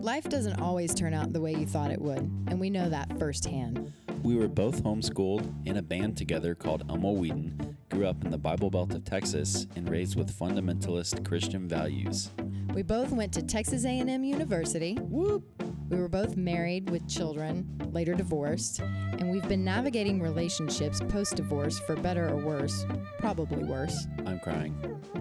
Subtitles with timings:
[0.00, 3.18] Life doesn't always turn out the way you thought it would, and we know that
[3.18, 3.92] firsthand.
[4.22, 8.38] We were both homeschooled in a band together called Elmo Whedon, grew up in the
[8.38, 12.30] Bible Belt of Texas, and raised with fundamentalist Christian values.
[12.74, 14.94] We both went to Texas A&M University.
[14.94, 15.57] Whoop!
[15.88, 21.96] We were both married with children, later divorced, and we've been navigating relationships post-divorce for
[21.96, 22.84] better or worse,
[23.18, 24.06] probably worse.
[24.26, 24.76] I'm crying.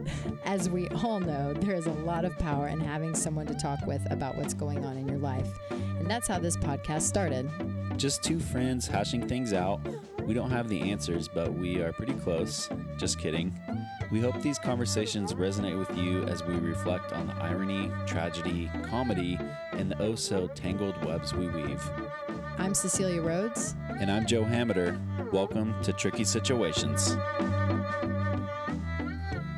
[0.45, 3.79] As we all know, there is a lot of power in having someone to talk
[3.87, 5.47] with about what's going on in your life.
[5.71, 7.49] And that's how this podcast started.
[7.95, 9.79] Just two friends hashing things out.
[10.25, 12.69] We don't have the answers, but we are pretty close.
[12.97, 13.57] Just kidding.
[14.11, 19.39] We hope these conversations resonate with you as we reflect on the irony, tragedy, comedy,
[19.87, 21.81] and the oh so tangled webs we weave.
[22.57, 23.73] I'm Cecilia Rhodes.
[24.01, 24.99] And I'm Joe Hammeter.
[25.31, 27.15] Welcome to Tricky Situations.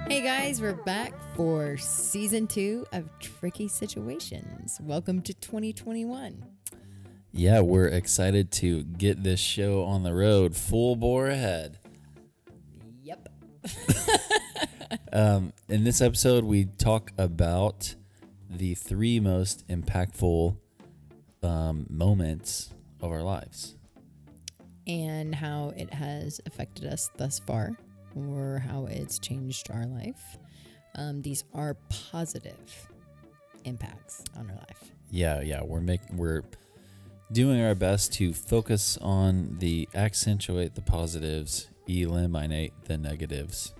[0.08, 4.80] Hey guys, we're back for season two of Tricky Situations.
[4.84, 6.46] Welcome to 2021.
[7.32, 11.80] Yeah, we're excited to get this show on the road full bore ahead.
[13.02, 13.30] Yep.
[15.12, 17.96] Um, in this episode, we talk about
[18.50, 20.58] the three most impactful
[21.44, 23.76] um, moments of our lives.
[24.88, 27.78] And how it has affected us thus far,
[28.16, 30.38] or how it's changed our life.
[30.96, 32.90] Um, these are positive
[33.66, 34.92] impacts on our life.
[35.12, 36.44] Yeah, yeah, we're making we're
[37.32, 43.74] doing our best to focus on the accentuate the positives, eliminate the negatives,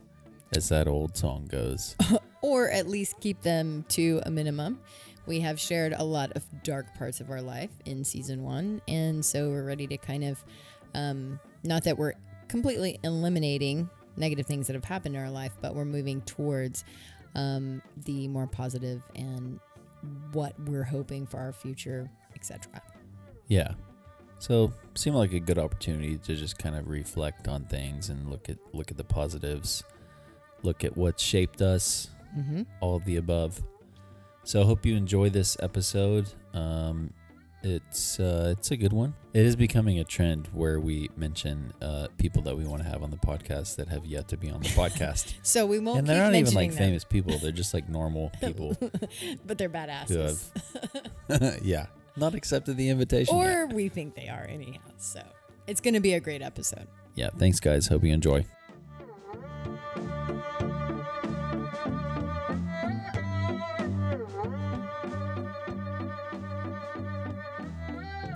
[0.56, 1.96] as that old song goes.
[2.42, 4.80] or at least keep them to a minimum.
[5.26, 9.24] We have shared a lot of dark parts of our life in season one, and
[9.24, 10.44] so we're ready to kind of,
[10.96, 12.14] um, not that we're
[12.48, 16.84] completely eliminating negative things that have happened in our life, but we're moving towards
[17.36, 19.60] um, the more positive and
[20.32, 22.82] what we're hoping for our future, etc.
[23.48, 23.74] Yeah.
[24.40, 28.50] So seemed like a good opportunity to just kind of reflect on things and look
[28.50, 29.84] at look at the positives,
[30.64, 32.62] look at what shaped us, Mm-hmm.
[32.80, 33.60] all of the above.
[34.44, 36.32] So I hope you enjoy this episode.
[36.54, 37.12] Um,
[37.64, 39.16] it's uh, it's a good one.
[39.34, 43.02] It is becoming a trend where we mention uh, people that we want to have
[43.04, 46.00] on the podcast that have yet to be on the podcast, So we won't.
[46.00, 47.38] and they're not even like them, famous people.
[47.40, 48.78] They're just like normal people
[49.46, 50.50] but they're badasses.
[51.30, 53.36] have, yeah, not accepted the invitation.
[53.38, 53.56] yet.
[53.58, 54.80] or we think they are anyhow.
[54.98, 55.22] So
[55.68, 56.88] it's going to be a great episode.
[57.16, 57.88] yeah, thanks guys.
[57.88, 58.46] Hope you enjoy.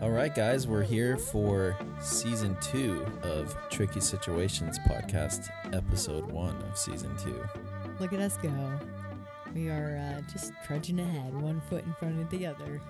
[0.04, 6.78] All right, guys, we're here for season two of Tricky Situations podcast, episode one of
[6.78, 7.42] season two.
[8.02, 8.52] Look at us go.
[9.56, 12.82] We are uh, just trudging ahead, one foot in front of the other.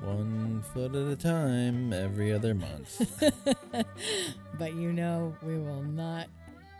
[0.00, 3.02] One foot at a time, every other month.
[4.58, 6.28] but you know, we will not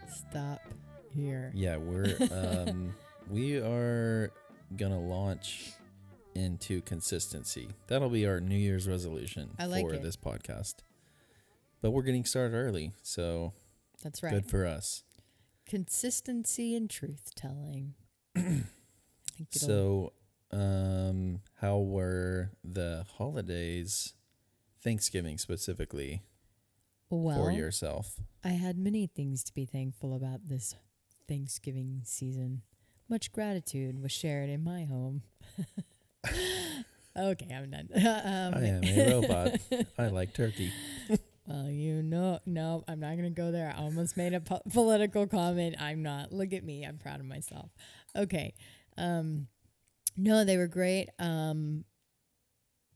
[0.09, 0.63] stop
[1.15, 1.53] here.
[1.55, 2.95] yeah, we're um,
[3.29, 4.33] we are
[4.75, 5.73] gonna launch
[6.37, 7.71] into consistency.
[7.89, 10.03] That'll be our New Year's resolution I like for it.
[10.03, 10.77] this podcast.
[11.81, 13.53] But we're getting started early, so
[14.03, 14.33] That's right.
[14.33, 15.03] good for us.
[15.67, 17.95] Consistency and truth telling.
[18.37, 18.67] I think
[19.55, 20.13] it'll- So,
[20.53, 24.15] um, how were the holidays,
[24.81, 26.23] Thanksgiving specifically,
[27.11, 28.21] well, for yourself?
[28.45, 30.77] I had many things to be thankful about this
[31.29, 32.63] Thanksgiving season.
[33.09, 35.23] Much gratitude was shared in my home.
[37.17, 37.89] okay, I'm done.
[37.97, 39.61] um, I am a robot.
[39.99, 40.73] I like turkey.
[41.49, 43.73] Well, you know, no, I'm not going to go there.
[43.73, 45.77] I almost made a po- political comment.
[45.79, 46.33] I'm not.
[46.33, 46.85] Look at me.
[46.85, 47.71] I'm proud of myself.
[48.17, 48.55] Okay.
[48.99, 49.47] Um,
[50.17, 51.09] no, they were great.
[51.21, 51.85] Um,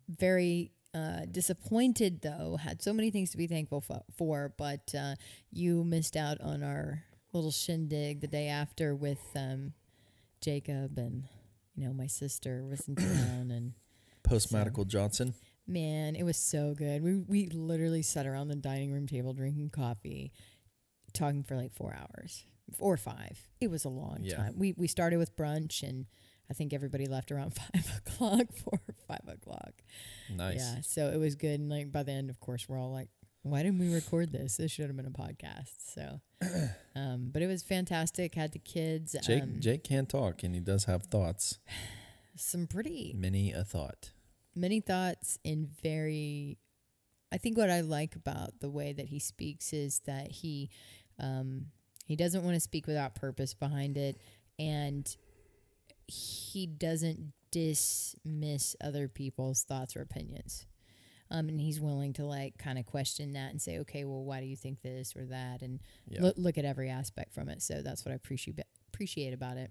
[0.08, 2.56] very uh, disappointed, though.
[2.60, 5.14] Had so many things to be thankful fo- for, but uh,
[5.52, 9.74] you missed out on our little shindig the day after with um,
[10.40, 11.28] Jacob and,
[11.80, 13.72] know, my sister was in town and.
[14.22, 15.34] Post medical Johnson.
[15.66, 17.02] Man, it was so good.
[17.02, 20.30] We we literally sat around the dining room table drinking coffee,
[21.14, 22.44] talking for like four hours
[22.78, 23.38] or five.
[23.60, 24.36] It was a long Yeah.
[24.36, 24.54] time.
[24.58, 26.06] We we started with brunch and
[26.50, 29.72] I think everybody left around five o'clock, four or five o'clock.
[30.32, 30.58] Nice.
[30.58, 31.58] Yeah, so it was good.
[31.60, 33.08] And like by the end, of course, we're all like,
[33.42, 34.56] "Why didn't we record this?
[34.56, 36.20] This should have been a podcast." So,
[36.96, 38.34] um, but it was fantastic.
[38.34, 39.16] Had the kids.
[39.24, 41.58] Jake um, Jake can talk and he does have thoughts.
[42.36, 44.12] some pretty Many a thought.
[44.54, 46.56] many thoughts and very
[47.32, 50.70] i think what i like about the way that he speaks is that he
[51.18, 51.66] um
[52.06, 54.16] he doesn't want to speak without purpose behind it
[54.58, 55.16] and
[56.06, 60.66] he doesn't dismiss other people's thoughts or opinions.
[61.30, 64.40] Um, and he's willing to like kind of question that and say, okay, well, why
[64.40, 66.22] do you think this or that, and Yeah.
[66.22, 67.62] look look at every aspect from it.
[67.62, 68.58] So that's what I appreciate
[68.92, 69.70] appreciate about it.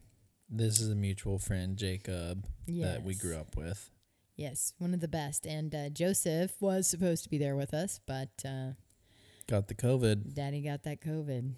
[0.49, 3.91] This is a mutual friend, Jacob, that we grew up with.
[4.35, 5.45] Yes, one of the best.
[5.45, 8.71] And uh, Joseph was supposed to be there with us, but uh,
[9.47, 10.33] Got the COVID.
[10.33, 11.53] Daddy got that COVID.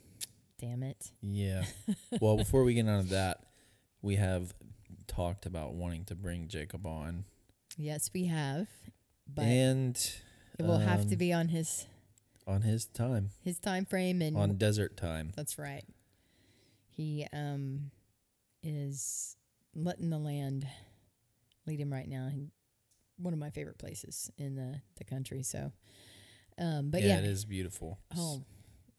[0.59, 1.11] Damn it.
[1.21, 1.63] Yeah.
[2.21, 3.43] well, before we get on to that,
[4.01, 4.53] we have
[5.07, 7.25] talked about wanting to bring Jacob on.
[7.77, 8.67] Yes, we have,
[9.35, 9.95] but and
[10.59, 11.85] it will have to um, be on his
[12.47, 15.31] on his time, his time frame and on desert time.
[15.35, 15.85] That's right.
[16.89, 17.91] He um
[18.63, 19.37] is
[19.73, 20.67] letting the land
[21.65, 22.29] lead him right now.
[22.31, 22.51] He,
[23.17, 25.43] one of my favorite places in the the country.
[25.43, 25.71] So,
[26.57, 27.99] um, but yeah, it is beautiful.
[28.15, 28.45] Home.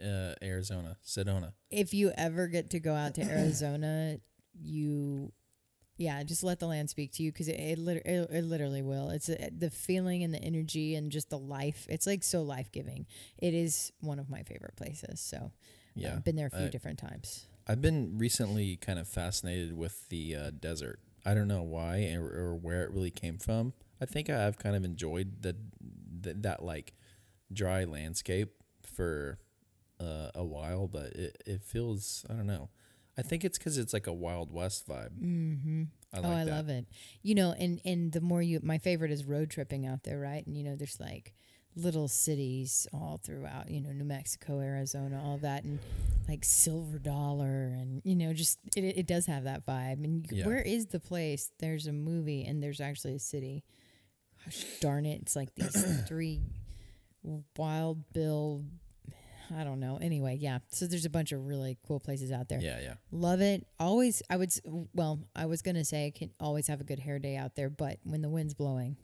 [0.02, 1.52] Uh, Arizona, Sedona.
[1.70, 4.16] If you ever get to go out to Arizona,
[4.60, 5.32] you,
[5.96, 8.82] yeah, just let the land speak to you because it it, lit- it it literally
[8.82, 9.10] will.
[9.10, 11.86] It's uh the feeling and the energy and just the life.
[11.88, 13.06] It's like so life giving.
[13.38, 15.20] It is one of my favorite places.
[15.20, 15.52] So,
[15.94, 16.14] Yeah.
[16.14, 17.46] I've been there a few I- different times.
[17.68, 20.98] I've been recently kind of fascinated with the uh, desert.
[21.24, 23.72] I don't know why or, or where it really came from.
[24.00, 25.54] I think I've kind of enjoyed the,
[26.20, 26.94] the that like
[27.52, 28.50] dry landscape
[28.82, 29.38] for
[30.00, 32.70] uh, a while, but it, it feels I don't know.
[33.18, 35.10] I think it's because it's like a Wild West vibe.
[35.22, 35.82] Mm-hmm.
[36.14, 36.50] I like oh, I that.
[36.50, 36.86] love it.
[37.22, 40.46] You know, and and the more you, my favorite is road tripping out there, right?
[40.46, 41.34] And you know, there's like
[41.74, 43.70] little cities all throughout.
[43.70, 45.78] You know, New Mexico, Arizona, all that, and
[46.28, 50.04] like Silver Dollar, and you know, just it, it does have that vibe.
[50.04, 50.46] And you, Yeah.
[50.46, 51.50] where is the place?
[51.58, 53.62] There's a movie, and there's actually a city.
[54.44, 55.20] Gosh darn it!
[55.22, 56.40] It's like these three
[57.56, 58.64] wild bill.
[59.54, 59.98] I don't know.
[60.00, 60.58] Anyway, yeah.
[60.70, 62.60] So there's a bunch of really cool places out there.
[62.60, 62.94] Yeah, yeah.
[63.10, 63.66] Love it.
[63.78, 64.52] Always, I would,
[64.94, 67.54] well, I was going to say I can always have a good hair day out
[67.56, 68.96] there, but when the wind's blowing.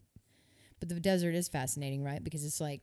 [0.80, 2.22] But the desert is fascinating, right?
[2.22, 2.82] Because it's like,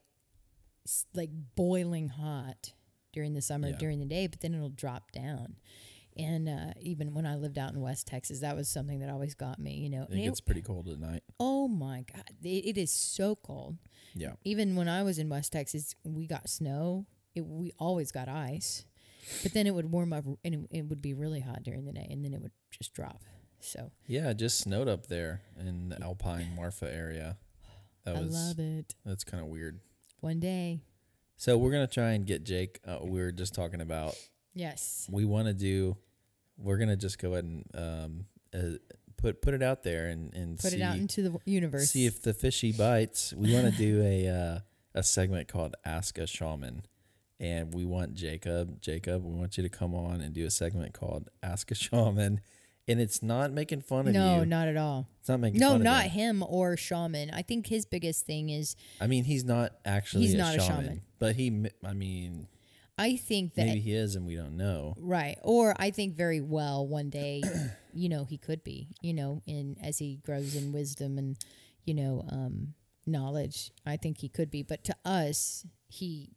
[0.84, 2.74] it's like boiling hot
[3.14, 3.78] during the summer, Yeah.
[3.78, 5.56] during the day, but then it'll drop down.
[6.18, 9.34] And uh, even when I lived out in West Texas, that was something that always
[9.34, 10.04] got me, you know.
[10.04, 11.24] It And it- gets pretty cold at night.
[11.40, 12.24] oh my God.
[12.44, 13.78] It, it is so cold.
[14.14, 14.34] Yeah.
[14.46, 17.06] Even when I was in West Texas, we got snow.
[17.36, 18.86] It, we always got ice,
[19.44, 21.92] but then it would warm up and it, it would be really hot during the
[21.94, 23.22] day, and then it would just drop.
[23.60, 27.38] So Yeah, it just snowed up there in the Alpine Marfa area.
[28.04, 28.94] That I was love it.
[29.04, 29.80] that's kind of weird.
[30.22, 30.82] One day,
[31.38, 32.80] So we're gonna try and get Jake.
[32.88, 34.16] Uh, we were just talking about
[34.54, 35.98] yes, we want to do.
[36.58, 38.78] We're gonna just go ahead and um, uh,
[39.18, 41.90] put put it out there and and put see it out into the universe.
[41.90, 43.34] see if the fishy bites.
[43.36, 44.60] We want to do a uh,
[44.94, 46.84] a segment called Ask a Shaman,
[47.40, 48.82] and we want Jacob.
[48.82, 52.42] Jacob, we want you to come on and do a segment called Ask a Shaman,
[52.88, 54.38] and it's not making fun of no, you.
[54.40, 55.08] No, not at all.
[55.20, 57.32] it's not making No, not of him or shaman.
[57.32, 60.60] I think his biggest thing is I mean, he's not actually He's a, not a
[60.60, 61.02] shaman, shaman.
[61.20, 61.68] but he.
[61.84, 62.48] I mean,
[62.98, 64.96] I think that maybe he is, and we don't know.
[64.98, 65.38] Right.
[65.42, 67.44] Or I think very well one day,
[67.94, 71.38] you know, he could be, you know, in as he grows in wisdom and,
[71.84, 72.74] you know, um,
[73.06, 73.72] knowledge.
[73.86, 74.64] I think he could be.
[74.64, 76.32] But to us, he,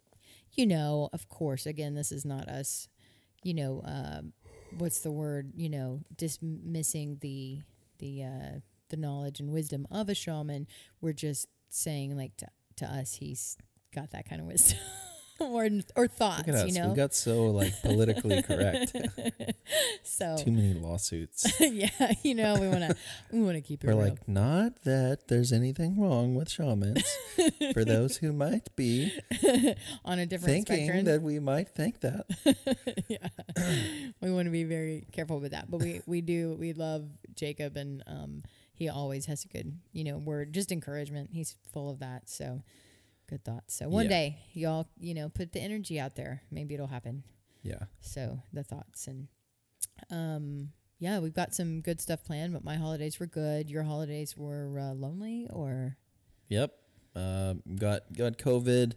[0.59, 2.89] you know, of course, again, this is not us,
[3.45, 4.33] you know, um,
[4.77, 7.61] what's the word, you know, dismissing the,
[8.01, 8.59] the, uh,
[8.89, 10.67] the knowledge and wisdom of a shaman.
[11.01, 12.49] We're just saying like to,
[12.79, 13.57] to us, he's
[13.95, 14.79] got that kind of wisdom
[15.41, 16.75] or, or thoughts, Look at us.
[16.75, 16.89] you know?
[16.89, 18.95] We got so like politically correct.
[20.03, 21.47] so Too many lawsuits.
[21.61, 22.97] yeah, you know, we want to
[23.33, 24.11] we want to keep it We're real.
[24.11, 27.05] like, not that there's anything wrong with shamans.
[27.73, 29.13] For those who might be
[30.05, 31.05] on a different thinking spectrum.
[31.05, 32.27] that we might think that.
[33.09, 33.29] yeah,
[34.21, 35.71] we want to be very careful with that.
[35.71, 38.43] But we we do we love Jacob, and um,
[38.75, 41.31] he always has a good you know word, just encouragement.
[41.33, 42.29] He's full of that.
[42.29, 42.63] So
[43.29, 43.75] good thoughts.
[43.75, 44.11] So one Yeah.
[44.11, 46.43] day y'all you know put the energy out there.
[46.51, 47.23] Maybe it'll happen.
[47.63, 47.85] Yeah.
[48.01, 49.29] So the thoughts and
[50.11, 50.73] um.
[51.01, 53.71] Yeah, we've got some good stuff planned, but my holidays were good.
[53.71, 55.97] Your holidays were uh, lonely, or
[56.49, 56.73] Yep.
[57.15, 58.95] Um, got got COVID.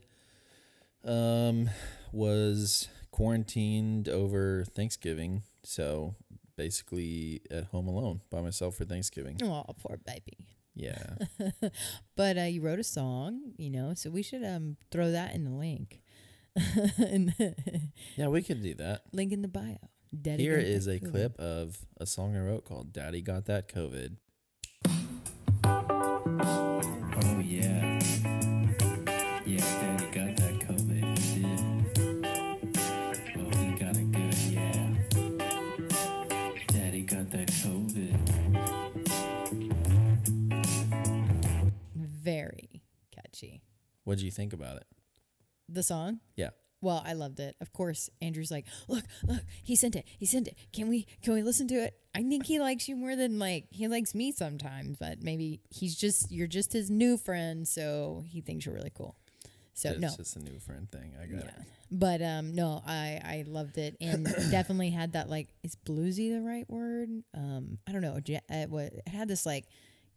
[1.04, 1.70] Um,
[2.12, 6.16] was quarantined over Thanksgiving, so
[6.56, 9.38] basically at home alone by myself for Thanksgiving.
[9.44, 10.48] oh, poor baby.
[10.75, 11.16] Yeah.
[12.16, 15.44] But uh, you wrote a song, you know, so we should um throw that in
[15.44, 16.01] the link.
[16.98, 17.56] in the
[18.16, 19.04] yeah, we could do that.
[19.13, 19.78] link in the bio.
[20.20, 21.12] Daddy Here got is that a COVID.
[21.12, 24.18] clip of a song I wrote called Daddy Got That COVID.
[25.63, 28.00] Oh yeah.
[28.00, 28.00] Yeah,
[44.12, 44.84] What did you think about it?
[45.70, 46.20] The song?
[46.36, 46.50] Yeah.
[46.82, 47.56] Well, I loved it.
[47.62, 50.03] Of course, Andrew's like, "Look, look, he sent it.
[50.20, 50.58] He sent it.
[50.74, 53.68] Can we can we listen to it?" I think he likes you more than like
[53.70, 58.41] he likes me sometimes, but maybe he's just you're just his new friend, so he
[58.41, 59.15] thinks you're really cool.
[59.75, 60.08] So it's no.
[60.08, 61.13] It's just a new friend thing.
[61.18, 61.51] I got Yeah.
[61.51, 61.68] it.
[61.89, 66.41] But um no, I I loved it and definitely had that like is bluesy the
[66.41, 67.08] right word?
[67.34, 68.20] Um I don't know.
[68.25, 69.68] ja- uh, what it had this like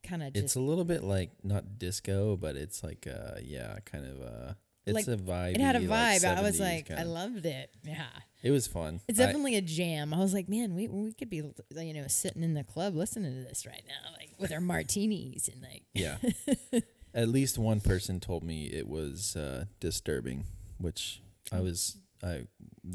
[0.04, 4.04] kind of It's a little bit like not disco, but it's like uh yeah, kind
[4.06, 4.54] of uh
[4.87, 5.54] it's Like, a vibe.
[5.54, 6.25] it had a vibe.
[6.25, 7.70] I was like I loved it.
[7.84, 8.04] Yeah.
[8.42, 9.00] it was fun.
[9.08, 10.12] It's definitely a jam.
[10.12, 11.42] I was like, man, we we could be
[11.76, 15.49] you know sitting in the club listening to this right now, like with our martinis
[15.49, 15.84] and like.
[15.94, 16.16] yeah.
[17.14, 20.44] At least one person told me it was uh, disturbing,
[20.78, 22.46] which I was I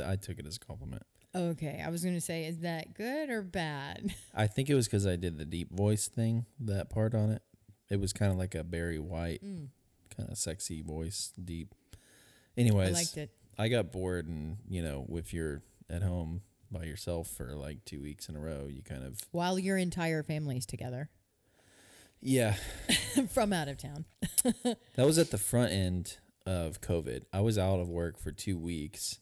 [0.06, 1.04] I took it as a compliment.
[1.36, 4.14] Okay, I was gonna say, is that good or bad?
[4.36, 7.42] I think it was because I did the deep voice thing, that part on it.
[7.90, 9.68] It was kind of like a Barry White, mm.
[10.16, 11.76] kind of sexy voice, deep.
[12.58, 13.32] Anyways, I liked it.
[13.58, 18.02] I got bored, and you know, if you're at home by yourself for like two
[18.02, 21.10] weeks in a row, you kind of While your entire family's together
[22.22, 22.56] yeah.
[23.30, 24.06] from out of town.
[24.96, 27.24] That was at the front end of COVID.
[27.32, 29.20] I was out of work for two weeks,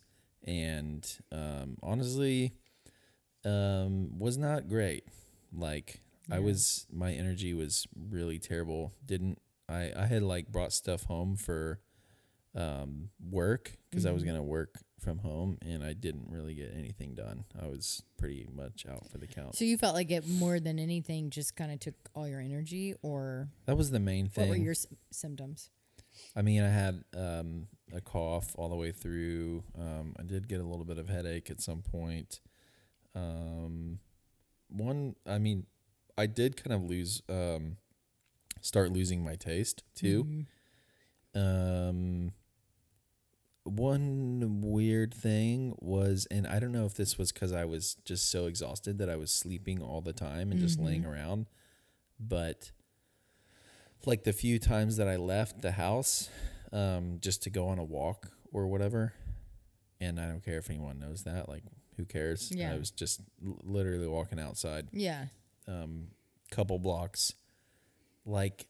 [0.47, 2.53] and um, honestly,
[3.45, 5.03] um, was not great.
[5.55, 6.01] Like
[6.31, 8.91] I was, my energy was really terrible.
[9.05, 9.39] Didn't
[9.69, 9.91] I?
[9.95, 11.79] I had like brought stuff home for
[12.55, 14.27] um, work because I was Mhm.
[14.27, 17.45] gonna work from home, and I didn't really get anything done.
[17.61, 19.55] I was pretty much out for the count.
[19.55, 22.95] So you felt like it more than anything just kind of took all your energy,
[23.03, 24.41] or that was the main thing.
[24.49, 25.69] what were your s- symptoms?
[26.35, 29.63] I mean, I had um, a cough all the way through.
[29.77, 32.39] Um, I did get a little bit of headache at some point.
[33.15, 33.99] Um,
[34.69, 35.65] one, I mean,
[36.17, 37.77] I did kind of lose, um,
[38.61, 40.45] start losing my taste too.
[41.35, 41.39] Mhm.
[41.39, 42.31] Um,
[43.63, 48.29] one weird thing was, and I don't know if this was because I was just
[48.29, 51.11] so exhausted that I was sleeping all the time and just laying Mhm.
[51.11, 51.45] around,
[52.19, 52.71] but
[54.05, 56.29] like the few times that I left the house,
[56.71, 59.13] um, just to go on a walk or whatever,
[59.99, 61.63] and I don't care if anyone knows that, like
[61.97, 62.51] who cares?
[62.53, 62.73] Yeah.
[62.73, 65.25] I was just l- literally walking outside Yeah.
[65.67, 66.07] um,
[66.51, 67.33] couple blocks,
[68.25, 68.67] like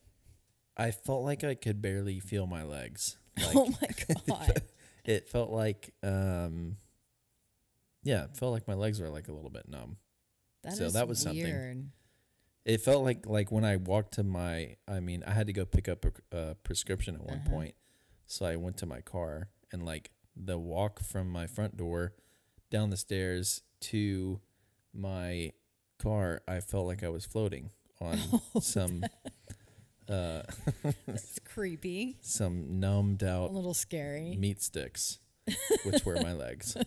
[0.78, 3.18] I felt like I could barely feel my legs.
[3.38, 3.88] Like oh my
[4.28, 4.62] god.
[5.06, 6.78] it felt like, um,
[8.04, 9.98] yeah, it felt like my legs were like a little bit numb.
[10.64, 11.44] That So is that was something.
[11.44, 11.90] weird.
[12.66, 15.66] It felt like like when I walked to my, I mean, I had to go
[15.66, 17.50] pick up a, a prescription at one Uh-huh.
[17.50, 17.76] point,
[18.28, 22.14] so I went to my car and like the walk from my front door
[22.70, 24.40] down the stairs to
[24.94, 25.52] my
[26.00, 28.20] car, I felt like I was floating on
[28.56, 29.04] Oh, some
[30.10, 30.44] uh
[31.08, 32.18] That's creepy.
[32.22, 34.36] some numbed out A little scary.
[34.38, 35.20] meat sticks,
[35.86, 36.78] which were my legs.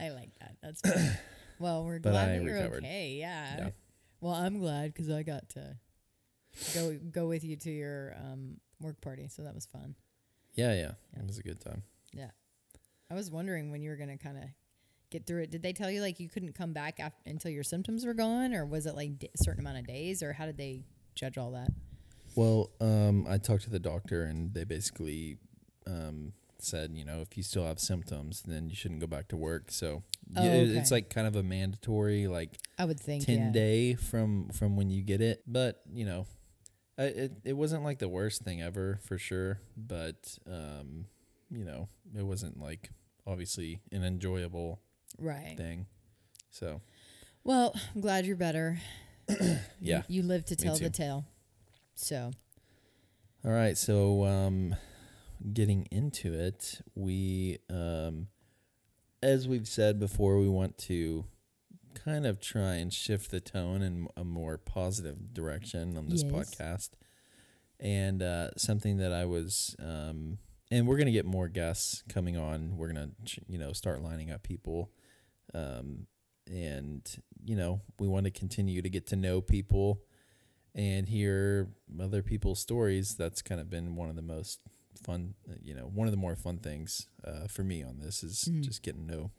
[0.00, 0.56] I like that.
[0.62, 1.18] That's fun.
[1.58, 2.84] well, we're But glad I you're recovered.
[2.84, 3.16] okay.
[3.18, 3.56] Yeah.
[3.58, 3.70] Yeah.
[4.20, 5.76] Well, I'm glad because I got to
[6.74, 9.94] go go with you to your um, work party, so that was fun.
[10.58, 11.20] Yeah, yeah, Yeah.
[11.20, 11.82] it was a good time.
[12.12, 12.30] Yeah.
[13.10, 14.44] I was wondering when you were gonna kind of
[15.10, 15.50] get through it.
[15.50, 18.52] Did they tell you like you couldn't come back af- until your symptoms were gone,
[18.54, 20.82] or was it like a certain amount of days, or how did they
[21.14, 21.70] judge all that?
[22.34, 25.38] Well, um, I talked to the doctor, and they basically
[25.86, 29.36] um, said, you know, if you still have symptoms, then you shouldn't go back to
[29.36, 29.70] work.
[29.70, 30.02] So
[30.36, 33.50] Oh, yeah, it- it's like kind of a mandatory, like I would think ten yeah.
[33.52, 35.42] day from from when you get it.
[35.46, 36.26] But you know,
[36.98, 39.60] I, it it wasn't like the worst thing ever for sure.
[39.76, 41.06] But um,
[41.50, 42.90] you know, it wasn't like
[43.26, 44.80] obviously an enjoyable
[45.18, 45.54] right.
[45.56, 45.86] thing.
[46.50, 46.80] So
[47.44, 48.78] Well, I'm glad you're better.
[49.80, 51.24] Yeah, You, you live to tell the tale.
[51.94, 52.32] So
[53.44, 54.74] All right, so um,
[55.52, 58.26] getting into it, we, um,
[59.22, 61.24] as we've said before, we want to
[62.08, 66.32] kind of try and shift the tone in a more positive direction on this Yes.
[66.32, 66.90] podcast.
[67.80, 70.38] And uh, something that I was, um,
[70.70, 72.76] and we're gonna get more guests coming on.
[72.76, 73.10] We're gonna,
[73.46, 74.90] you know, start lining up people,
[75.54, 76.06] um,
[76.50, 77.02] and
[77.44, 80.02] you know, we want to continue to get to know people
[80.74, 81.68] and hear
[82.00, 83.14] other people's stories.
[83.16, 84.60] That's kind of been one of the most
[85.04, 88.48] fun, you know, one of the more fun things uh, for me on this is
[88.50, 88.62] Mhm.
[88.62, 89.30] just getting to know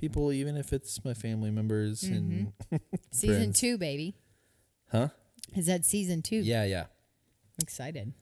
[0.00, 2.52] people, even if it's my family members and
[3.10, 3.60] season Friends.
[3.60, 4.16] two, baby.
[4.90, 5.08] huh?
[5.54, 6.36] Is that season two?
[6.36, 6.86] Yeah, yeah.
[7.60, 8.14] Excited.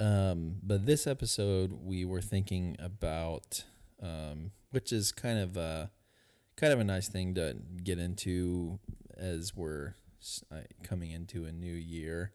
[0.00, 3.64] Um, but this episode we were thinking about,
[4.02, 5.90] um, which is kind of a
[6.56, 8.78] kind of a nice thing to get into
[9.16, 9.94] as we're
[10.50, 12.32] uh, coming into a new year.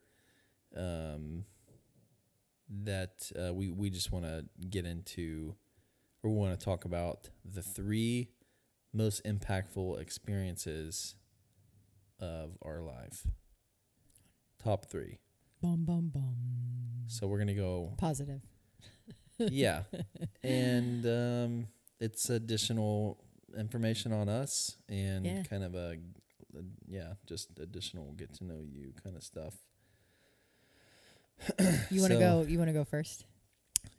[0.75, 1.45] Um,
[2.69, 5.55] that uh, we we just want to get into,
[6.23, 8.29] or we want to talk about the three
[8.93, 11.15] most impactful experiences
[12.19, 13.25] of our life.
[14.63, 15.19] Top three.
[15.61, 16.35] Bum bum bum.
[17.07, 18.41] So we're gonna go Positive.
[19.39, 19.83] yeah
[20.43, 21.67] and um,
[21.99, 23.17] it's additional
[23.57, 25.43] information on us and Yeah.
[25.43, 25.97] kind of a,
[26.55, 29.55] a- yeah just additional get to know you kind of stuff
[31.89, 32.45] You want to So- go?
[32.47, 33.25] You want to go first?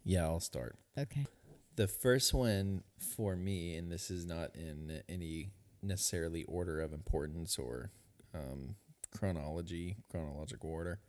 [0.05, 1.27] yeah i'll start Okay.
[1.77, 5.51] The first one for me and this is not in any
[5.83, 7.91] necessarily order of importance or
[8.35, 8.77] um,
[9.17, 11.01] chronology chronological order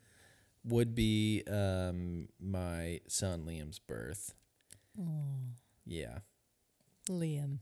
[0.63, 4.34] would be um, my son liam's birth.
[5.00, 5.53] Oh,
[5.86, 6.19] yeah.
[7.10, 7.60] Liam.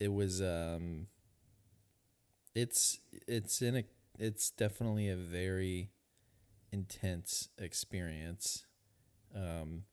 [0.00, 1.06] it was um
[2.54, 3.84] it's it's in a
[4.18, 5.90] it's definitely a very
[6.72, 8.64] intense experience.
[9.34, 9.84] Um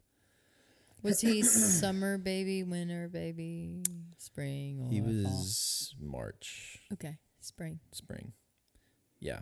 [1.04, 3.84] Was he summer baby, winter baby,
[4.18, 5.08] spring, or he fall?
[5.10, 7.80] was march Okay, spring.
[7.92, 8.34] spring
[9.20, 9.42] yeah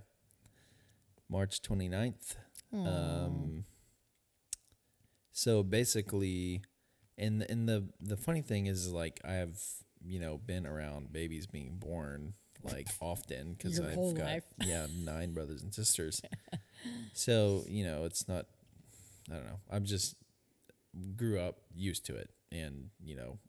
[1.29, 2.35] march 29th
[2.73, 2.77] Aw.
[3.25, 3.65] um
[5.31, 6.61] so basically
[7.17, 9.57] and and the the funny thing is like i have
[10.05, 14.43] you know been around babies being born like often because i've got life.
[14.63, 16.21] yeah nine brothers and sisters
[17.13, 18.45] so you know it's not
[19.31, 20.15] i don't know i'm just
[21.15, 23.39] grew up used to it and you know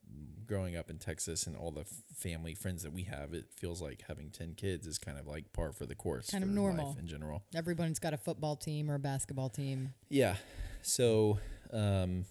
[0.46, 1.84] growing up in texas and all the
[2.16, 5.52] family friends that we have it feels like having 10 kids is kind of like
[5.52, 6.90] par for the course Kind of normal.
[6.90, 9.92] life in general Everyone's got a football team or a basketball team.
[10.08, 10.36] yeah.
[10.82, 11.38] So
[11.72, 12.26] um,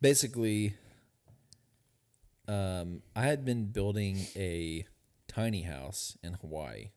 [0.00, 0.74] basically,
[2.48, 4.86] um, I had been building a
[5.28, 6.90] tiny house in Hawaii,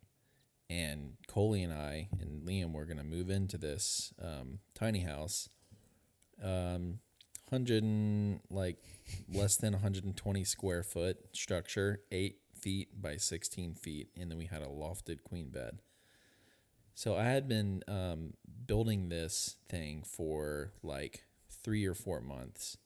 [0.69, 5.49] and Coley and I and Liam were going to move into this um, tiny house.
[6.41, 6.99] Um,
[7.49, 8.77] hundred and like
[9.31, 14.61] less than 120 square foot structure, eight feet by 16 feet, and then we had
[14.61, 15.79] a lofted queen bed.
[16.95, 18.33] So I had been um,
[18.65, 21.25] building this thing for like
[21.63, 22.77] three or four months,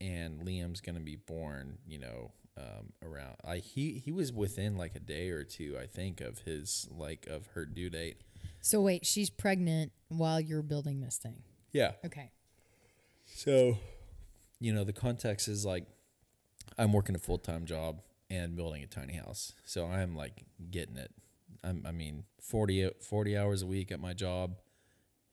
[0.00, 1.78] and Liam's gonna be born.
[1.86, 5.86] You know, um, around I he he was within like a day or two, I
[5.86, 8.22] think, of his like of her due date.
[8.60, 11.42] So wait, she's pregnant while you're building this thing.
[11.72, 11.92] Yeah.
[12.04, 12.30] Okay.
[13.36, 13.76] So,
[14.60, 15.84] you know, the context is like
[16.78, 19.52] I'm working a full time job and building a tiny house.
[19.66, 21.12] So I'm like getting it.
[21.62, 24.56] I'm, I mean, 40, 40 hours a week at my job,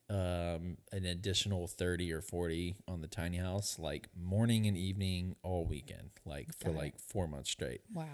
[0.10, 5.66] um, an additional 30 or 40 on the tiny house, like morning and evening all
[5.66, 6.76] weekend, like for it.
[6.76, 7.82] like four months straight.
[7.94, 8.06] Wow.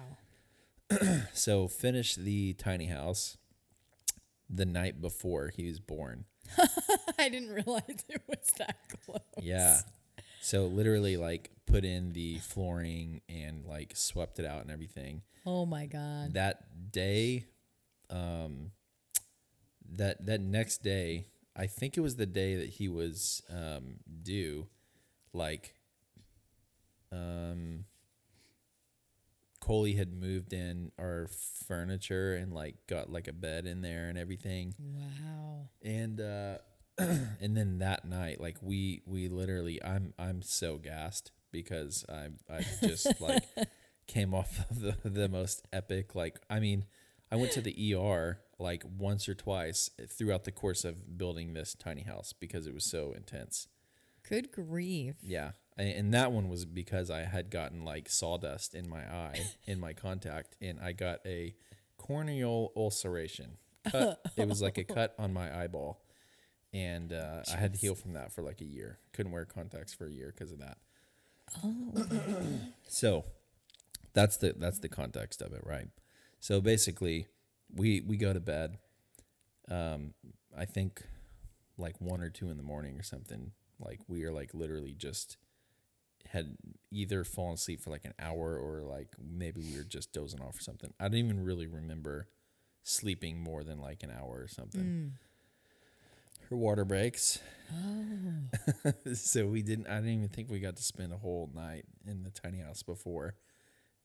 [1.34, 3.38] So finish the tiny house
[4.49, 6.25] the night before he was born.
[7.19, 9.19] I didn't realize it was that close.
[9.41, 9.79] Yeah.
[10.41, 15.21] So literally like put in the flooring and like swept it out and everything.
[15.45, 16.33] Oh my god.
[16.33, 17.45] That day
[18.09, 18.71] um
[19.91, 24.67] that that next day, I think it was the day that he was um due
[25.33, 25.75] like
[27.12, 27.85] um
[29.69, 31.27] Coley had moved in our
[31.67, 35.69] furniture and like got like a bed in there and everything Wow.
[35.84, 36.58] and uh
[36.97, 42.65] and then that night like we we literally i'm i'm so gassed because i i
[42.82, 43.43] just like
[44.08, 46.84] came off of the, the most epic like i mean
[47.32, 51.75] i went to the er like once or twice throughout the course of building this
[51.75, 53.67] tiny house because it was so intense
[54.27, 55.15] Good grief.
[55.21, 55.51] yeah
[55.83, 59.93] and that one was because i had gotten like sawdust in my eye in my
[60.05, 61.53] contact and i got a
[61.99, 63.57] corneal ulceration.
[63.91, 66.01] Cut it was like a cut on my eyeball.
[66.73, 68.99] And uh, i had to heal from that for like a year.
[69.13, 70.77] Couldn't wear contacts for a year because of that.
[71.63, 71.93] Oh.
[72.87, 73.25] so
[74.13, 75.87] that's the that's the context of it right?
[76.39, 77.27] So basically
[77.75, 78.79] we we go to bed
[79.69, 80.15] um
[80.57, 81.03] i think
[81.77, 83.51] like one or two in the morning or something.
[83.79, 85.37] Like we are like literally just
[86.27, 86.55] had
[86.91, 90.58] either fallen asleep for like an hour or like maybe we were just dozing off
[90.58, 92.27] or something i don't even really remember
[92.84, 95.12] sleeping more than like an hour or something Mm.
[96.49, 97.39] her water breaks
[97.71, 98.91] Oh.
[99.13, 102.23] so we didn't i didn't even think we got to spend a whole night in
[102.23, 103.36] the tiny house before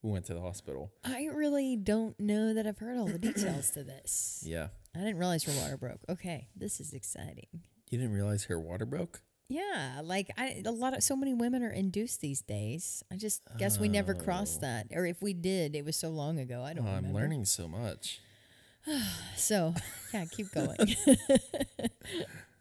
[0.03, 3.70] we went to the hospital I really don't know that I've heard all the details
[3.70, 4.42] to this.
[4.46, 6.00] yeah I didn't realize her water broke.
[6.09, 7.46] Okay, this is exciting.
[7.90, 11.62] you didn't realize her water broke Yeah, like I, a lot of so many women
[11.62, 13.02] are induced these days.
[13.12, 14.66] I just guess we never crossed Oh.
[14.66, 16.62] that, or if we did, it was so long ago.
[16.62, 17.18] I don't oh, i'm remember.
[17.20, 18.20] learning so much
[19.37, 19.74] So
[20.12, 20.76] yeah, keep going.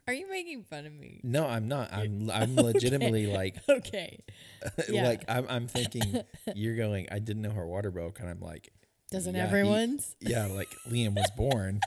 [0.06, 1.20] Are you making fun of me?
[1.22, 1.90] No, I'm not.
[1.92, 4.18] I'm I'm legitimately like Okay.
[4.88, 5.04] Yeah.
[5.08, 6.20] like I'm I'm thinking
[6.54, 7.08] you're going.
[7.10, 8.70] I didn't know her water broke, and I'm like,
[9.10, 10.14] Doesn't Yeah, he- everyone's?
[10.20, 11.80] yeah, like Liam was born.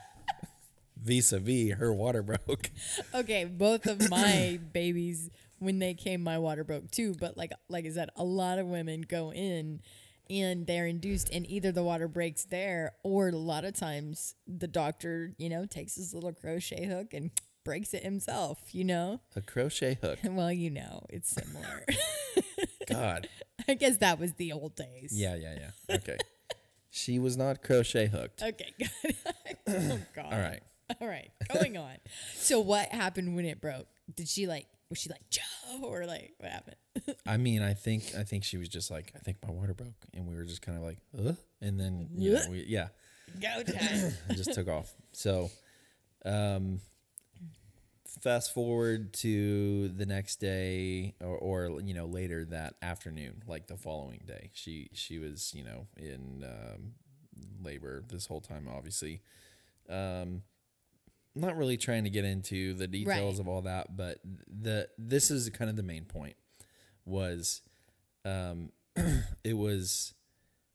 [1.02, 2.70] Vis-a-vis, her water broke.
[3.14, 7.86] Okay, both of my babies when they came my water broke too, but like like
[7.86, 9.80] I said, a lot of women go in
[10.30, 14.68] and they're induced and either the water breaks there or a lot of times the
[14.68, 17.30] doctor, you know, takes his little crochet hook and
[17.64, 19.20] breaks it himself, you know?
[19.36, 20.18] A crochet hook.
[20.24, 21.84] Well, you know, it's similar.
[22.88, 23.28] God.
[23.66, 25.12] I guess that was the old days.
[25.12, 25.54] Yeah, yeah,
[25.88, 25.96] yeah.
[25.96, 26.16] Okay.
[26.90, 28.42] she was not crochet hooked.
[28.42, 29.14] Okay, good.
[29.68, 30.32] oh god.
[30.32, 30.62] All right.
[31.00, 31.96] All right, going on.
[32.34, 33.86] So what happened when it broke?
[34.14, 36.76] Did she like was she like Joe or like what happened?
[37.26, 39.92] I mean, I think I think she was just like, I think my water broke,
[40.14, 42.88] and we were just kind of like, uh, and then you know, we, yeah,
[43.40, 44.12] Go time.
[44.34, 44.94] just took off.
[45.12, 45.50] So,
[46.24, 46.80] um,
[48.22, 53.76] fast forward to the next day, or, or you know later that afternoon, like the
[53.76, 56.92] following day, she she was you know in um,
[57.62, 59.20] labor this whole time, obviously.
[59.88, 60.42] Um,
[61.40, 63.40] not really trying to get into the details Right.
[63.40, 66.36] of all that, but the this is kind of the main point
[67.04, 67.62] was
[68.24, 68.70] um
[69.44, 70.14] it was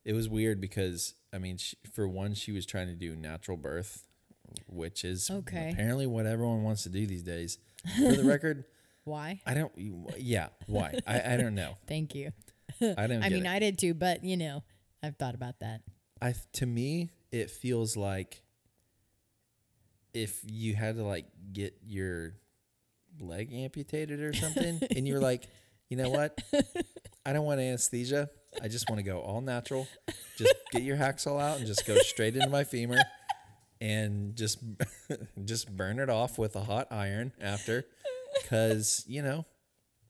[0.05, 3.57] it was weird because I mean she, for one she was trying to do natural
[3.57, 4.07] birth
[4.67, 5.71] which is Okay.
[5.71, 7.57] apparently what everyone wants to do these days.
[7.97, 8.65] For the record,
[9.03, 9.41] Why?
[9.47, 9.71] I don't
[10.17, 10.93] yeah, why?
[11.07, 11.75] I, I don't know.
[11.87, 12.31] Thank you.
[12.81, 13.49] I don't I mean, it.
[13.51, 14.63] I did too, but you know,
[15.01, 15.81] I've thought about that.
[16.21, 18.42] I to me it feels like
[20.13, 22.33] if you had to like get your
[23.19, 25.47] leg amputated or something and you're like,
[25.89, 26.37] you know what?
[27.25, 28.29] I don't want anesthesia.
[28.61, 29.87] I just want to go all natural.
[30.37, 32.99] Just get your hacksaw out and just go straight into my femur
[33.81, 34.59] and just
[35.45, 37.85] just burn it off with a hot iron after
[38.47, 39.45] cuz you know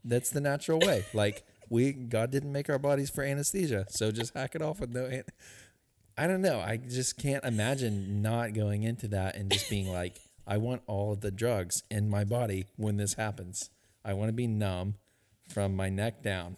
[0.03, 1.05] that's the natural way.
[1.13, 3.85] Like we God didn't make our bodies for anesthesia.
[3.89, 5.23] So just hack it off with no an-
[6.17, 6.59] I don't know.
[6.59, 11.13] I just can't imagine not going into that and just being like, I want all
[11.13, 13.69] of the drugs in my body when this happens.
[14.03, 14.95] I want to be numb
[15.49, 16.57] from my neck down.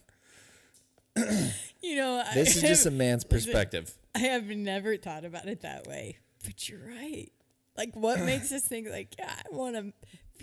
[1.16, 3.96] You know, This is I just a man's perspective.
[4.16, 7.32] I have never thought about it that way, but you're right.
[7.78, 9.94] Like, what makes us think like, yeah, I want to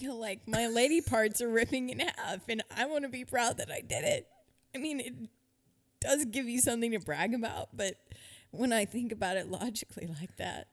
[0.00, 3.58] feel like my lady parts are ripping in half, and I want to be proud
[3.58, 4.28] that I did it.
[4.74, 5.14] I mean, it
[6.00, 7.96] does give you something to brag about, but
[8.52, 10.68] when I think about it logically like that,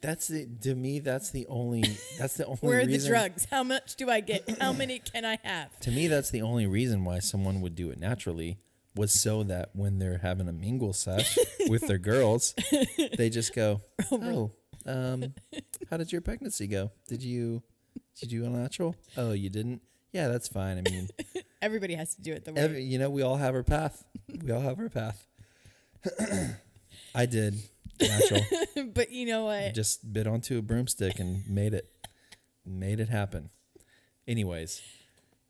[0.00, 0.98] That's the to me.
[1.00, 1.82] That's the only.
[2.18, 2.58] That's the only.
[2.60, 3.46] where are the drugs?
[3.50, 4.58] How much do I get?
[4.60, 5.78] How many can I have?
[5.80, 8.58] To me, that's the only reason why someone would do it naturally
[8.96, 11.36] was so that when they're having a mingle sesh
[11.68, 12.54] with their girls,
[13.18, 13.80] they just go,
[14.12, 14.52] "Oh,
[14.86, 15.34] um,
[15.90, 16.90] how did your pregnancy go?
[17.08, 17.62] Did you
[18.20, 18.94] did you do all natural?
[19.16, 19.82] Oh, you didn't?
[20.12, 20.78] Yeah, that's fine.
[20.78, 21.08] I mean,
[21.60, 22.60] Everybody has to do it the way.
[22.60, 24.04] every, you know, we all have our path.
[24.28, 25.26] We all have our path.
[27.14, 27.54] I did
[28.00, 28.40] natural.
[28.94, 29.62] but you know what?
[29.64, 31.88] I just bit onto a broomstick and made it
[32.66, 33.50] made it happen
[34.26, 34.80] anyways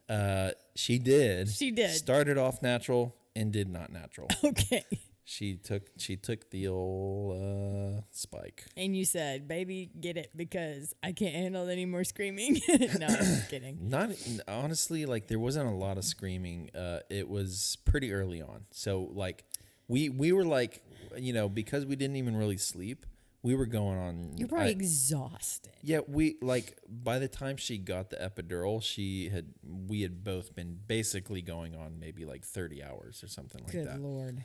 [0.08, 1.90] uh she did She did.
[1.90, 4.84] started off natural and did not natural Okay.
[5.24, 10.92] she took she took the old uh spike And you said, baby, get it because
[11.02, 12.60] I can't handle any more screaming.
[12.68, 13.78] no, I'm just kidding.
[13.88, 14.10] not
[14.48, 19.08] honestly like there wasn't a lot of screaming uh it was pretty early on so
[19.14, 19.44] like
[19.88, 20.82] we we were like
[21.18, 23.06] you know because we didn't even really sleep
[23.42, 25.72] we were going on You're probably I- exhausted.
[25.82, 30.54] Yeah, we like by the time she got the epidural, she had we had both
[30.54, 33.96] been basically going on maybe like 30 hours or something like Good that.
[33.96, 34.44] Good lord.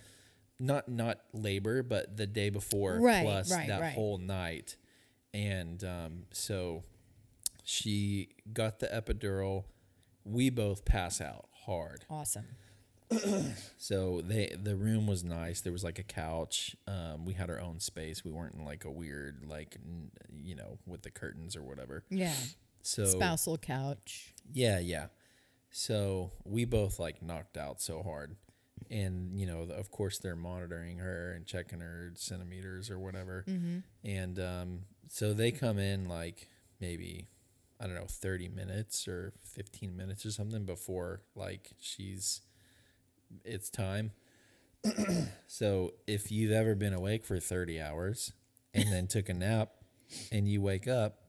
[0.59, 3.93] Not not labor, but the day before Right, plus right, that right.
[3.93, 4.75] whole night.
[5.33, 6.83] And um so
[7.63, 9.63] she got the epidural.
[10.25, 12.03] We both pass out hard.
[12.09, 12.45] Awesome.
[13.77, 15.61] So they the room was nice.
[15.61, 16.75] There was like a couch.
[16.87, 18.23] Um, we had our own space.
[18.23, 20.11] We weren't in like a weird like n-
[20.43, 22.03] you know with the curtains or whatever.
[22.09, 22.33] Yeah.
[22.83, 24.33] So Spousal couch.
[24.53, 25.07] Yeah, yeah.
[25.71, 28.35] So we both like knocked out so hard.
[28.91, 33.45] And, you know, the- of course they're monitoring her and checking her centimeters or whatever.
[34.03, 36.47] And um, so they come in like
[36.79, 37.27] maybe,
[37.79, 42.41] I don't know, 30 minutes or 15 minutes or something before like she's,
[43.43, 44.11] it's time.
[45.47, 48.33] so if you've ever been awake for 30 hours
[48.73, 49.71] and then took a nap
[50.31, 51.19] and you wake up,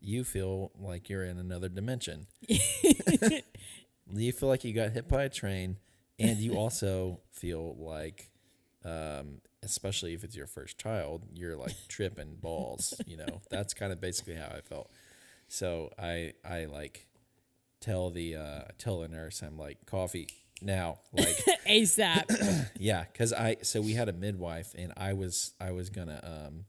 [0.00, 2.26] you feel like you're in another dimension.
[2.46, 5.78] you feel like you got hit by a train,
[6.18, 8.30] and you also feel like,
[8.84, 12.94] um, especially if it's your first child, you're like tripping balls.
[13.06, 14.90] You know, that's kind of basically how I felt.
[15.48, 17.06] So I I like
[17.80, 20.28] tell the uh, tell the nurse I'm like coffee
[20.62, 21.36] now, like
[21.68, 22.70] ASAP.
[22.78, 26.64] yeah, because I so we had a midwife and I was I was gonna um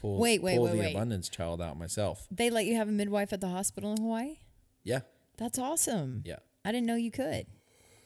[0.00, 0.94] pull Wait, wait, pull wait, the wait.
[0.94, 2.26] abundance child out myself.
[2.30, 4.38] they let you have a midwife at the hospital in Hawaii?
[4.84, 5.00] Yeah,
[5.36, 6.22] That's awesome.
[6.24, 6.36] yeah.
[6.64, 7.46] I didn't know you could.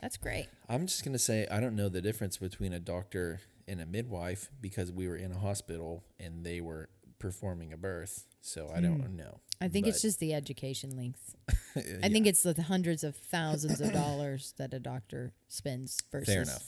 [0.00, 0.46] That's great.
[0.68, 4.50] I'm just gonna say I don't know the difference between a doctor and a midwife
[4.60, 9.16] because we were in a hospital and they were performing a birth, so I don't
[9.16, 9.40] know.
[9.62, 11.34] I think it's just the education length.
[12.02, 16.42] I think it's the hundreds of thousands of dollars that a doctor spends versus fair
[16.42, 16.64] enough.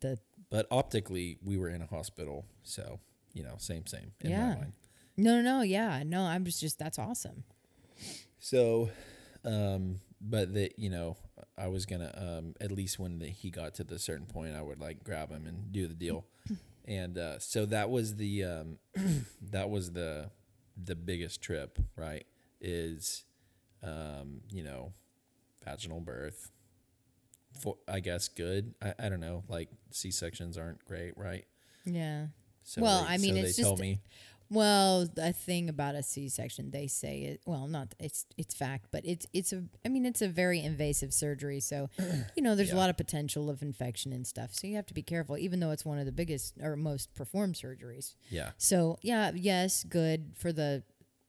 [0.00, 0.18] the
[0.50, 3.00] But optically, we were in a hospital, so
[3.32, 4.48] you know, same, same in Yeah.
[4.48, 4.72] my mind.
[5.16, 6.02] No, no, no, yeah.
[6.04, 7.44] No, I'm just just that's awesome.
[8.38, 8.90] So,
[9.44, 11.16] um, but that you know,
[11.56, 14.62] I was gonna um, at least when the, he got to the certain point, I
[14.62, 16.26] would like grab him and do the deal,
[16.84, 18.78] and uh, so that was the um,
[19.50, 20.30] that was the
[20.82, 22.26] the biggest trip, right?
[22.60, 23.24] Is
[23.82, 24.92] um, you know,
[25.64, 26.50] vaginal birth.
[27.60, 28.74] For I guess good.
[28.82, 29.44] I, I don't know.
[29.48, 31.44] Like C sections aren't great, right?
[31.84, 32.26] Yeah.
[32.64, 34.00] So Well, they, I mean, so it's they tell just- me
[34.50, 37.40] Well, a thing about a C-section, they say it.
[37.46, 39.64] Well, not it's it's fact, but it's it's a.
[39.84, 41.88] I mean, it's a very invasive surgery, so
[42.36, 44.54] you know there's a lot of potential of infection and stuff.
[44.54, 47.14] So you have to be careful, even though it's one of the biggest or most
[47.14, 48.14] performed surgeries.
[48.28, 50.82] yeah, So yeah, yes, good for the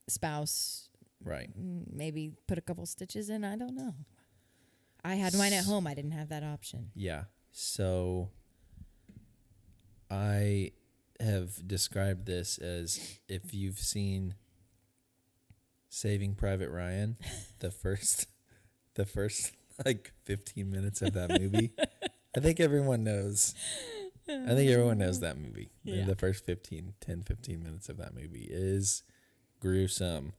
[0.08, 0.89] spouse.
[1.23, 1.49] right.
[1.60, 3.43] Mm, Maybe put a couple stitches in.
[3.43, 3.95] I don't know.
[5.04, 5.88] I had mine at home.
[5.88, 6.91] I didn't have that option.
[6.95, 7.23] Yeah.
[7.51, 8.30] So
[10.10, 10.71] I
[11.19, 14.36] have described this as if you've seen
[15.89, 17.17] Saving Private Ryan,
[17.60, 18.28] the first
[18.95, 19.51] the first
[19.86, 21.71] like 15 minutes of that movie.
[22.36, 23.54] I think everyone knows.
[24.28, 25.69] I think everyone knows that movie.
[25.84, 26.06] The- Yeah.
[26.06, 29.04] The first 15 10 15 minutes of that movie is
[29.60, 30.34] gruesome.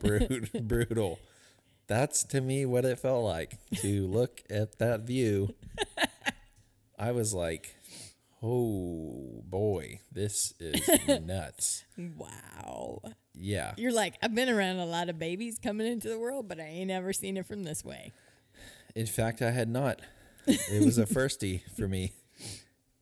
[0.00, 1.18] Brut- brutal.
[1.86, 5.54] That's to me what it felt like to look at that view.
[6.98, 7.74] I was like,
[8.42, 10.88] "Oh boy, this is
[11.24, 13.02] nuts." Wow.
[13.34, 13.74] Yeah.
[13.76, 16.64] You're like, I've been around a lot of babies coming into the world, but I
[16.64, 18.12] ain't ever seen it from this way.
[18.94, 20.00] In fact, I had not.
[20.46, 22.12] It was a firstie for me.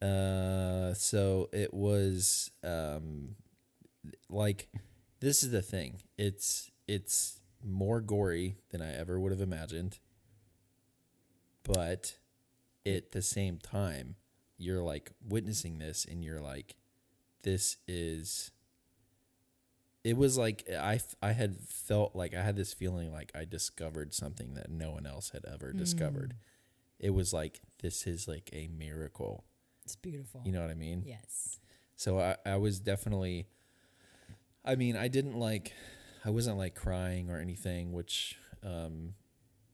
[0.02, 3.36] Uh, so it was um,
[4.28, 4.68] like
[5.20, 6.02] this is the thing.
[6.18, 9.98] It's it's more gory than I ever would have imagined.
[11.62, 12.16] But
[12.84, 14.16] at the same time,
[14.58, 16.76] you're like witnessing this and you're like
[17.42, 18.50] this is
[20.04, 24.14] it was like I, I had felt like I had this feeling like I discovered
[24.14, 26.34] something that no one else had ever discovered.
[27.00, 29.44] It was like this is like a miracle.
[29.84, 30.42] It's beautiful.
[30.44, 31.02] You know what I mean?
[31.04, 31.58] Yes.
[31.96, 33.48] So I, I was definitely
[34.64, 35.72] I mean, I didn't like
[36.24, 39.14] I wasn't like crying or anything, which um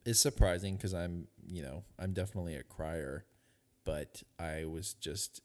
[0.06, 3.26] is surprising because I'm, you know, I'm definitely a crier,
[3.84, 5.40] but I was just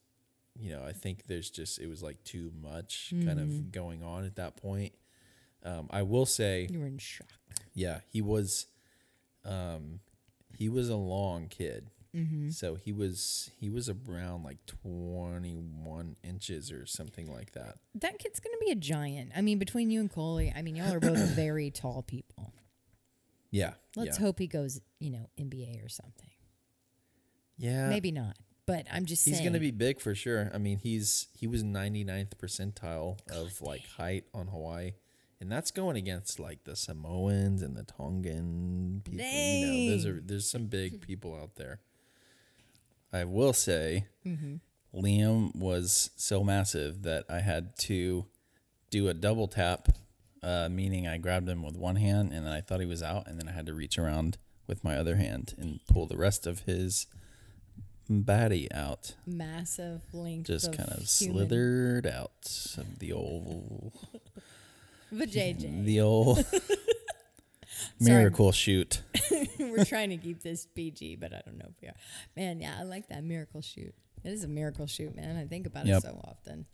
[0.60, 4.26] you know, I think there's just it was like too much kind of going on
[4.26, 4.93] at that point.
[5.63, 7.28] Um, I will say You were in shock.
[7.73, 8.67] yeah, he was
[9.45, 10.00] um
[10.58, 11.91] he was a long kid.
[12.15, 12.50] Mm-hmm.
[12.50, 17.78] So he was he was around like 21 inches or something like that.
[17.93, 19.34] That kid's going to be a giant.
[19.36, 22.54] I mean, between you and Coley, I mean, y'all are both very tall people.
[23.52, 23.73] Yeah.
[23.95, 24.26] Let's yeah.
[24.26, 26.30] hope he goes, you know, NBA or something.
[27.58, 27.89] Yeah.
[27.89, 29.46] Maybe not, but I'm just He's saying.
[29.46, 30.52] going to be big for sure.
[30.54, 34.93] I mean, he's he was 99th percentile of like height on Hawaii.
[35.39, 39.24] And that's going against like the Samoans and the Tongan people.
[39.26, 41.80] You know, those are there's some big people out there.
[43.13, 44.56] I will say Mm-hmm.
[44.96, 48.26] Liam was so massive that I had to
[48.89, 49.89] do a double tap,
[50.41, 53.28] uh, meaning I grabbed him with one hand and then I thought he was out,
[53.28, 56.48] and then I had to reach around with my other hand and pull the rest
[56.48, 57.06] of his
[58.10, 59.15] body out.
[59.26, 60.48] massive length.
[60.48, 62.32] Just kind of slithered out
[62.78, 63.93] of the old,
[65.12, 66.46] But JJ, the old
[68.00, 69.02] miracle chute.
[69.60, 71.96] we're trying to keep this PG, but I don't know if we are.
[72.36, 73.96] Man, yeah, I like that miracle chute.
[74.24, 75.38] It is a miracle chute, man.
[75.38, 75.98] I think about Yep.
[76.00, 76.65] it so often.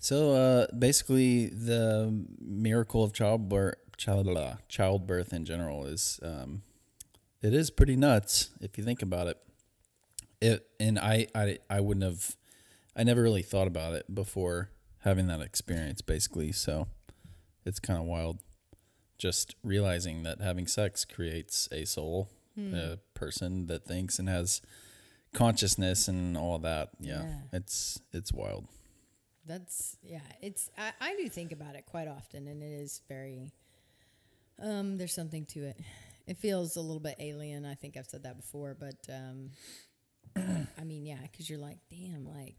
[0.00, 6.62] So uh, basically, the miracle of childbirth, child, uh, childbirth in general is um,
[7.42, 9.38] it is pretty nuts if you think about it.
[10.40, 12.36] It and I, I I wouldn't have
[12.96, 14.70] I never really thought about it before
[15.00, 16.00] having that experience.
[16.00, 16.86] Basically, so
[17.64, 18.38] it's kind of wild.
[19.18, 24.60] Just realizing that having sex creates a soul, a person that thinks and has
[25.32, 26.90] consciousness and all that.
[27.00, 27.40] Yeah, Yeah.
[27.52, 28.66] it's it's wild.
[29.44, 30.20] That's yeah.
[30.40, 33.52] It's I, I do think about it quite often, and it is very.
[34.60, 35.80] Um, there's something to it.
[36.26, 37.64] It feels a little bit alien.
[37.64, 39.50] I think I've said that before, but um,
[40.78, 42.56] I mean, yeah, because you're like, damn, like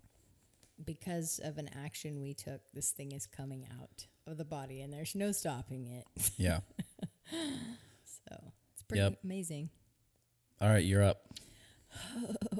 [0.83, 4.91] because of an action we took, this thing is coming out of the body, and
[4.93, 6.05] there's no stopping it.
[6.37, 6.59] Yeah.
[7.31, 8.35] So
[8.73, 9.19] it's pretty Yep.
[9.23, 9.69] amazing.
[10.61, 11.21] All right, you're up.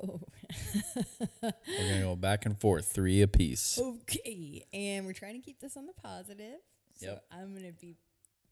[0.04, 0.20] Oh,
[1.44, 3.78] We're gonna go back and forth, three apiece.
[3.80, 6.58] okay, and we're trying to keep this on the positive.
[7.00, 7.24] So Yep.
[7.32, 7.96] I'm gonna be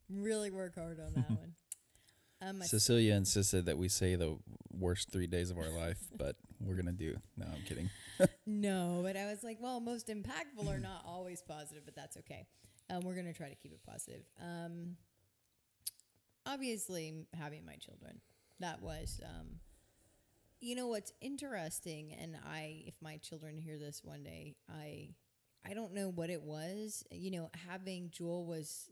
[0.09, 1.53] really work hard on that one.
[2.41, 4.37] Um, Cecilia insisted that we say the
[4.71, 7.15] worst three days of our life, but we're gonna do.
[7.35, 7.89] No, I'm kidding.
[8.47, 12.47] No, but I was like, well, most impactful are not always positive, but that's okay.
[12.89, 14.21] Um, we're gonna try to keep it positive.
[14.41, 14.95] Um,
[16.45, 18.21] obviously, having my children,
[18.59, 19.59] that was, um,
[20.61, 25.09] you know, what's interesting, and I, if my children hear this one day, I,
[25.63, 27.03] I don't know what it was.
[27.11, 28.89] You know, having Jewel was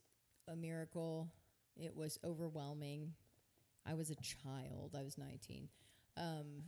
[0.47, 1.31] a miracle.
[1.77, 3.13] It was overwhelming.
[3.85, 4.95] I was a child.
[4.97, 5.69] I was 19.
[6.17, 6.63] Um,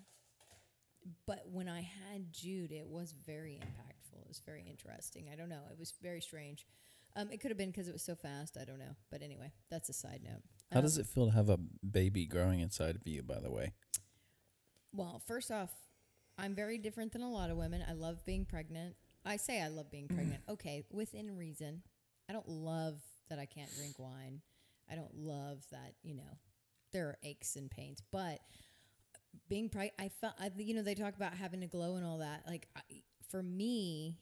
[1.25, 4.21] but when I had Jude, it was very impactful.
[4.21, 5.27] It was very interesting.
[5.31, 5.61] I don't know.
[5.71, 6.65] It was very strange.
[7.15, 8.57] Um, it could have been because it was so fast.
[8.59, 8.95] I don't know.
[9.09, 10.41] But anyway, that's a side note.
[10.71, 13.23] How Um, does it feel to have a baby growing inside of you?
[13.23, 13.73] By the way.
[14.91, 15.71] Well, first off,
[16.37, 17.83] I'm very different than a lot of women.
[17.87, 18.95] I love being pregnant.
[19.25, 20.43] I say I love being pregnant.
[20.49, 21.81] Okay, within reason.
[22.29, 22.99] I don't love
[23.29, 24.41] that I can't drink wine.
[24.91, 26.37] I don't love that, you know,
[26.97, 28.01] there are aches and pains.
[28.11, 28.39] But
[29.49, 32.17] being pregnant, I felt, I, you know, they talk about having a glow and all
[32.19, 32.43] that.
[32.47, 32.81] Like, I,
[33.29, 34.17] for me,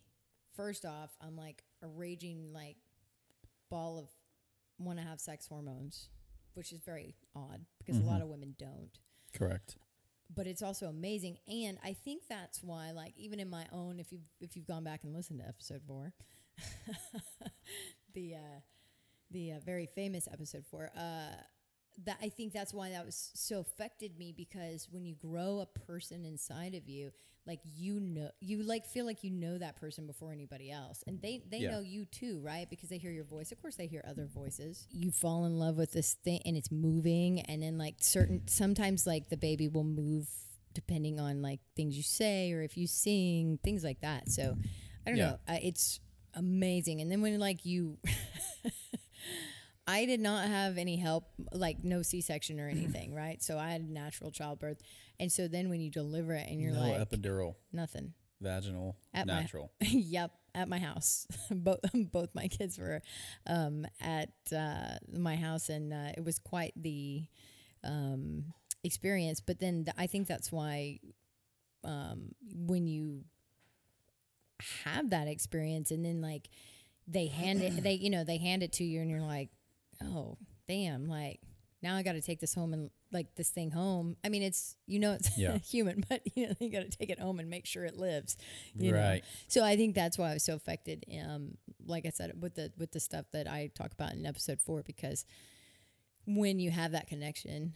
[0.56, 2.76] first off, I'm like a raging, like,
[3.70, 4.10] ball of
[4.78, 6.10] want to have sex hormones,
[6.54, 9.00] which is very odd because a lot of women don't
[9.34, 9.76] Correct.
[10.34, 14.12] but it's also amazing and i think that's why like even in my own if
[14.12, 16.14] you've if you've gone back and listened to episode four
[18.14, 18.60] the uh
[19.32, 21.36] the uh, very famous episode four uh
[22.04, 25.66] that i think that's why that was so affected me because when you grow a
[25.80, 27.12] person inside of you
[27.48, 31.04] like you know you like feel like you know that person before anybody else.
[31.06, 31.70] And they they Yeah.
[31.70, 32.68] know you too right?
[32.68, 33.52] Because they hear your voice.
[33.52, 34.88] Of course they hear other voices.
[34.90, 39.06] You fall in love with this thing and it's moving and then like certain sometimes
[39.06, 40.28] like the baby will move
[40.74, 44.30] depending on like things you say or if you sing things like that.
[44.30, 44.56] So
[45.06, 45.32] i don't Yeah.
[45.32, 45.38] know.
[45.48, 46.00] Uh, it's
[46.34, 47.00] amazing.
[47.02, 48.00] And then when like you
[49.88, 53.42] I did not have any help, like no C section or anything, right?
[53.44, 54.78] So I had natural childbirth.
[55.20, 58.14] And so then when you deliver it and you're no like, epidural, nothing.
[58.42, 59.72] vaginal, At my- natural.
[59.82, 61.28] yep, at my house.
[61.52, 61.80] both
[62.12, 63.02] both my kids were
[63.46, 67.26] um, at uh, my house, and uh, it was quite the
[67.84, 68.46] um,
[68.84, 69.40] experience.
[69.40, 71.00] But then th- I think that's why
[71.84, 73.24] um, when you
[74.84, 76.50] have that experience, and then like
[77.08, 79.50] they hand it, they you know they hand it to you, and you're like,
[80.04, 81.40] oh damn, like
[81.82, 84.18] now I got to take this home and like this thing home.
[84.24, 85.58] I mean, it's you know it's Yeah.
[85.72, 88.38] human, but you know you got to take it home and make sure it lives.
[88.76, 88.98] You know?
[88.98, 89.24] Right.
[89.48, 91.06] So I think that's why I was so affected.
[91.24, 94.60] Um, like I said, with the with the stuff that I talk about in episode
[94.62, 95.26] four, because
[96.26, 97.74] when you have that connection,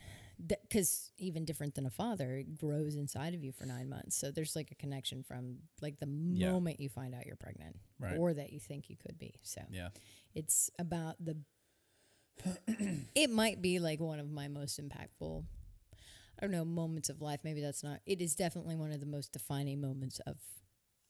[0.48, 4.16] because even different than a father, it grows inside of you for nine months.
[4.16, 6.52] So there's like a connection from like the Yeah.
[6.52, 8.18] moment you find out you're pregnant, Right.
[8.18, 9.36] or that you think you could be.
[9.44, 9.90] So Yeah.
[10.34, 11.38] it's about the.
[13.16, 15.44] it might be like one of my most impactful.
[15.94, 17.42] I don't know moments of life.
[17.44, 18.00] Maybe that's not.
[18.06, 20.38] It is definitely one of the most defining moments of.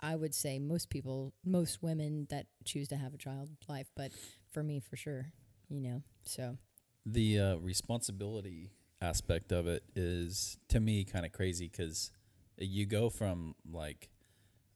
[0.02, 4.12] I would say most people, most women that choose to have a child life, but
[4.50, 5.26] for me, for sure,
[5.68, 6.04] you know.
[6.24, 6.58] So
[7.06, 12.12] The uh, responsibility aspect of it is to me kind of crazy because
[12.58, 14.10] you go from like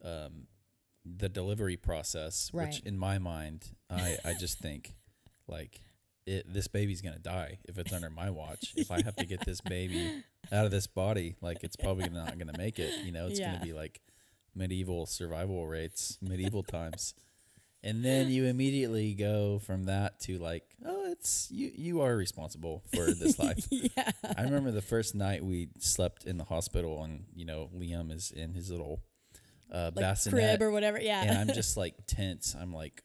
[0.04, 0.48] um,
[1.06, 2.68] the delivery process, Right.
[2.68, 4.94] which in my mind, I, I just think
[5.48, 5.80] like
[6.26, 8.74] it, this baby's gonna die if it's under my watch.
[8.76, 12.38] If I have to get this baby out of this body, like it's probably not
[12.38, 12.94] gonna make it.
[13.04, 13.54] You know, it's Yeah.
[13.54, 14.02] gonna be like
[14.56, 17.14] medieval survival rates, medieval times.
[17.86, 21.70] And then you immediately go from that to like, oh, it's you.
[21.76, 23.68] You are responsible for this life.
[23.70, 28.10] yeah, I remember the first night we slept in the hospital, and you know Liam
[28.16, 29.02] is in his little
[29.70, 30.98] uh, like bassinet, crib or whatever.
[31.02, 32.56] Yeah, and I'm just like tense.
[32.58, 33.04] I'm like,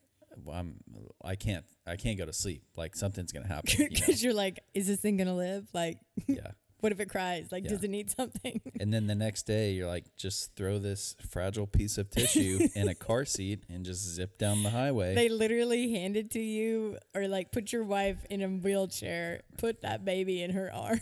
[0.52, 0.76] I'm,
[1.24, 2.62] I can't, I can't go to sleep.
[2.76, 3.70] Like something's gonna happen.
[3.78, 5.66] You because you're like, is this thing gonna live?
[5.72, 6.52] Like, Yeah.
[6.80, 7.50] what if it cries?
[7.50, 8.60] Like, does it need something?
[8.80, 12.86] And then the next day, you're like, just throw this fragile piece of tissue in
[12.88, 15.14] a car seat and just zip down the highway.
[15.14, 19.82] they literally hand it to you, or like put your wife in a wheelchair, put
[19.82, 21.00] that baby in her arms,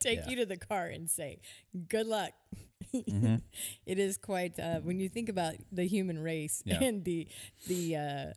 [0.00, 0.28] take Yeah.
[0.30, 1.38] you to the car, and say,
[1.88, 2.32] "Good luck."
[2.94, 3.36] Mm-hmm.
[3.86, 6.82] It is quite uh, when you think about the human race Yeah.
[6.82, 7.28] and the
[7.66, 8.32] the uh,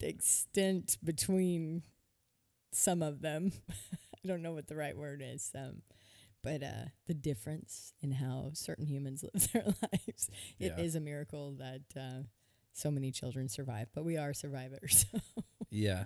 [0.00, 1.82] extent between
[2.72, 3.52] some of them.
[4.24, 5.50] I don't know what the right word is.
[5.54, 5.82] Um,
[6.42, 10.98] but uh, the difference in how certain humans live their lives, it is Yeah.
[10.98, 12.22] a miracle that uh,
[12.72, 13.88] so many children survive.
[13.94, 15.06] But we are survivors.
[15.70, 16.04] Yeah.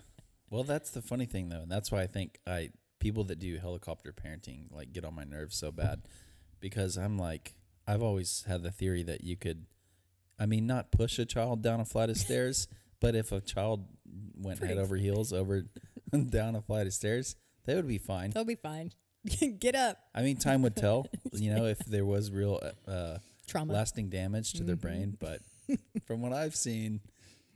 [0.50, 3.58] Well, that's the funny thing though, and that's why I think I people that do
[3.58, 6.02] helicopter parenting like get on my nerves so bad
[6.60, 7.54] because I'm like
[7.93, 9.66] I've always had the theory that you could
[10.38, 12.68] I mean not push a child down a flight of stairs,
[13.01, 13.86] but if a child
[14.34, 15.66] went head over heels over
[16.30, 18.30] down a flight of stairs, they would be fine.
[18.30, 18.93] They'll be fine.
[19.59, 19.99] Get up.
[20.14, 23.72] I mean, time would tell, you know, if there was real uh, uh Trauma.
[23.72, 25.16] lasting damage to their brain.
[25.20, 25.74] Mm-hmm.
[25.76, 27.01] But from what I've seen,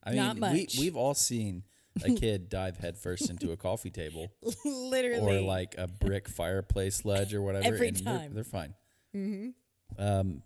[0.04, 1.64] I mean, we we've all seen
[2.04, 4.30] a kid dive headfirst into a coffee table
[4.64, 5.38] Literally.
[5.38, 7.66] or like a brick fireplace ledge or whatever.
[7.66, 8.34] Every and they're- time.
[8.34, 8.74] they're, fine.
[9.14, 9.48] Mm-hmm.
[9.98, 10.42] Um,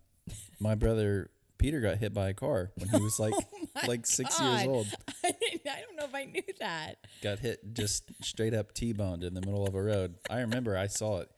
[0.60, 3.34] my brother Peter got hit by a car when he was like
[3.86, 4.86] like six years Oh old.
[5.24, 6.96] I, I don't know if I knew that.
[7.22, 10.14] Got hit just straight up T-boned in the middle of a road.
[10.30, 11.30] I remember I saw it.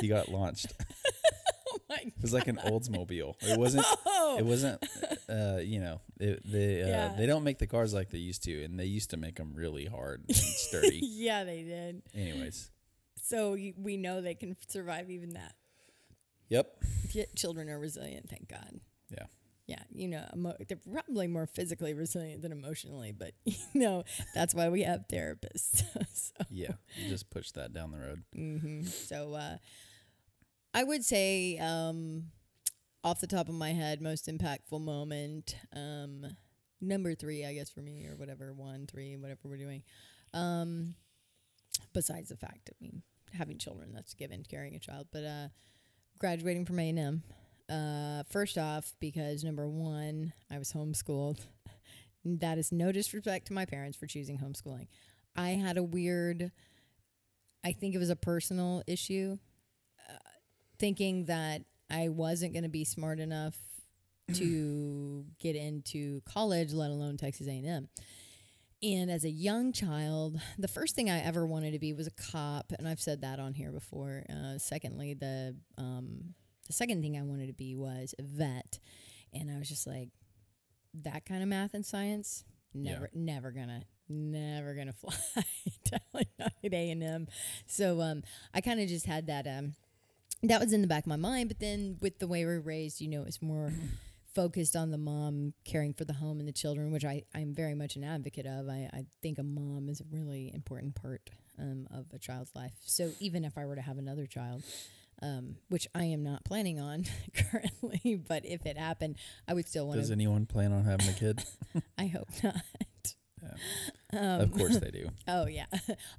[0.00, 0.66] He got launched.
[1.74, 3.34] Oh my It was like an Oldsmobile.
[3.40, 3.86] It wasn't.
[4.38, 4.84] It wasn't.
[5.28, 7.14] Uh, you know, it, they uh, Yeah.
[7.16, 9.52] they don't make the cars like they used to, and they used to make them
[9.54, 11.00] really hard and sturdy.
[11.02, 12.02] yeah, they did.
[12.14, 12.70] Anyways,
[13.22, 15.54] So we know they can survive even that.
[16.52, 16.66] Yep,
[17.10, 18.80] Ch- Children are resilient, thank God.
[19.10, 19.26] yeah,
[19.66, 24.54] Yeah, you know, emo- they're probably more physically resilient than emotionally, but you know, that's
[24.54, 25.82] why we have therapists.
[26.12, 26.72] so, yeah.
[26.96, 28.22] You just push that down the road.
[28.34, 29.56] hmm so uh,
[30.74, 32.30] I would say, um,
[33.04, 36.24] off the top of my head, most impactful moment, um,
[36.80, 39.82] number three, I guess for me, or whatever, one, three, whatever we're doing.
[40.32, 40.94] Um,
[41.92, 45.48] besides the fact, I mean, having children, that's a given, carrying a child, but uh,
[46.22, 47.20] graduating from A&M.
[47.68, 51.40] Uh, first off, because number one, I was homeschooled.
[52.24, 54.86] that is no disrespect to my parents for choosing homeschooling.
[55.34, 56.52] I had a weird,
[57.64, 59.36] I think it was a personal issue,
[60.08, 60.18] uh,
[60.78, 63.58] thinking that I wasn't going to be smart enough
[64.34, 67.88] to get into college, let alone Texas A&M.
[68.82, 72.32] And as a young child, the first thing I ever wanted to be was a
[72.32, 74.24] cop, and I've said that on here before.
[74.28, 76.34] Uh, secondly, the um,
[76.66, 78.80] the second thing I wanted to be was a vet,
[79.32, 80.08] and I was just like,
[81.02, 85.14] that kind of math and science, never, never gonna, never gonna fly.
[86.64, 87.28] At A and M.
[87.66, 88.22] So um,
[88.54, 89.74] I kind of just had that um,
[90.42, 91.48] that was in the back of my mind.
[91.48, 93.72] But then with the way we're raised, you know, it's more
[94.34, 97.74] focused on the mom caring for the home and the children, which I, I'm very
[97.74, 98.68] much an advocate of.
[98.68, 102.72] I, I think a mom is a really important part um, of a child's life.
[102.84, 104.62] So even if I were to have another child,
[105.20, 107.04] um, which I am not planning on
[107.34, 109.16] currently, but if it happened,
[109.46, 111.44] I would still want Does anyone plan on having a kid?
[111.98, 112.56] I hope not.
[114.12, 114.38] Yeah.
[114.38, 115.08] of course they do.
[115.28, 115.66] Oh yeah,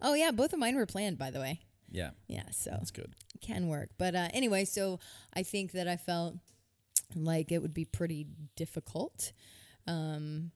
[0.01, 0.31] oh yeah.
[0.31, 1.61] Both of mine were planned, by the way.
[1.89, 3.13] Yeah, Yeah, so that's good.
[3.41, 3.89] can work.
[3.99, 4.99] But uh, anyway, so
[5.33, 6.35] I think that I felt
[7.15, 9.31] like it would be pretty difficult.
[9.87, 10.51] Um,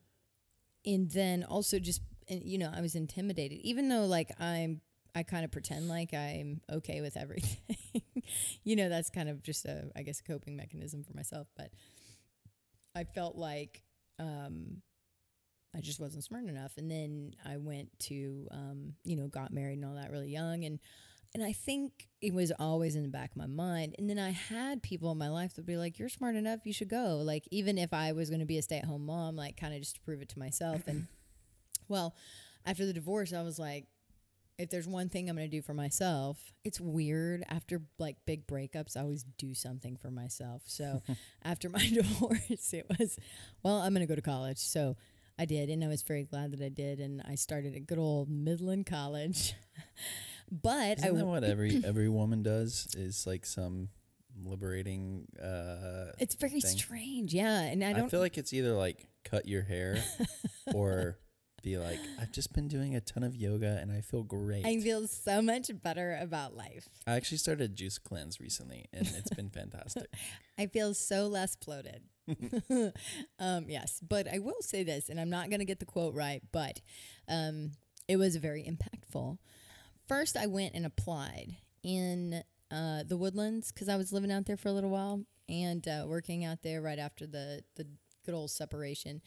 [0.84, 4.80] and then also just, you know, I was intimidated, even though like I'm,
[5.14, 7.76] I kind of pretend like I'm okay with everything.
[8.64, 11.48] you know, that's kind of just a, I guess, coping mechanism for myself.
[11.56, 11.70] But
[12.94, 13.82] I felt like,
[14.18, 14.82] um,
[15.76, 16.72] I just wasn't smart enough.
[16.76, 20.64] And then I went to, um, you know, got married and all that really young.
[20.64, 20.78] And
[21.34, 23.94] and I think it was always in the back of my mind.
[23.98, 26.60] And then I had people in my life that would be like, You're smart enough,
[26.64, 27.20] you should go.
[27.22, 29.74] Like, even if I was going to be a stay at home mom, like, kind
[29.74, 30.82] of just to prove it to myself.
[30.86, 31.06] And
[31.88, 32.14] well,
[32.64, 33.86] after the divorce, I was like,
[34.58, 37.44] if there's one thing I'm going to do for myself, it's weird.
[37.48, 40.62] After like big breakups, I always do something for myself.
[40.66, 41.02] So
[41.44, 43.18] after my divorce, it was,
[43.62, 44.58] well, I'm going to go to college.
[44.58, 44.96] So
[45.38, 45.70] I did.
[45.70, 46.98] And I was very glad that I did.
[46.98, 49.54] And I started at good old Midland College.
[50.50, 52.88] But I Isn't that what every every woman does?
[52.96, 53.88] Is like some
[54.44, 55.26] liberating.
[55.42, 56.76] Uh, It's very thing.
[56.78, 57.60] strange, yeah.
[57.62, 58.10] And I I, don't.
[58.10, 59.98] feel like it's either like cut your hair
[60.74, 61.18] or
[61.62, 64.64] be like, I've just been doing a ton of yoga and I feel great.
[64.64, 66.88] I feel so much better about life.
[67.06, 70.06] I actually started a juice cleanse recently and it's been fantastic.
[70.58, 72.02] I feel so less bloated.
[73.38, 76.14] um, yes, but I will say this, and I'm not going to get the quote
[76.14, 76.80] right, but
[77.28, 77.72] um,
[78.06, 79.38] it was very impactful.
[80.08, 84.56] First, I went and applied in uh, the Woodlands because I was living out there
[84.56, 87.86] for a little while and uh, working out there right after the the
[88.24, 89.20] good old separation.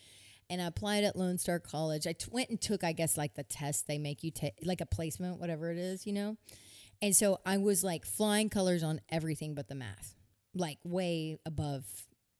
[0.49, 2.05] And I applied at Lone Star College.
[2.07, 4.81] I t- went and took, I guess, like the test they make you take, like
[4.81, 6.35] a placement, whatever it is, you know.
[7.01, 10.15] And so I was like flying colors on everything but the math,
[10.53, 11.85] like way above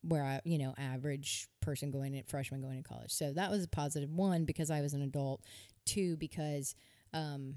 [0.01, 3.11] where I, you know, average person going in, freshman going to college.
[3.11, 5.41] So that was a positive one because I was an adult.
[5.85, 6.75] Two because
[7.13, 7.55] um,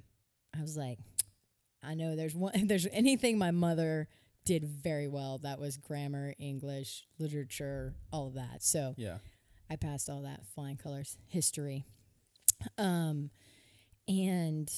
[0.56, 0.98] I was like,
[1.82, 4.08] I know there's one, if there's anything my mother
[4.44, 8.62] did very well, that was grammar, English, literature, all of that.
[8.62, 9.18] So Yeah.
[9.70, 11.86] I passed all that flying colors, history.
[12.76, 13.30] Um,
[14.06, 14.70] and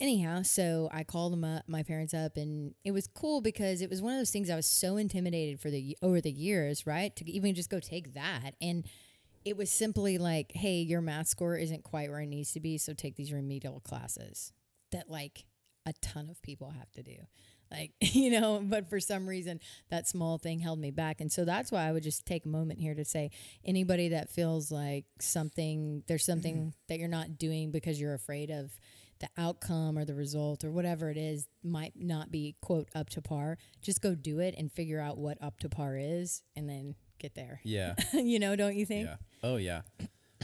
[0.00, 3.88] anyhow, so I called them up, my parents up, and it was cool because it
[3.88, 7.14] was one of those things I was so intimidated for the over the years, right?
[7.16, 8.84] To even just go take that, and
[9.44, 12.76] it was simply like, hey, your math score isn't quite where it needs to be,
[12.78, 14.52] so take these remedial classes
[14.92, 15.44] that like
[15.86, 17.16] a ton of people have to do.
[17.70, 19.60] Like, you know, but for some reason
[19.90, 21.20] that small thing held me back.
[21.20, 23.30] And so that's why I would just take a moment here to say
[23.64, 26.68] anybody that feels like something there's something mm-hmm.
[26.88, 28.78] that you're not doing because you're afraid of
[29.20, 33.20] the outcome or the result or whatever it is might not be quote up to
[33.20, 36.94] par, just go do it and figure out what up to par is and then
[37.18, 37.60] get there.
[37.64, 37.94] Yeah.
[38.12, 39.06] you know, don't you think?
[39.06, 39.16] Yeah.
[39.42, 39.82] Oh yeah.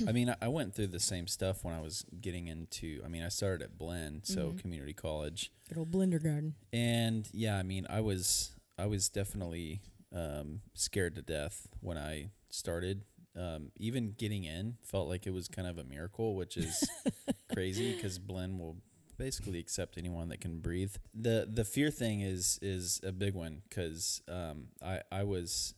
[0.08, 3.00] I mean, I- went through the same stuff when I was getting into.
[3.04, 4.58] I mean, I started at Blinn, so Mm-hmm.
[4.58, 6.54] community college, Good old blender garden.
[6.72, 9.82] and yeah, I mean, I was I was definitely
[10.12, 13.02] um, scared to death when I started.
[13.36, 16.88] Um, even getting in felt like it was kind of a miracle, which is
[17.52, 18.76] crazy because Blinn will
[19.18, 20.94] basically accept anyone that can breathe.
[21.14, 25.74] the The fear thing is is a big one because um, I I was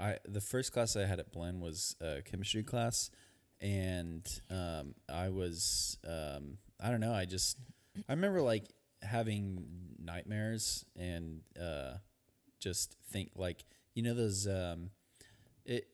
[0.00, 3.10] I the first class I had at Blinn was a chemistry class,
[3.60, 7.58] and um, I was um, I don't know I just
[8.08, 8.64] I remember like
[9.02, 9.64] having
[9.98, 11.94] nightmares and uh,
[12.60, 14.90] just think like you know those um,
[15.64, 15.88] it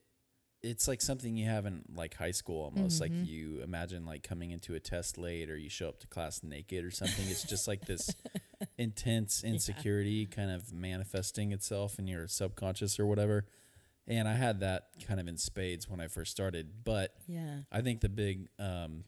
[0.61, 4.51] it's like something you have in like high school almost like you imagine like coming
[4.51, 7.27] into a test late or you show up to class naked or something.
[7.27, 8.15] It's just like this
[8.77, 13.45] intense insecurity kind of manifesting itself in your subconscious or whatever
[14.07, 17.59] and i had that kind of in spades when i first started but Yeah.
[17.71, 19.03] I think the big um,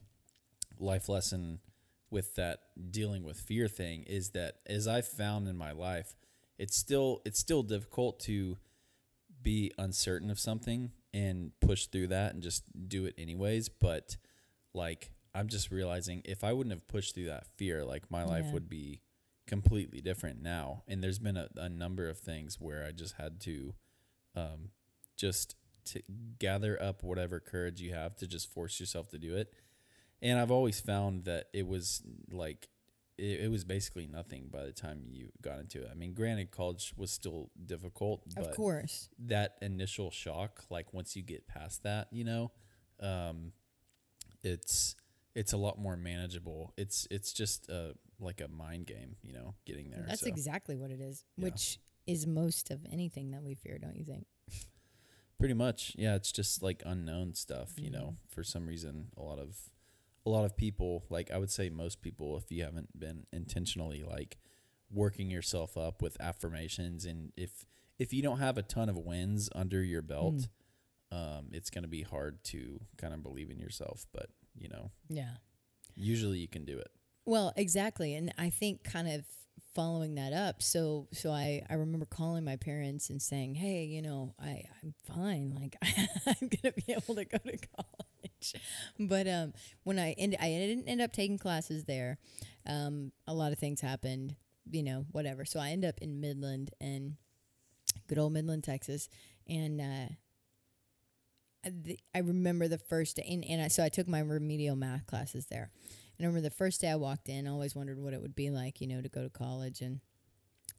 [0.78, 1.60] life lesson
[2.10, 6.16] with that dealing with fear thing is that as I've found in my life,
[6.58, 8.56] it's still it's still difficult to
[9.42, 13.68] be uncertain of something and push through that and just do it anyways.
[13.68, 14.16] But
[14.72, 18.44] like I'm just realizing if I wouldn't have pushed through that fear, like my life
[18.46, 18.52] Yeah.
[18.54, 19.00] would be
[19.46, 20.82] completely different now.
[20.88, 23.74] And there's been a, a number of things where I just had to
[24.34, 24.70] um,
[25.16, 25.56] just
[25.86, 26.02] to
[26.38, 29.52] gather up whatever courage you have to just force yourself to do it.
[30.22, 32.68] And I've always found that it was like
[33.18, 35.88] it, it was basically nothing by the time you got into it.
[35.90, 39.08] I mean, granted, college was still difficult, but Of course.
[39.18, 42.50] that initial shock, like once you get past that, you know,
[43.00, 43.52] um,
[44.42, 44.96] it's
[45.34, 46.72] it's a lot more manageable.
[46.76, 50.04] It's it's just a like a mind game, you know, getting there.
[50.08, 50.26] That's so.
[50.28, 51.44] exactly what it is, Yeah.
[51.44, 54.26] which is most of anything that we fear, don't you think?
[55.38, 56.14] Pretty much, yeah.
[56.14, 57.98] It's just like unknown stuff, you know.
[57.98, 58.28] Mm-hmm.
[58.34, 59.56] For some reason, a lot of
[60.24, 64.02] a lot of people, like I would say, most people, if you haven't been intentionally
[64.02, 64.38] like
[64.90, 67.66] working yourself up with affirmations, and if
[67.98, 70.48] if you don't have a ton of wins under your belt,
[71.12, 71.38] Mm.
[71.38, 74.06] um, it's going to be hard to kind of believe in yourself.
[74.12, 75.36] But you know, Yeah.
[75.94, 76.88] usually you can do it.
[77.26, 79.26] Well, exactly, and I think kind of
[79.74, 80.62] following that up.
[80.62, 84.94] So, so I I remember calling my parents and saying, "Hey, you know, I I'm
[85.04, 85.56] fine.
[85.60, 85.76] Like
[86.26, 88.54] I'm gonna be able to go to college."
[88.98, 89.52] But um,
[89.84, 92.18] when I end, I didn't end up taking classes there.
[92.66, 94.36] Um, a lot of things happened,
[94.70, 95.44] you know, whatever.
[95.44, 97.14] So I end up in Midland and
[98.08, 99.08] good old Midland, Texas,
[99.48, 99.80] and.
[99.80, 100.14] uh
[102.14, 105.46] I remember the first day, and, and I, so I took my remedial math classes
[105.46, 105.70] there.
[106.18, 108.34] And I remember the first day I walked in, I always wondered what it would
[108.34, 109.80] be like, you know, to go to college.
[109.80, 110.00] And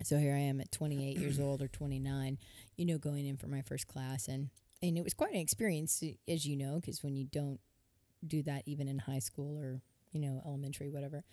[0.03, 2.37] so here I am at 28 years old or 29,
[2.75, 4.27] you know, going in for my first class.
[4.27, 4.49] And,
[4.81, 7.59] and it was quite an experience, as you know, because when you don't
[8.25, 9.81] do that even in high school or,
[10.11, 11.23] you know, elementary, whatever.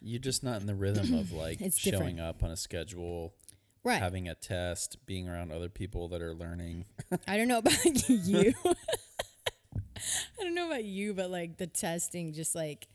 [0.00, 2.20] You're just not in the rhythm of like It's showing different.
[2.20, 3.34] up on a schedule,
[3.82, 3.98] Right.
[4.00, 6.84] having a test, being around other people that are learning.
[7.28, 8.54] I don't know about you.
[8.66, 12.86] I don't know about you, but like the testing, just like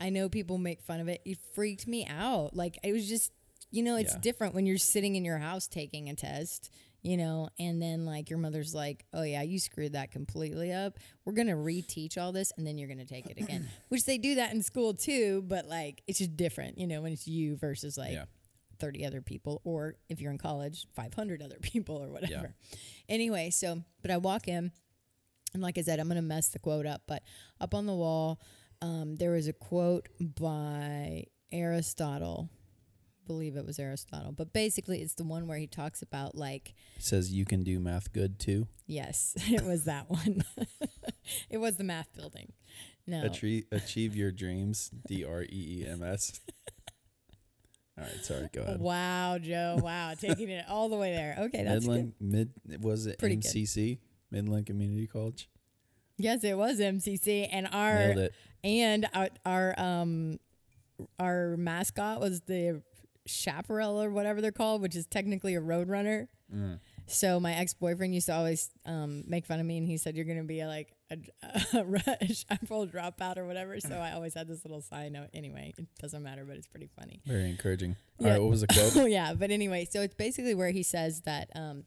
[0.00, 1.20] I know people make fun of it.
[1.24, 2.54] It freaked me out.
[2.56, 3.32] Like it was just,
[3.70, 4.20] you know, it's Yeah.
[4.20, 6.70] different when you're sitting in your house taking a test,
[7.02, 10.98] you know, and then like your mother's like, oh yeah, you screwed that completely up.
[11.24, 14.04] We're going to reteach all this and then you're going to take it again, which
[14.06, 15.42] they do that in school too.
[15.46, 18.24] But like it's just different, you know, when it's you versus like Yeah.
[18.78, 22.54] 30 other people, or if you're in college, 500 other people or whatever.
[23.10, 24.72] Anyway, so, but I walk in,
[25.52, 27.22] and like I said, I'm going to mess the quote up, but
[27.60, 28.40] up on the wall,
[28.82, 32.48] um, there was a quote by Aristotle.
[33.26, 37.32] believe it was Aristotle, but basically it's the one where he talks about like says
[37.32, 38.66] you can do math good too.
[38.86, 40.42] yes, it was that one.
[41.50, 42.52] it was the math building.
[43.06, 43.24] No.
[43.24, 44.90] Achieve, achieve your dreams.
[45.08, 46.40] D R E E M S.
[47.98, 48.48] All right, sorry.
[48.52, 48.80] Go ahead.
[48.80, 49.78] Wow, Joe.
[49.82, 51.36] Wow, taking it all the way there.
[51.38, 52.50] Okay, that's Midland good.
[52.66, 53.50] mid was it Pretty good.
[53.50, 53.98] MCC
[54.30, 55.50] Midland Community College?
[56.16, 58.34] Yes, it was MCC, and our Nailed it.
[58.64, 60.38] And our, our um
[61.18, 62.82] our mascot was the
[63.26, 66.28] chaparral or whatever they're called, which is technically a road runner.
[66.54, 66.78] Mm.
[67.06, 70.14] So my ex boyfriend used to always um, make fun of me, and he said
[70.14, 71.16] you're gonna be like a,
[72.20, 73.80] a chaparral dropout or whatever.
[73.80, 75.28] So I always had this little sign note.
[75.34, 77.20] Anyway, it doesn't matter, but it's pretty funny.
[77.26, 77.96] Very encouraging.
[78.20, 78.32] All Yeah.
[78.34, 78.96] right, what was the quote?
[78.96, 81.84] Oh yeah, but anyway, so it's basically where he says that um,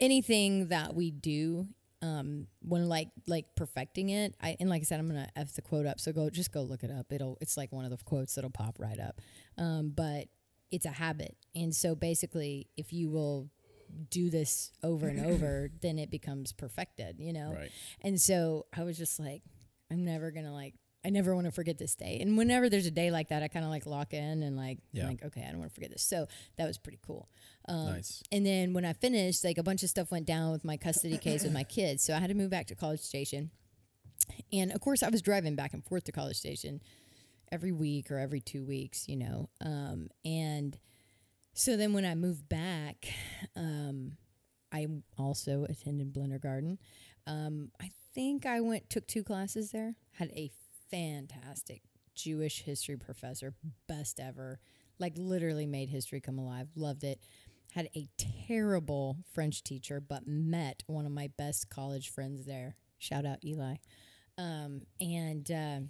[0.00, 1.66] anything that we do
[2.04, 5.62] um, when like like perfecting it, I and like I said, I'm gonna f the
[5.62, 5.98] quote up.
[5.98, 7.10] So go just go look it up.
[7.10, 9.22] It'll it's like one of the quotes that'll pop right up.
[9.56, 10.26] Um, but
[10.70, 13.48] it's a habit, and so basically, if you will
[14.10, 17.16] do this over and over, then it becomes perfected.
[17.18, 17.54] You know.
[17.58, 17.70] Right.
[18.02, 19.42] And so I was just like,
[19.90, 20.74] I'm never gonna like.
[21.04, 22.18] I never want to forget this day.
[22.20, 24.78] And whenever there's a day like that, I kind of like lock in and like,
[24.94, 25.06] I'm Yeah.
[25.08, 26.02] like, okay, I don't want to forget this.
[26.02, 26.26] So
[26.56, 27.28] that was pretty cool.
[27.68, 28.22] Um, Nice.
[28.32, 31.18] And then when I finished, like a bunch of stuff went down with my custody
[31.18, 32.02] case with my kids.
[32.02, 33.50] So I had to move back to College Station.
[34.52, 36.80] And of course, I was driving back and forth to College Station
[37.52, 39.50] every week or every two weeks, you know.
[39.60, 40.78] Um, and
[41.52, 43.06] so then when I moved back,
[43.54, 44.12] um,
[44.72, 44.86] I
[45.18, 46.78] also attended Blender Garden.
[47.26, 49.94] Um, I think I went took two classes there.
[50.12, 50.50] Had a
[50.94, 51.82] fantastic
[52.14, 53.54] Jewish history professor,
[53.88, 54.60] best ever.
[55.00, 56.68] Like literally made history come alive.
[56.76, 57.20] Loved it.
[57.72, 58.06] Had a
[58.46, 62.76] terrible French teacher, but met one of my best college friends there.
[62.98, 63.76] Shout out Eli.
[64.38, 65.80] Um, and uh,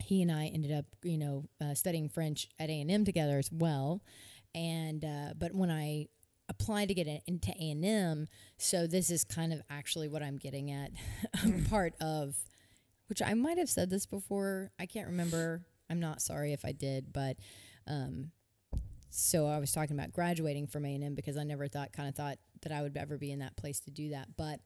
[0.00, 3.38] he and I ended up, you know, uh, studying French at A and M together
[3.38, 4.02] as well.
[4.54, 6.06] And uh, but when I
[6.48, 10.36] applied to get into A and M, so this is kind of actually what I'm
[10.36, 10.92] getting at.
[11.68, 12.36] part of
[13.08, 14.70] which I might have said this before.
[14.78, 15.62] I can't remember.
[15.90, 17.36] I'm not sorry if I did, but
[17.86, 18.30] um,
[19.10, 22.08] so I was talking about graduating from A and M because I never thought, kind
[22.08, 24.28] of thought that I would ever be in that place to do that.
[24.36, 24.60] But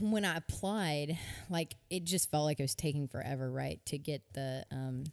[0.00, 1.18] when I applied,
[1.50, 5.04] like it just felt like it was taking forever, right, to get the um,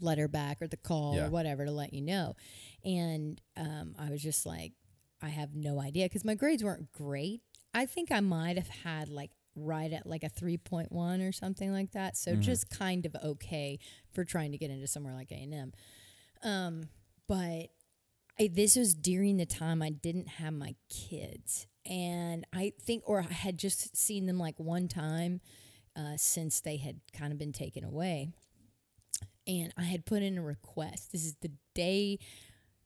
[0.00, 1.26] letter back or the call Yeah.
[1.26, 2.36] or whatever to let you know.
[2.84, 4.72] And um, I was just like,
[5.22, 7.40] I have no idea because my grades weren't great.
[7.72, 11.92] I think I might have had like right at like a 3.1 or something like
[11.92, 12.16] that.
[12.16, 13.78] So just kind of okay
[14.12, 15.72] for trying to get into somewhere like A&M.
[16.42, 16.88] Um,
[17.28, 17.68] but
[18.38, 21.66] I, this was during the time I didn't have my kids.
[21.86, 25.40] And I think, or I had just seen them like one time
[25.96, 28.30] uh, since they had kind of been taken away.
[29.46, 31.12] And I had put in a request.
[31.12, 32.18] This is the day,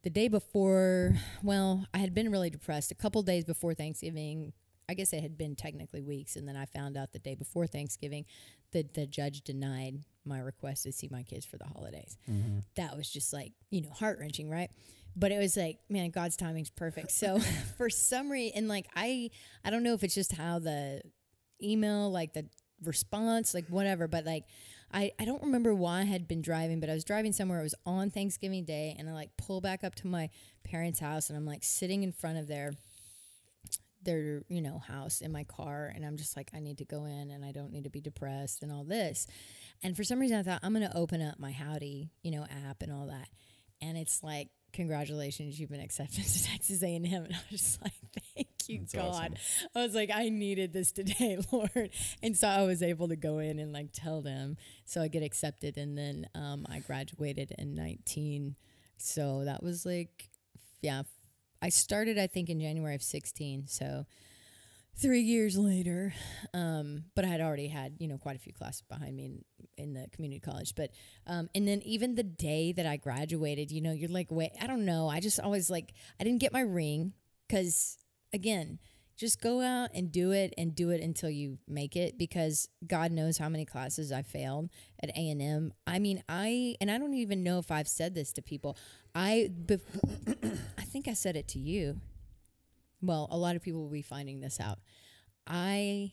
[0.03, 2.91] the day before, well, I had been really depressed.
[2.91, 4.53] A couple days before Thanksgiving,
[4.89, 6.37] I guess it had been technically weeks.
[6.37, 8.25] And then I found out the day before Thanksgiving
[8.73, 12.59] that the judge denied my request to see my kids for the holidays mm-hmm.
[12.77, 14.71] that was just like you know heart wrenching, right?
[15.17, 17.11] But it was like, man, God's timing's perfect.
[17.11, 17.39] So
[17.77, 19.31] for some reason, and like I,
[19.65, 21.03] I don't know if it's just how the
[21.63, 22.47] email, like the
[22.85, 24.45] response, like whatever, but like
[24.93, 27.61] I, I don't remember why I had been driving, but I was driving somewhere.
[27.61, 30.31] It was on Thanksgiving Day, and I like pull back up to my
[30.65, 32.73] parents' house, and I'm like sitting in front of their
[34.03, 37.05] their you know house in my car and i'm just like i need to go
[37.05, 39.27] in and i don't need to be depressed and all this.
[39.83, 42.47] And for some reason i thought i'm going to open up my howdy you know
[42.69, 43.29] app and all that.
[43.81, 47.93] And it's like congratulations you've been accepted to texas a&m and i was just like
[48.35, 49.39] thank you That's god.
[49.75, 51.91] i was like i needed this today lord.
[52.23, 54.57] And so i was able to go in and like tell them.
[54.85, 58.57] So i get accepted and then um, i graduated in 19
[58.97, 60.29] so that was like
[60.83, 61.03] yeah
[61.61, 63.67] I started, I think, in January of 16.
[63.67, 64.07] So
[64.97, 66.13] three years later,
[66.55, 69.45] um, but I had already had, you know, quite a few classes behind me in,
[69.77, 70.75] in the community college.
[70.75, 70.91] But,
[71.27, 74.67] um, and then even the day that I graduated, you know, you're like, wait, I
[74.67, 75.09] don't know.
[75.09, 77.13] I just always like, I didn't get my ring
[77.47, 77.99] because,
[78.33, 78.79] again,
[79.19, 83.11] just go out and do it and do it until you make it because God
[83.11, 84.71] knows how many classes I failed
[85.03, 85.73] at A&M.
[85.89, 88.79] I mean, I and I don't even know if I've said this to people.
[89.17, 92.01] I bef- I think I said it to you.
[93.03, 94.79] Well, a lot of people will be finding this out.
[95.49, 96.13] I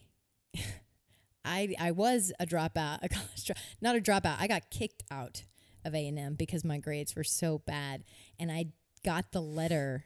[1.46, 3.52] I I was a dropout, a college
[3.82, 4.38] not a dropout.
[4.40, 5.44] I got kicked out
[5.86, 8.04] of A&M because my grades were so bad
[8.40, 8.70] and I
[9.04, 10.06] got the letter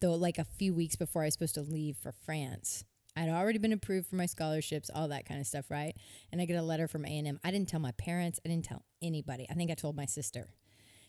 [0.00, 2.84] though like a few weeks before I was supposed to leave for France.
[3.16, 5.94] I'd already been approved for my scholarships, all that kind of stuff, right?
[6.32, 7.38] And I get a letter from A&M.
[7.44, 9.46] I didn't tell my parents, I didn't tell anybody.
[9.48, 10.48] I think I told my sister.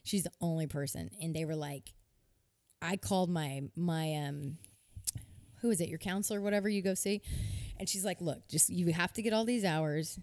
[0.04, 1.94] She's the only person and they were like
[2.82, 4.58] I called my my um
[5.62, 7.22] who is it, your counselor, whatever you go see.
[7.80, 10.20] And she's like, look, just you have to get all these hours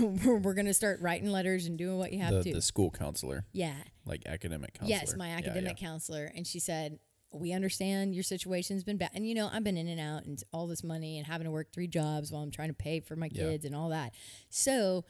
[0.00, 2.52] we're, we're gonna start writing letters and doing what you have The, to.
[2.54, 3.74] the school counselor, yeah.
[4.06, 4.88] like academic counselor.
[4.98, 5.86] Yes, my Yeah, academic yeah.
[5.88, 6.32] counselor.
[6.34, 6.98] And she said,
[7.32, 9.10] We understand your situation's been bad.
[9.14, 11.50] And, you know, I've been in and out and all this money and having to
[11.50, 13.50] work three jobs while I'm trying to pay for my Yeah.
[13.50, 14.12] kids and all that.
[14.48, 15.04] So,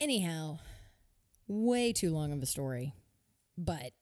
[0.00, 0.58] anyhow,
[1.48, 2.94] way too long of a story.
[3.56, 3.92] But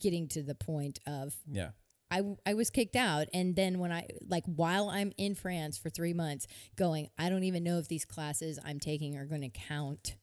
[0.00, 1.70] getting to the point of Yeah.
[2.10, 3.26] I, I was kicked out.
[3.34, 7.42] And then when I, like, while I'm in France for three months, going, I don't
[7.42, 10.14] even know if these classes I'm taking are going to count.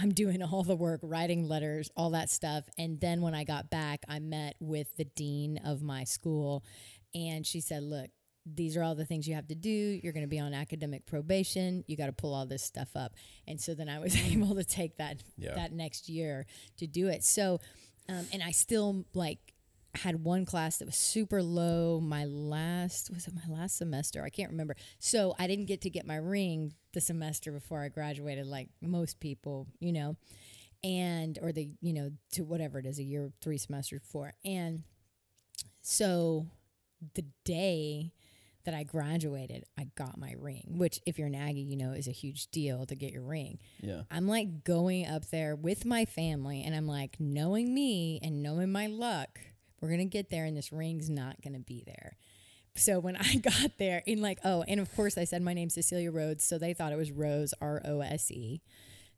[0.00, 2.64] I'm doing all the work, writing letters, all that stuff.
[2.78, 6.64] And then when I got back, I met with the dean of my school.
[7.14, 8.10] And she said, Look,
[8.46, 9.68] these are all the things you have to do.
[9.70, 11.84] You're going to be on academic probation.
[11.86, 13.14] You got to pull all this stuff up.
[13.46, 15.54] And so then I was able to take that Yeah.
[15.54, 16.46] that next year
[16.78, 17.24] to do it.
[17.24, 17.60] So,
[18.08, 19.38] um, and I still like
[19.98, 22.00] had one class that was super low.
[22.00, 24.22] My last was it my last semester?
[24.22, 24.76] I can't remember.
[24.98, 29.20] So I didn't get to get my ring the semester before I graduated, like most
[29.20, 30.16] people, you know,
[30.82, 34.82] and or the you know to whatever it is, a year, three semesters before, and
[35.80, 36.46] so
[37.14, 38.12] the day
[38.64, 42.06] that I graduated, I got my ring, which if you're an Aggie, you know, is
[42.06, 43.58] a huge deal to get your ring.
[43.80, 44.02] Yeah.
[44.10, 48.70] I'm like going up there with my family, and I'm like, knowing me and knowing
[48.70, 49.40] my luck,
[49.80, 52.16] we're gonna get there, and this ring's not gonna be there.
[52.74, 55.74] So when I got there, in like, oh, and of course I said my name's
[55.74, 58.62] Cecilia Rhodes, so they thought it was Rose R O S E.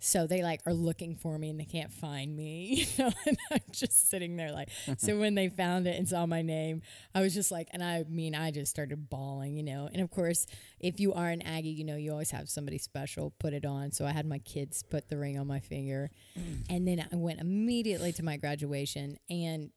[0.03, 3.37] So they like are looking for me and they can't find me, you know, and
[3.53, 4.71] I'm just sitting there like.
[4.99, 6.81] so when they found it and saw my name,
[7.15, 9.91] I was just like, and I mean, I just started bawling, you know.
[9.93, 10.47] And of course,
[10.81, 13.93] if you are an Aggie, you know, you always have somebody special put it on.
[13.93, 16.65] So I had my kids put the ring on my finger, mm.
[16.71, 19.71] and then I went immediately to my graduation and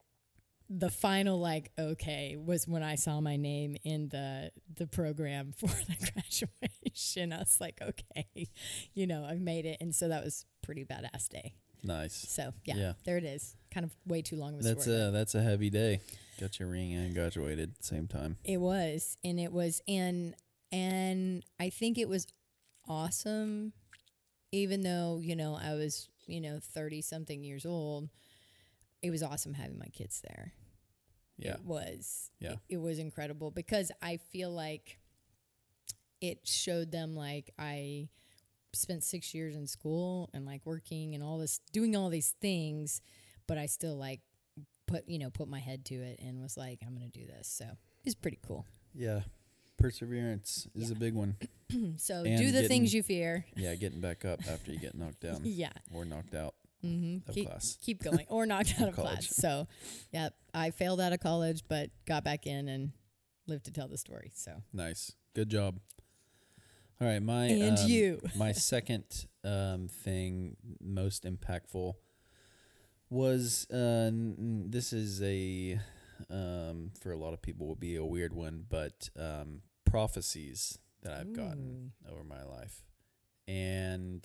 [0.70, 5.68] the final like okay was when I saw my name in the the program for
[5.68, 7.34] the graduation.
[7.34, 8.47] I was like, okay,
[8.93, 11.53] you know, I've made it, and so that was pretty badass day.
[11.84, 12.14] Nice.
[12.30, 12.93] So yeah, Yeah.
[13.03, 13.55] there it is.
[13.72, 15.01] Kind of way too long of a That's story.
[15.01, 15.99] a that's a heavy day.
[16.39, 18.38] Got your ring and graduated at the same time.
[18.43, 20.34] It was, and it was, and
[20.72, 22.26] and I think it was
[22.88, 23.74] awesome,
[24.51, 28.09] even though you know I was you know thirty something years old.
[29.04, 30.54] It was awesome having my kids there.
[31.38, 31.54] Yeah.
[31.56, 32.32] It was.
[32.39, 32.54] Yeah.
[32.54, 34.97] It, it was incredible because I feel like
[36.22, 38.08] it showed them like I
[38.74, 43.01] spent six years in school and like working and all this, doing all these things,
[43.45, 44.22] but I still like
[44.88, 47.26] put, you know, put my head to it and was like, I'm going to do
[47.26, 47.47] this.
[47.47, 47.66] So
[48.06, 48.66] it's pretty cool.
[48.95, 49.22] Yeah.
[49.78, 51.36] Perseverance is a big one.
[51.97, 53.45] So And do the things you fear.
[53.56, 55.72] Yeah, getting back up after you get knocked down Yeah.
[55.91, 57.29] or knocked out Mm-hmm.
[57.29, 57.77] of keep, class.
[57.81, 59.27] keep going or knocked out of class.
[59.36, 59.67] So,
[60.11, 62.91] yeah, I failed out of college, but got back in and
[63.47, 64.31] lived to tell the story.
[64.34, 65.13] So, Nice.
[65.34, 65.79] Good job.
[67.01, 68.21] All right, my and um, you.
[68.36, 71.95] my second um, thing most impactful
[73.09, 75.79] was uh, n- this is a
[76.29, 81.13] um, for a lot of people will be a weird one, but um, prophecies that
[81.13, 82.84] I've gotten over my life,
[83.47, 84.23] and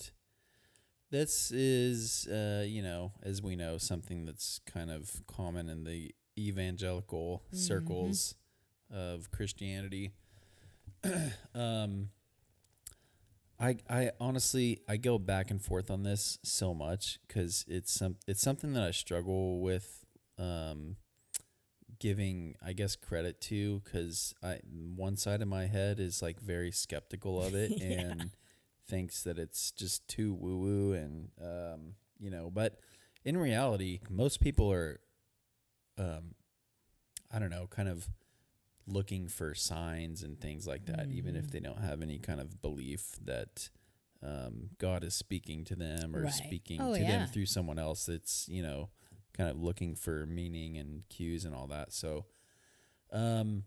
[1.10, 6.14] this is uh, you know as we know something that's kind of common in the
[6.38, 7.56] evangelical Mhm.
[7.56, 8.34] circles
[8.90, 10.12] of Christianity.
[11.54, 12.10] um,
[13.60, 18.16] I I honestly I go back and forth on this so much because it's some
[18.26, 20.04] it's something that I struggle with
[20.38, 20.96] um,
[21.98, 24.60] giving I guess credit to because I
[24.96, 28.00] one side of my head is like very skeptical of it Yeah.
[28.00, 28.30] and
[28.88, 32.80] thinks that it's just too woo woo and um, you know but
[33.24, 35.00] in reality most people are
[35.98, 36.34] um,
[37.30, 38.08] I don't know kind of
[38.86, 41.50] looking for signs and things like that, even if Mhm.
[41.50, 43.68] they don't have any kind of belief that
[44.22, 46.32] um, God is speaking to them or Right.
[46.32, 47.18] speaking Oh, to yeah.
[47.18, 48.88] them through someone else It's you know,
[49.34, 51.92] kind of looking for meaning and cues and all that.
[51.92, 52.24] So
[53.12, 53.64] um,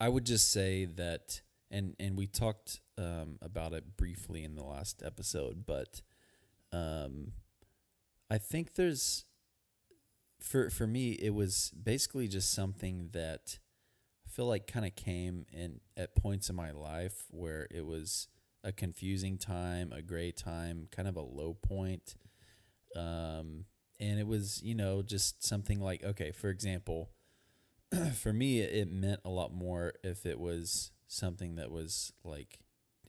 [0.00, 1.42] I would just say that,
[1.72, 6.02] and, and we talked um, about it briefly in the last episode, but
[6.72, 7.32] um,
[8.30, 9.24] I think there's,
[10.40, 13.58] for, for me, it was basically just something that
[14.26, 18.28] I feel like kind of came in at points in my life where it was
[18.62, 22.14] a confusing time, a gray time, kind of a low point.
[22.94, 23.64] Um,
[23.98, 27.10] and it was, you know, just something like, okay, for example,
[28.14, 32.58] for me, it, it meant a lot more if it was something that was like,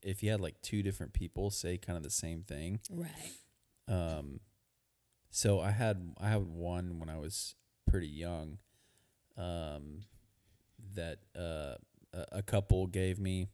[0.02, 2.80] if you had like two different people say kind of the same thing.
[2.92, 3.10] Right.
[3.88, 4.40] Um,
[5.30, 7.56] so I had I had one when I was
[7.88, 8.60] pretty young,
[9.38, 10.02] um,
[10.96, 11.76] that uh,
[12.32, 13.48] a, couple gave me,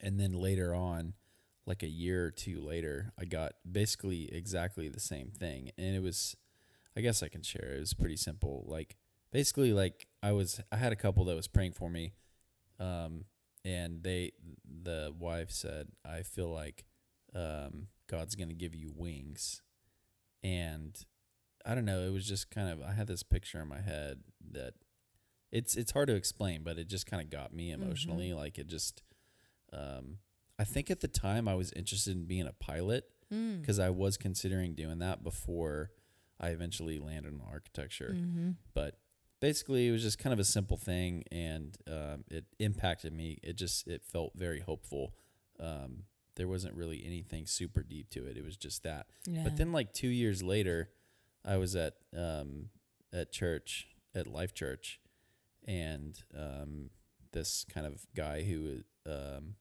[0.00, 1.14] and then later on,
[1.66, 6.02] like a year or two later, I got basically exactly the same thing, and it
[6.02, 6.36] was,
[6.96, 7.74] I guess I can share.
[7.76, 8.64] It was pretty simple.
[8.66, 8.96] Like
[9.32, 12.14] basically, like I was, I had a couple that was praying for me,
[12.80, 13.24] um,
[13.66, 14.32] and they,
[14.82, 16.84] the wife said, I feel like,
[17.34, 19.62] um, God's gonna give you wings,
[20.44, 20.96] and
[21.64, 22.02] I don't know.
[22.02, 24.20] It was just kind of I had this picture in my head
[24.52, 24.74] that
[25.50, 28.32] it's it's hard to explain, but it just kind of got me emotionally.
[28.32, 29.02] Like it just,
[29.72, 30.18] um,
[30.58, 33.60] I think at the time I was interested in being a pilot Mm.
[33.60, 35.90] because I was considering doing that before
[36.38, 38.14] I eventually landed on architecture.
[38.16, 38.50] Mm-hmm.
[38.72, 38.98] But
[39.40, 43.38] basically, it was just kind of a simple thing, and um, it impacted me.
[43.42, 45.14] It just it felt very hopeful.
[45.60, 46.04] Um,
[46.36, 48.36] there wasn't really anything super deep to it.
[48.36, 49.06] It was just that.
[49.26, 49.42] Yeah.
[49.44, 50.90] But then, like two years later,
[51.44, 52.70] I was at um,
[53.12, 55.00] at church at Life Church,
[55.66, 56.90] and um,
[57.32, 59.54] this kind of guy who um,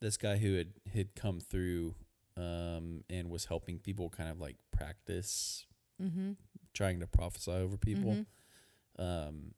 [0.00, 1.94] this guy who had had come through
[2.36, 5.66] um, and was helping people kind of like practice
[6.00, 6.32] mm-hmm.
[6.78, 8.12] Trying to prophesy over people.
[8.14, 8.26] Mhm.
[9.04, 9.54] Um,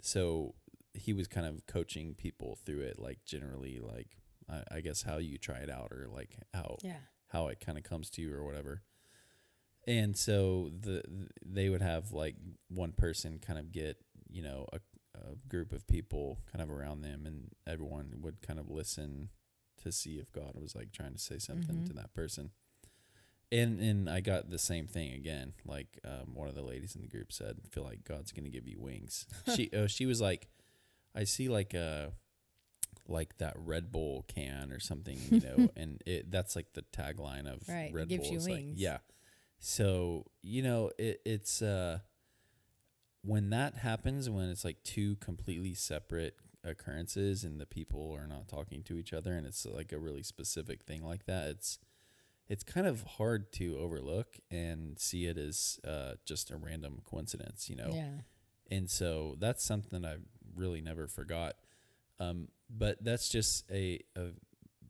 [0.00, 0.54] so
[0.94, 4.16] he was kind of coaching people through it, like generally, like
[4.48, 7.00] I, I guess how you try it out, or like how Yeah.
[7.28, 8.82] how it kind of comes to you or whatever.
[9.86, 11.02] And so the
[11.44, 12.36] they would have like
[12.68, 13.98] one person kind of get
[14.30, 14.80] you know a,
[15.18, 19.28] a group of people kind of around them, and everyone would kind of listen
[19.82, 21.86] to see if God was like trying to say something Mhm.
[21.88, 22.50] to that person.
[23.54, 25.52] And and I got the same thing again.
[25.64, 28.48] Like um, one of the ladies in the group said, "I "Feel like God's gonna
[28.48, 30.48] give you wings." she oh, she was like,
[31.14, 32.12] "I see like a
[33.08, 37.46] like that Red Bull can or something, you know, and it that's like the tagline
[37.46, 38.32] of Right, it Red gives Bull.
[38.32, 38.78] you is like, wings.
[38.80, 38.98] yeah.
[39.58, 41.98] So you know, it, it's uh,
[43.22, 48.48] when that happens, when it's like two completely separate occurrences and the people are not
[48.48, 51.48] talking to each other, and it's like a really specific thing like that.
[51.48, 51.78] It's
[52.48, 57.68] it's kind of hard to overlook and see it as uh, just a random coincidence,
[57.70, 58.18] you know Yeah.
[58.70, 60.16] and so that's something I
[60.54, 61.56] really never forgot.
[62.20, 64.28] Um, but that's just a, a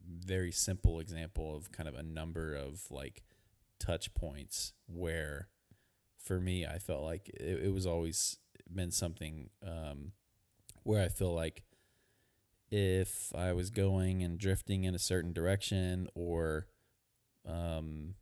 [0.07, 3.23] very simple example of kind of a number of like
[3.79, 5.49] touch points where
[6.19, 8.39] for me I felt like it, it was always
[8.73, 10.13] been something um,
[10.83, 11.63] where I feel like
[12.71, 16.67] if I was going and drifting in a certain direction or
[17.47, 18.15] um,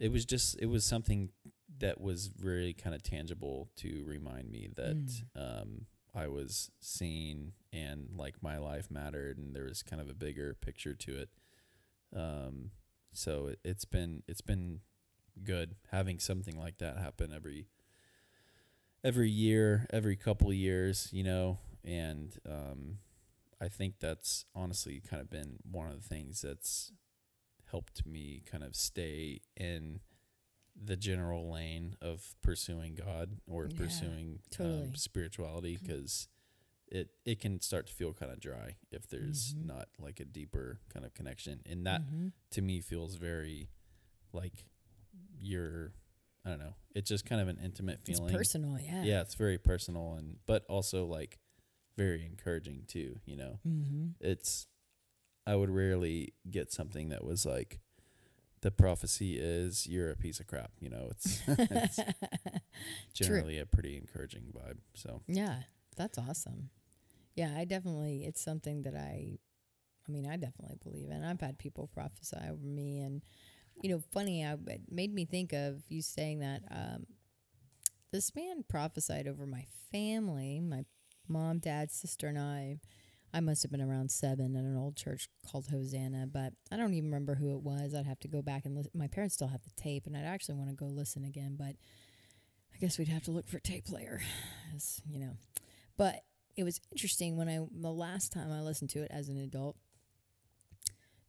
[0.00, 1.30] it was just it was something
[1.78, 5.22] that was really kind of tangible to remind me that Mm.
[5.36, 10.14] um, I was seen and like my life mattered and there was kind of a
[10.14, 11.30] bigger picture to it.
[12.14, 12.70] Um,
[13.12, 14.80] so it, it's been it's been
[15.42, 17.66] good having something like that happen every
[19.04, 22.98] every year, every couple of years, you know, and um,
[23.60, 26.92] I think that's honestly kind of been one of the things that's
[27.72, 29.98] helped me kind of stay in
[30.80, 34.82] the general lane of pursuing God or Yeah, pursuing totally.
[34.88, 36.28] um, spirituality because
[36.86, 39.66] it it can start to feel kind of dry if there's Mhm.
[39.66, 42.32] not like a deeper kind of connection and that Mhm.
[42.50, 43.68] to me feels very
[44.32, 44.66] like
[45.38, 45.92] you're
[46.44, 48.78] I don't know it's just kind of an intimate It's feeling personal.
[48.78, 49.02] Yeah.
[49.04, 51.38] yeah it's very personal and but also like
[51.96, 54.08] very encouraging too you know Mm-hmm.
[54.20, 54.66] it's
[55.46, 57.80] I would rarely get something that was like
[58.60, 60.70] the prophecy is you're a piece of crap.
[60.80, 62.00] You know, it's, it's
[63.12, 64.78] generally a pretty encouraging vibe.
[64.94, 65.62] So Yeah,
[65.96, 66.70] that's awesome.
[67.34, 69.38] Yeah, I definitely it's something that I
[70.08, 71.24] I mean, I definitely believe in.
[71.24, 73.22] I've had people prophesy over me and
[73.82, 77.06] you know, funny, I, it made me think of you saying that um
[78.12, 80.84] this man prophesied over my family, my
[81.28, 82.78] mom, dad, sister and I.
[83.34, 86.92] I must have been around 7 at an old church called Hosanna, but I don't
[86.92, 87.94] even remember who it was.
[87.94, 88.90] I'd have to go back and listen.
[88.94, 91.76] My parents still have the tape and I'd actually want to go listen again, but
[92.74, 94.20] I guess we'd have to look for a tape player.
[94.74, 95.36] As, you know.
[95.96, 96.24] But
[96.56, 99.76] it was interesting when I the last time I listened to it as an adult,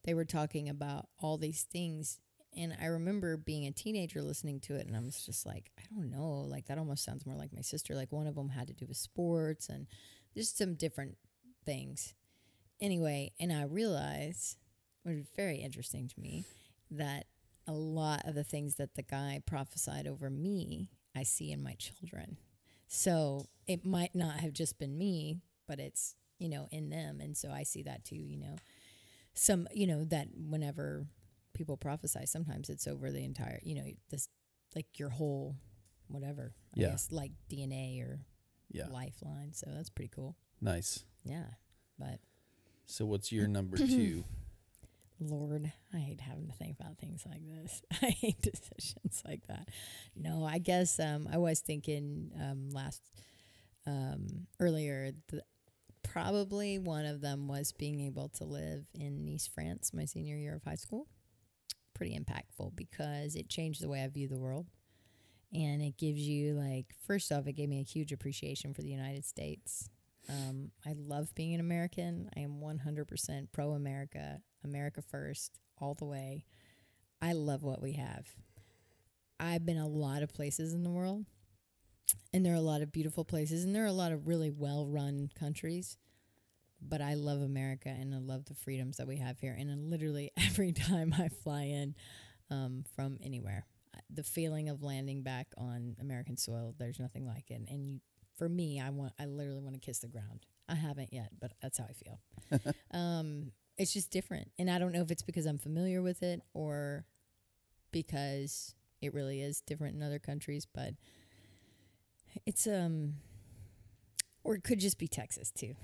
[0.04, 2.20] they were talking about all these things.
[2.56, 5.84] And I remember being a teenager listening to it, and I was just like, I
[5.89, 7.95] don't know, like that almost sounds more like my sister.
[7.95, 9.88] Like one of them had to do with sports and
[10.36, 11.18] just some different
[11.66, 12.14] things.
[12.82, 14.57] Anyway, and I realized,
[15.03, 16.45] which was very interesting to me,
[16.91, 17.26] that
[17.68, 21.76] a lot of the things that the guy prophesied over me, I see in my
[21.76, 22.38] children.
[22.88, 25.38] So it might not have just been me,
[25.68, 27.20] but it's, you know, in them.
[27.22, 28.55] And so I see that too, you know.
[29.34, 31.07] Some, you know, that whenever
[31.53, 34.28] people prophesy, sometimes it's over the entire, you know, this,
[34.76, 35.55] like your whole,
[36.07, 36.89] whatever, I Yeah.
[36.89, 38.20] guess, like DNA or
[38.72, 39.53] yeah, lifeline.
[39.53, 40.36] So that's pretty cool.
[40.61, 41.05] nice.
[41.24, 41.46] Yeah.
[41.98, 42.20] But
[42.86, 44.24] So what's your number two?
[45.20, 47.82] Lord, I hate having to think about things like this.
[48.02, 49.70] I hate decisions like that.
[50.16, 53.02] No, I guess um, I was thinking um, last
[53.88, 55.12] um, earlier.
[55.30, 55.44] The,
[56.04, 60.56] probably one of them was being able to live in Nice, France, my senior year
[60.56, 61.08] of high school.
[61.94, 64.68] Pretty impactful because it changed the way I view the world,
[65.54, 68.90] and it gives you like first off, it gave me a huge appreciation for the
[68.90, 69.90] United States.
[70.30, 72.30] Um, I love being an American.
[72.36, 76.46] I am 100% pro America, America first, all the way.
[77.22, 78.28] I love what we have.
[79.40, 81.26] I've been a lot of places in the world,
[82.34, 84.50] and there are a lot of beautiful places, and there are a lot of really
[84.50, 85.98] well run countries.
[86.86, 89.56] But I love America and I love the freedoms that we have here.
[89.58, 91.96] And literally every time I fly in
[92.50, 93.66] um, from anywhere,
[94.10, 97.62] the feeling of landing back on American soil, there's nothing like it.
[97.70, 98.00] And you,
[98.44, 100.46] for me, I want, I literally want to kiss the ground.
[100.68, 102.74] I haven't yet, but that's how I feel.
[102.91, 106.41] um, it's just different, and I don't know if it's because I'm familiar with it
[106.54, 107.06] or
[107.91, 110.96] because it really is different in other countries, but
[112.46, 113.14] it's um,
[114.44, 115.76] or it could just be Texas too,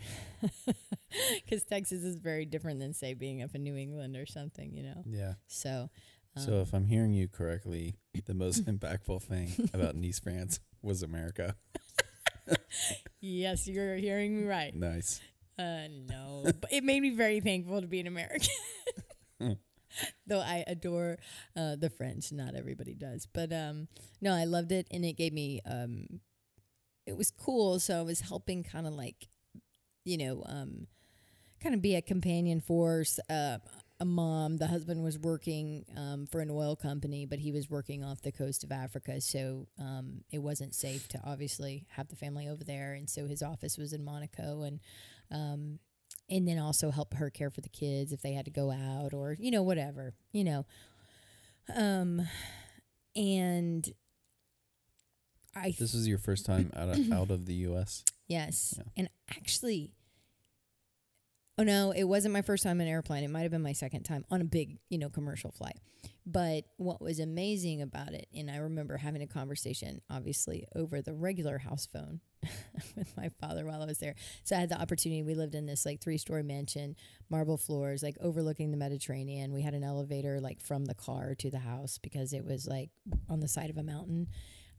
[1.46, 4.84] because Texas is very different than say being up in New England or something, you
[4.84, 5.04] know.
[5.06, 5.36] Yeah.
[5.48, 5.90] So,
[6.36, 7.96] um, So if I'm hearing you correctly,
[8.26, 11.56] the most impactful thing about Nice, France was America.
[13.22, 14.74] Yes, you're hearing me right.
[14.76, 15.22] Nice.
[15.58, 18.50] Uh, no, but it made me very thankful to be an American.
[20.28, 21.18] Though I adore
[21.58, 23.28] uh, the French, not everybody does.
[23.32, 23.88] But um,
[24.22, 26.22] no, I loved it, and it gave me um,
[27.10, 27.80] it was cool.
[27.80, 29.28] So I was helping, kind of like,
[30.06, 30.88] you know, um,
[31.62, 33.20] kind of be a companion force.
[33.30, 33.58] uh,
[34.00, 34.58] a mom.
[34.58, 38.32] The husband was working um, for an oil company, but he was working off the
[38.32, 42.94] coast of Africa, so um, it wasn't safe to obviously have the family over there.
[42.94, 44.80] And so his office was in Monaco, and
[45.32, 45.80] um,
[46.30, 49.14] and then also help her care for the kids if they had to go out
[49.14, 50.66] or you know whatever you know.
[51.76, 52.22] Um,
[53.16, 53.88] and
[55.56, 58.04] I This was your first time out of, out of the U.S.
[58.28, 58.76] Yes.
[58.78, 58.84] Yeah.
[58.98, 59.92] And actually,
[61.60, 63.24] oh no, it wasn't my first time in an airplane.
[63.24, 65.78] It might have been my second time on a big, you know, commercial flight.
[66.26, 71.14] But what was amazing about it, and I remember having a conversation, obviously, over the
[71.14, 72.22] regular house phone
[72.96, 74.16] with my father while I was there.
[74.46, 75.22] So I had the opportunity.
[75.22, 76.96] We lived in this like three story mansion,
[77.30, 79.52] marble floors, like overlooking the Mediterranean.
[79.52, 82.92] We had an elevator like from the car to the house because it was like
[83.28, 84.28] on the side of a mountain.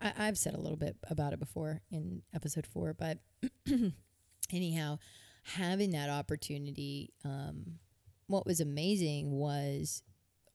[0.00, 3.18] I, I've said a little bit about it before in episode four, but
[4.52, 4.98] anyhow,
[5.42, 7.78] having that opportunity, um,
[8.26, 10.02] what was amazing was,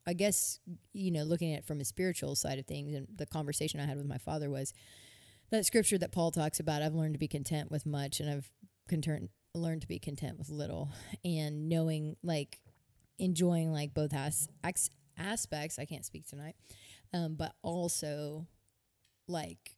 [0.08, 0.60] I guess,
[0.94, 3.86] you know, looking at it from a spiritual side of things, and the conversation I
[3.86, 4.74] had with my father was
[5.52, 6.82] that scripture that Paul talks about.
[6.82, 8.52] I've learned to be content with much, and I've
[8.88, 10.90] content, learned to be content with little,
[11.24, 12.60] and knowing like
[13.20, 14.48] enjoying like both as,
[15.18, 15.80] aspects.
[15.80, 16.56] I can't speak tonight,
[17.14, 18.48] um, but also
[19.28, 19.76] like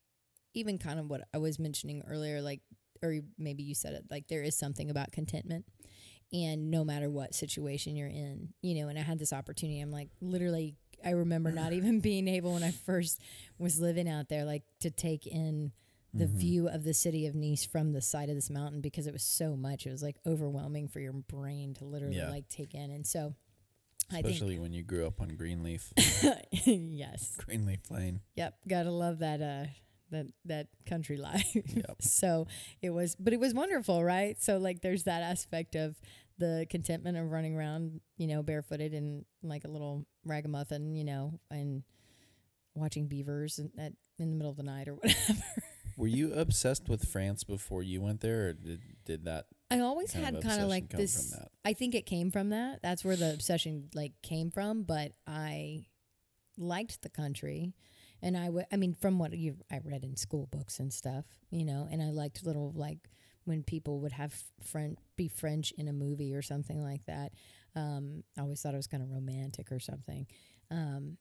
[0.54, 2.62] even kind of what I was mentioning earlier, like
[3.02, 5.66] or maybe you said it like there is something about contentment
[6.34, 9.92] and no matter what situation you're in you know and i had this opportunity i'm
[9.92, 10.76] like literally
[11.06, 13.22] i remember not even being able when i first
[13.58, 15.72] was living out there like to take in
[16.14, 19.14] the view of the city of nice from the side of this mountain because it
[19.14, 22.30] was so much it was like overwhelming for your brain to literally Yeah.
[22.30, 23.36] like take in and so
[24.12, 25.92] i Especially when you grew up on Greenleaf,
[26.66, 28.22] yes Greenleaf Lane.
[28.36, 29.66] Yep, gotta love that uh
[30.12, 31.56] that that country life.
[31.56, 31.96] Yep.
[32.02, 32.48] so
[32.82, 34.42] it was but it was wonderful, right?
[34.42, 36.00] So like there's that aspect of
[36.38, 41.40] the contentment of running around, you know, barefooted and like a little ragamuffin, you know,
[41.50, 41.84] and
[42.76, 45.44] watching beavers in, at, in the middle of the night or whatever.
[45.98, 49.48] Were you obsessed with France before you went there, or did did that?
[49.72, 51.36] I always kind of had kind of like this.
[51.66, 52.82] I think it came from that.
[52.84, 54.84] That's where the obsession like came from.
[54.84, 55.88] But I
[56.56, 57.74] liked the country,
[58.22, 58.66] and I would.
[58.72, 62.02] I mean, from what you I read in school books and stuff, you know, and
[62.02, 63.10] I liked little like
[63.46, 67.32] when people would have French be French in a movie or something like that.
[67.76, 70.28] Um, I always thought it was kind of romantic or something.
[70.72, 71.18] Um,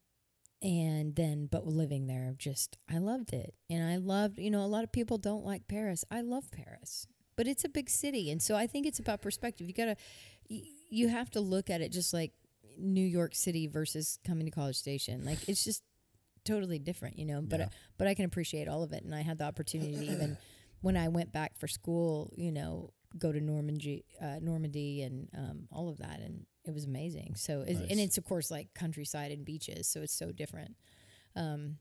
[0.62, 4.38] and then, but living there, just I loved it, and I loved.
[4.38, 6.04] You know, a lot of people don't like Paris.
[6.10, 9.66] I love Paris but it's a big city and so i think it's about perspective
[9.66, 9.96] you gotta
[10.48, 12.32] you have to look at it just like
[12.78, 15.82] new york city versus coming to college station like it's just
[16.46, 17.68] totally different you know but Yeah.
[17.98, 19.02] but i can appreciate all of it.
[19.04, 20.38] And i had the opportunity to even
[20.80, 25.68] when i went back for school you know go to normandy uh, normandy and um,
[25.72, 26.20] all of that.
[26.20, 27.34] And it was amazing.
[27.36, 29.88] So it's, and it's of course like countryside and beaches.
[29.88, 30.74] So it's so different.
[31.34, 31.78] Um,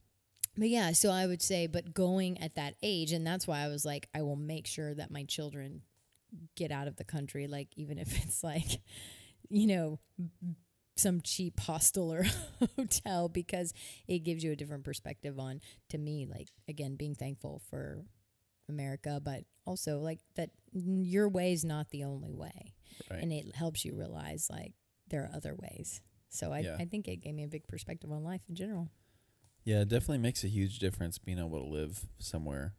[0.57, 3.68] but yeah, so I would say, but going at that age, and that's why I
[3.68, 5.82] was like, I will make sure that my children
[6.55, 8.80] get out of the country, like even if it's like,
[9.49, 9.99] you know,
[10.98, 12.26] some cheap hostel or
[12.78, 13.74] hotel because
[14.08, 18.06] it gives you a different perspective on to me like again being thankful for
[18.70, 22.74] America but also like that your way is not the only way
[23.12, 23.22] Right.
[23.22, 24.74] and it helps you realize like
[25.10, 26.78] there are other ways so I, Yeah.
[26.80, 28.89] I think it gave me a big perspective on life in general
[29.66, 32.74] Yeah, it definitely makes a huge difference being able to live somewhere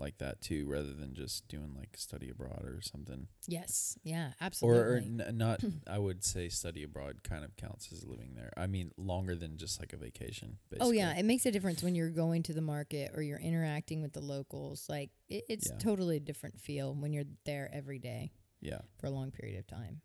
[0.00, 3.28] like that too, rather than just doing like study abroad or something.
[3.46, 4.96] yes yeah Or, absolutely or
[5.28, 8.50] n- not, I would say study abroad kind of counts as living there.
[8.56, 10.58] I mean, longer than just like a vacation.
[10.70, 10.88] Basically.
[10.88, 14.02] Oh yeah, it makes a difference when you're going to the market or you're interacting
[14.02, 14.86] with the locals.
[14.88, 15.78] Like it, it's Yeah.
[15.78, 19.66] totally a different feel when you're there every day yeah, for a long period of
[19.66, 20.00] time.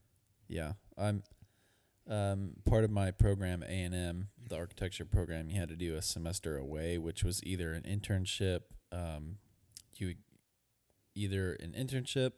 [0.48, 0.74] yeah.
[0.98, 1.24] I'm
[2.08, 5.50] um, part of my program A and M, the architecture program.
[5.50, 9.38] You had to do a semester away, which was either an internship, um,
[10.00, 10.24] you would-
[11.18, 12.32] either an internship,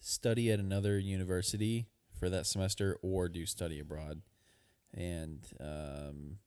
[0.00, 4.22] study at another university for that semester, or do study abroad.
[4.94, 6.38] And um,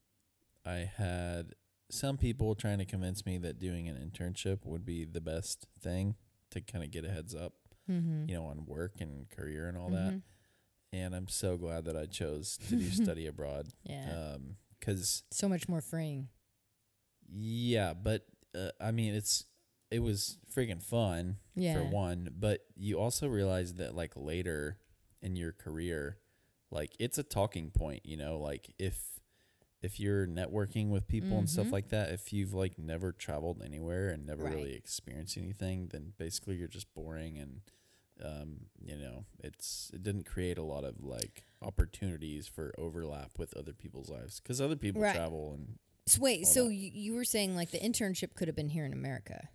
[0.66, 1.54] I had
[1.92, 6.16] some people trying to convince me that doing an internship would be the best thing
[6.50, 7.54] to kind of get a heads up,
[7.90, 8.30] Mm-hmm.
[8.30, 10.22] you know, on work and career and all that.
[10.94, 13.68] And I'm so glad that I chose to do study abroad.
[13.84, 16.30] Yeah, Um 'cause so much more freeing.
[17.32, 18.26] yeah, but
[18.56, 19.46] uh, I mean, it's
[19.92, 24.78] it was freaking fun Yeah, for one, but you also realize that like later
[25.22, 26.18] in your career,
[26.72, 29.20] like it's a talking point, you know, like if
[29.82, 31.72] if you're networking with people and stuff Mhm.
[31.74, 34.54] like that, if you've like never traveled anywhere and never Right.
[34.54, 37.62] really experienced anything, then basically you're just boring and
[38.24, 43.56] um, you know, it's it didn't create a lot of like opportunities for overlap with
[43.58, 45.14] other people's lives because other people Right.
[45.14, 46.74] travel and So wait, so that.
[46.76, 49.50] you, you were saying like the internship could have been here in America,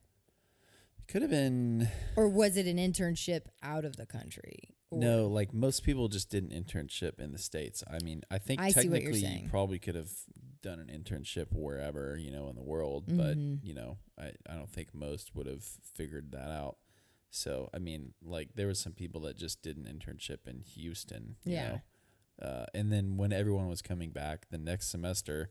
[1.08, 4.74] could have been or was it an internship out of the country?
[4.90, 7.82] Or- No, like most people just did an internship in the states.
[7.90, 10.10] I mean, I think I see what you're technically you probably could have
[10.62, 13.60] done an internship wherever you know in the world, but Mhm.
[13.62, 16.78] you know, I I don't think most would have figured that out.
[17.30, 21.36] So I mean, like there was some people that just did an internship in Houston,
[21.44, 21.68] you Yeah.
[22.40, 25.50] know, uh, and then when everyone was coming back the next semester.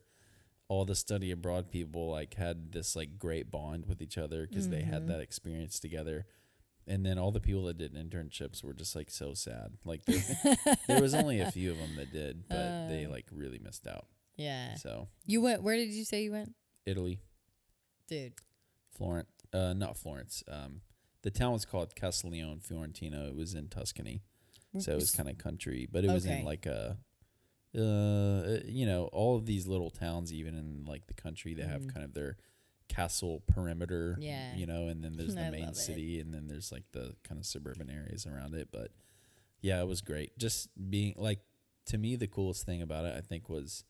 [0.68, 4.68] All the study abroad people like had this like great bond with each other because
[4.68, 5.08] they had Mhm.
[5.08, 6.26] that experience together
[6.88, 9.76] and then all the people that did internships were just like so sad.
[9.84, 10.22] Like there,
[11.00, 13.10] was only a few of them that did, but they Uh.
[13.10, 14.06] like really missed out.
[14.36, 15.62] yeah, So you went.
[15.62, 16.54] Where did you say you went,
[16.84, 17.20] Italy,
[18.08, 18.34] dude?
[18.90, 20.42] Florence, uh, not Florence.
[20.48, 20.82] Um,
[21.22, 23.26] the town was called Castiglione Fiorentino.
[23.28, 24.22] It was in Tuscany,
[24.78, 26.38] so it was kind of country, but it was Okay.
[26.40, 26.98] in like a,
[27.76, 31.82] uh, you know, all of these little towns, even in like the country, they have
[31.82, 31.92] Mhm.
[31.94, 32.36] kind of their
[32.88, 34.16] castle perimeter.
[34.20, 34.54] Yeah.
[34.56, 35.76] you know, and then there's I the main love it.
[35.76, 38.68] city, and then there's like the kind of suburban areas around it.
[38.70, 38.92] But
[39.60, 40.38] yeah, it was great.
[40.38, 41.40] Just being like
[41.86, 43.84] to me, the coolest thing about it, I think, was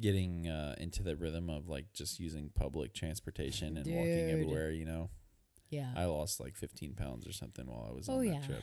[0.00, 4.70] getting uh, into the rhythm of like just using public transportation and walking everywhere.
[4.70, 5.10] You know,
[5.70, 8.40] Yeah, I lost like 15 pounds or something while I was Oh, on yeah.
[8.40, 8.62] that trip.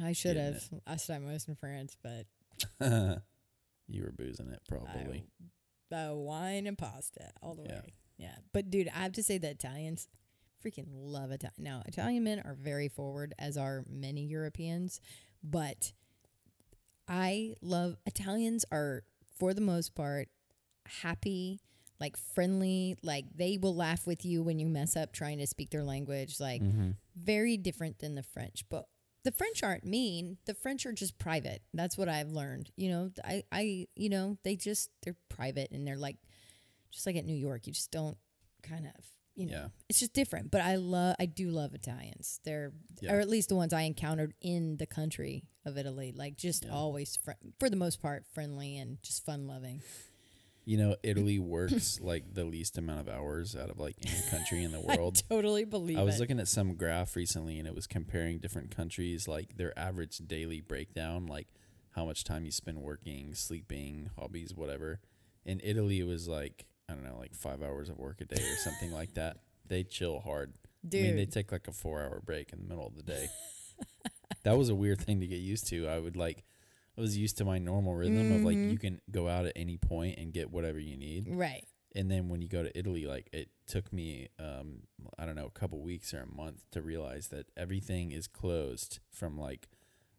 [0.00, 2.26] I should have I was in France, but
[3.92, 5.24] you were boozing it probably.
[5.92, 7.80] I, uh, wine and pasta all the Yeah.
[7.80, 7.94] way.
[8.16, 10.08] Yeah, but dude, I have to say the Italians
[10.64, 11.54] freaking love Italian.
[11.58, 15.00] Now, Italian men are very forward, as are many Europeans,
[15.42, 15.92] but
[17.08, 19.02] I love Italians are
[19.36, 20.28] for the most part
[20.86, 21.60] happy,
[22.00, 25.70] like friendly, like they will laugh with you when you mess up trying to speak
[25.70, 26.90] their language, like mm-hmm.
[27.16, 28.64] very different than the French.
[28.68, 28.86] But
[29.24, 30.38] the French aren't mean.
[30.46, 31.62] The French are just private.
[31.72, 32.70] That's what I've learned.
[32.76, 36.16] You know, I, I, you know, they just they're private and they're like,
[36.90, 38.16] just like at New York, you just don't
[38.62, 39.04] kind of,
[39.34, 39.68] you know, Yeah.
[39.88, 40.50] it's just different.
[40.50, 42.40] But I love, I do love Italians.
[42.44, 43.14] They're, Yeah.
[43.14, 46.72] or at least the ones I encountered in the country of Italy, like just Yeah.
[46.72, 49.82] always, fr- for the most part, friendly and just fun loving.
[50.64, 54.62] You know, Italy works like the least amount of hours out of like any country
[54.62, 55.22] in the world.
[55.28, 56.20] Totally believe I was it.
[56.20, 60.60] looking at some graph recently and it was comparing different countries, like their average daily
[60.60, 61.48] breakdown, like
[61.90, 65.00] how much time you spend working, sleeping, hobbies, whatever.
[65.44, 68.42] In Italy, it was like, I don't know, like five hours of work a day
[68.42, 69.38] or something like that.
[69.64, 70.52] They chill hard.
[70.86, 73.02] Dude, I mean, they take like a four hour break in the middle of the
[73.02, 73.28] day.
[74.44, 75.88] that was a weird thing to get used to.
[75.88, 76.42] I would like,
[76.96, 79.76] I was used to my normal rhythm of like, you can go out at any
[79.78, 81.64] point and get whatever you need right.
[81.94, 84.82] and then when you go to Italy, like it took me, um,
[85.18, 88.98] I don't know, a couple weeks or a month to realize that everything is closed
[89.10, 89.68] from like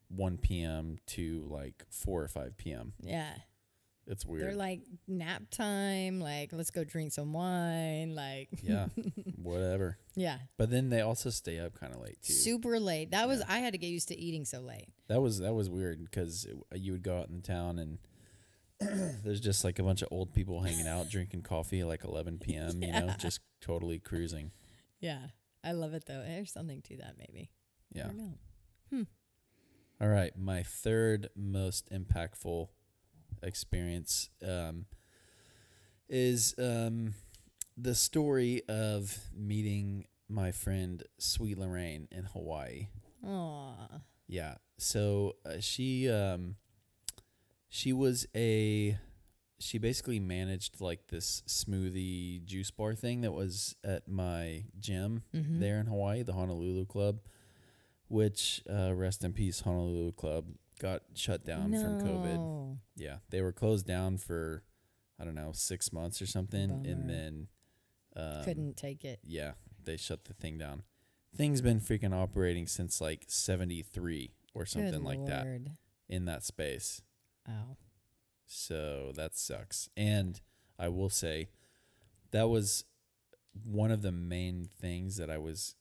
[0.10, 0.98] 1 p.m.
[1.08, 2.94] to like 4 or 5 p.m.
[3.02, 3.34] Yeah.
[4.06, 4.44] It's weird.
[4.44, 8.88] They're like nap time, like let's go drink some wine, like yeah,
[9.42, 9.98] whatever.
[10.16, 12.34] yeah, But then they also stay up kind of late too.
[12.34, 13.12] super late.
[13.12, 13.46] That was Yeah.
[13.50, 14.90] I had to get used to eating so late.
[15.08, 17.98] that was that was weird because you would go out in town and
[19.24, 22.40] there's just like a bunch of old people hanging out, drinking coffee at like 11
[22.40, 22.84] p.m.
[22.84, 24.52] You know, just totally cruising.
[25.00, 25.28] Yeah.
[25.64, 26.22] I love it though.
[26.26, 27.52] There's something to that maybe.
[27.96, 28.04] I Yeah.
[28.08, 28.34] don't know.
[28.90, 29.04] Hmm.
[30.02, 32.68] All right, my third most impactful
[33.42, 34.86] experience um,
[36.10, 37.14] is um,
[37.78, 42.88] the story of meeting my friend Sweet Lorraine in Hawaii.
[43.26, 44.02] Aw.
[44.28, 44.56] Yeah.
[44.78, 46.56] So uh, she um
[47.70, 48.98] she was a
[49.60, 55.60] she basically managed like this smoothie juice bar thing that was at my gym Mhm.
[55.60, 57.20] there in Hawaii, the Honolulu Club,
[58.08, 60.48] which uh, rest in peace Honolulu Club
[60.84, 62.78] got shut down from COVID.
[62.98, 64.64] Yeah, they were closed down for
[65.20, 66.90] I don't know six months or something, Bummer.
[66.90, 67.48] and then
[68.16, 69.20] um, Couldn't take it.
[69.24, 69.54] yeah,
[69.84, 70.84] they shut the thing down.
[71.36, 75.48] Thing's been freaking operating since like 73 or something Good like that
[76.08, 77.02] in that space.
[77.50, 77.78] Ow.
[78.46, 79.90] So that sucks.
[79.98, 80.40] And
[80.78, 81.48] I will say
[82.32, 82.86] that was
[83.64, 85.76] one of the main things that I was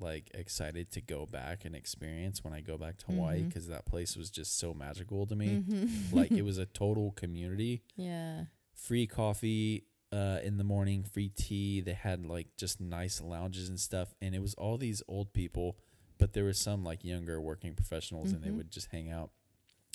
[0.00, 3.84] like excited to go back and experience when I go back to Hawaii because that
[3.86, 5.64] place was just so magical to me.
[5.68, 6.12] Mhm.
[6.12, 8.44] like it was a total community yeah.
[8.74, 11.80] free coffee uh, in the morning, free tea.
[11.80, 15.76] They had like just nice lounges and stuff, and it was all these old people,
[16.18, 18.56] but there was some like younger working professionals, and they Mhm.
[18.56, 19.30] would just hang out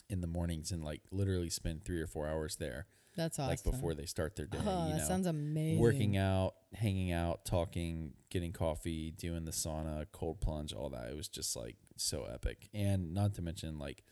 [0.09, 3.49] in the mornings and like literally spend three or four hours there, That's awesome.
[3.49, 4.59] like before they start their day.
[4.63, 5.79] Oh, you that know, sounds amazing.
[5.79, 11.09] working out, hanging out, talking, getting coffee, doing the sauna, cold plunge, all that.
[11.09, 14.03] It was just like so epic, and not to mention like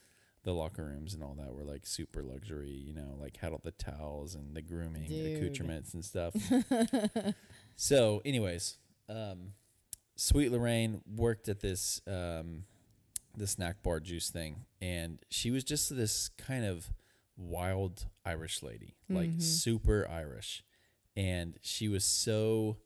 [0.43, 3.61] the locker rooms and all that were like super luxury, you know, like had all
[3.63, 5.05] the towels and the grooming
[5.37, 6.33] accoutrements and stuff.
[7.75, 8.77] so, anyways,
[9.09, 9.53] um,
[10.15, 12.63] Sweet Lorraine worked at this um,
[13.35, 16.89] the snack bar juice thing, and she was just this kind of
[17.37, 19.41] wild Irish lady, like Mhm.
[19.41, 20.63] super Irish,
[21.15, 22.77] and she was so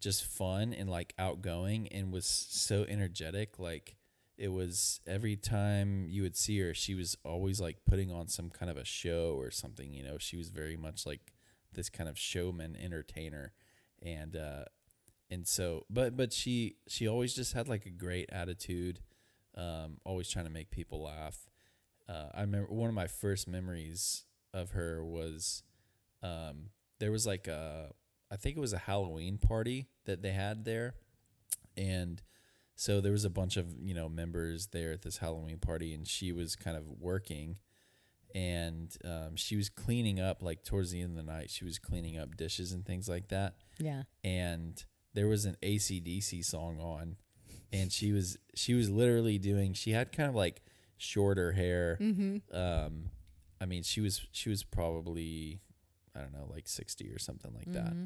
[0.00, 3.96] just fun and like outgoing and was so energetic like
[4.36, 8.50] it was every time you would see her she was always like putting on some
[8.50, 10.18] kind of a show or something you know?
[10.18, 11.32] She was very much like
[11.72, 13.52] this kind of showman entertainer
[14.02, 14.64] and uh
[15.30, 19.00] and so but but she she always just had like a great attitude
[19.56, 21.48] um always trying to make people laugh.
[22.08, 25.62] Uh i remember one of my first memories of her was
[26.22, 27.92] um there was like a
[28.30, 30.94] i think it was a halloween party that they had there
[31.76, 32.22] and
[32.76, 36.06] so there was a bunch of you know members there at this halloween party and
[36.08, 37.56] she was kind of working
[38.34, 41.78] and um, she was cleaning up like towards the end of the night she was
[41.78, 44.02] cleaning up dishes and things like that yeah.
[44.24, 44.84] and
[45.14, 47.16] there was an ACDC song on
[47.72, 50.62] and she was she was literally doing she had kind of like
[50.96, 52.38] shorter hair Mm-hmm.
[52.56, 53.10] um
[53.60, 55.60] I mean she was she was probably
[56.16, 57.92] I don't know like 60 or something like that.
[57.92, 58.04] Mm-hmm.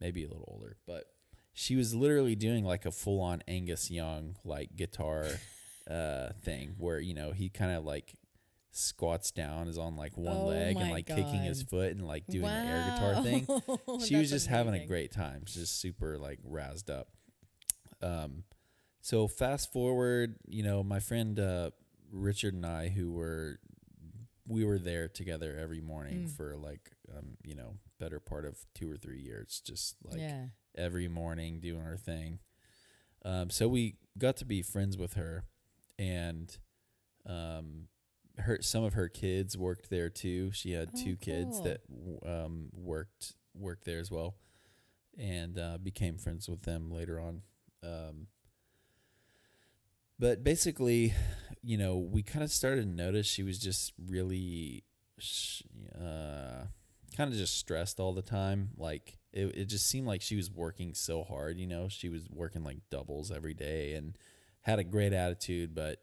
[0.00, 1.04] maybe a little older but
[1.52, 5.26] she was literally doing like a full on Angus Young like guitar
[5.90, 8.14] uh thing where you know he kind of like
[8.72, 12.26] squats down is on like one Oh leg and like kicking his foot and like
[12.28, 13.46] doing the air guitar thing.
[14.06, 17.08] She was just having a great time She's just super like razzed up.
[18.00, 18.44] Um
[19.00, 21.70] so fast forward you know my friend uh
[22.12, 23.58] richard and i who were
[24.50, 26.36] we were there together every morning Mm.
[26.36, 30.46] for like um you know better part of two or three years just like yeah.
[30.76, 32.40] every morning doing our thing
[33.24, 35.44] um so we got to be friends with her
[35.98, 36.58] and
[37.26, 37.88] um
[38.38, 41.80] her some of her kids worked there too she had Oh, two kids that
[42.26, 44.34] um worked worked there as well
[45.18, 47.42] and uh, became friends with them later on
[47.84, 48.26] um
[50.20, 51.14] but basically
[51.62, 54.84] you know we kind of started to notice she was just really
[55.98, 56.64] uh
[57.16, 58.70] kind of just stressed all the time.
[58.76, 61.88] Like it, it just seemed like she was working so hard you know?
[61.88, 64.16] She was working like doubles every day and
[64.62, 66.02] had a great attitude but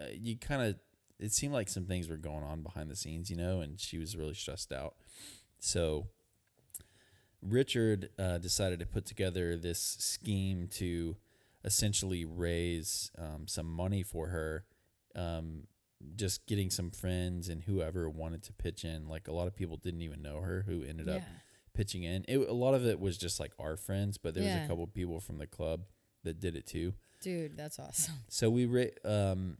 [0.00, 0.76] uh, you kind of
[1.18, 3.60] it seemed like some things were going on behind the scenes you know?
[3.60, 4.94] And she was really stressed out.
[5.58, 6.08] So
[7.40, 11.16] richard uh, decided to put together this scheme to
[11.64, 14.64] essentially raise um, some money for her
[15.14, 15.64] um,
[16.16, 19.76] just getting some friends and whoever wanted to pitch in like a lot of people
[19.76, 21.16] didn't even know her who ended yeah.
[21.16, 21.22] up
[21.74, 24.54] pitching in it, a lot of it was just like our friends but there was
[24.54, 25.82] a couple people from the club
[26.24, 28.14] that did it too Dude, that's awesome.
[28.28, 29.58] so we ra- um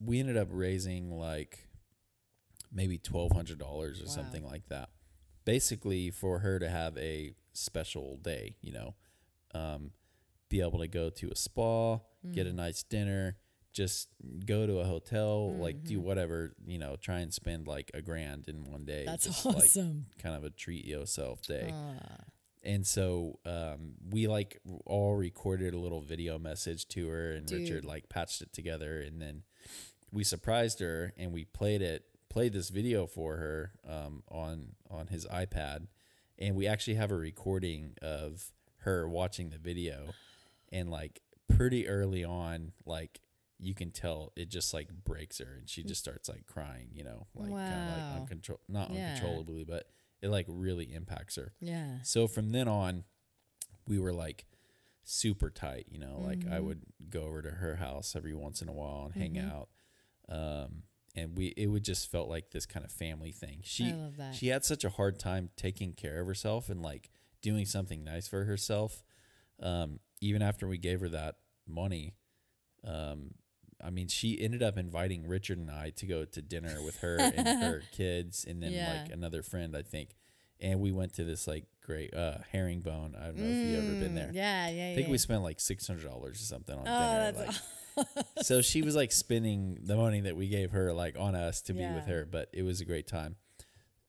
[0.00, 1.66] we ended up raising like
[2.72, 4.10] maybe twelve hundred dollars or Wow.
[4.12, 4.90] something like that.
[5.44, 8.94] Basically for her to have a special day, you know,
[9.54, 9.90] um,
[10.50, 11.98] be able to go to a spa,
[12.32, 12.56] get a Mm.
[12.56, 13.38] nice dinner,
[13.72, 14.08] just
[14.44, 16.02] go to a hotel, like do Mhm.
[16.02, 19.04] whatever, you know, try and spend like a grand in one day.
[19.06, 20.06] That's just, Like, awesome.
[20.18, 21.70] kind of a treat yourself day.
[21.72, 22.24] Ah,
[22.62, 27.84] And so um, we like all recorded a little video message to her, and Richard
[27.86, 29.44] like patched it together, and then
[30.12, 35.06] we surprised her and we played it, played this video for her um, on on
[35.06, 35.86] his iPad,
[36.38, 40.12] and we actually have a recording of her watching the video,
[40.72, 43.20] and like pretty early on, like
[43.58, 47.04] you can tell it just like breaks her, and she just starts like crying, you
[47.04, 48.96] know, like kind of like uncontrol, not Yeah.
[48.96, 49.86] uncontrollably, but
[50.22, 51.52] it like really impacts her.
[51.60, 51.98] yeah.
[52.02, 53.04] So from then on,
[53.86, 54.46] we were like
[55.02, 56.64] super tight, you know, like I Mhm.
[56.64, 59.50] would go over to her house every once in a while and hang Mhm.
[59.50, 59.68] out.
[60.28, 60.84] Um,
[61.16, 63.60] and we, it would just felt like this kind of family thing.
[63.64, 64.34] She, I love that.
[64.34, 67.10] she had such a hard time taking care of herself and like
[67.42, 69.02] doing something nice for herself.
[69.58, 71.36] Um, even after we gave her that
[71.66, 72.14] money,
[72.86, 73.34] um,
[73.82, 77.16] I mean, she ended up inviting Richard and I to go to dinner with her
[77.16, 78.88] and her kids, and then Yeah.
[78.88, 80.16] like another friend, I think.
[80.60, 83.16] And we went to this like great uh, herringbone.
[83.18, 84.30] I don't know if you've ever been Mm, there.
[84.34, 85.10] Yeah, yeah, I think yeah.
[85.12, 87.32] we spent like six hundred dollars or something on Oh, dinner.
[87.96, 91.62] like, so she was like spending the money that we gave her like on us
[91.62, 93.36] to be with her, but it was a great time.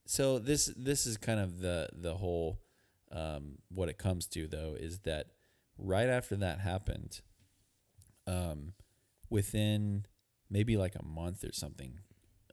[0.05, 2.59] So this this is kind of the the whole
[3.13, 5.27] um, what it comes to though is that
[5.81, 7.21] right after that happened,
[8.27, 8.73] um,
[9.29, 10.05] within
[10.49, 11.99] maybe like a month or something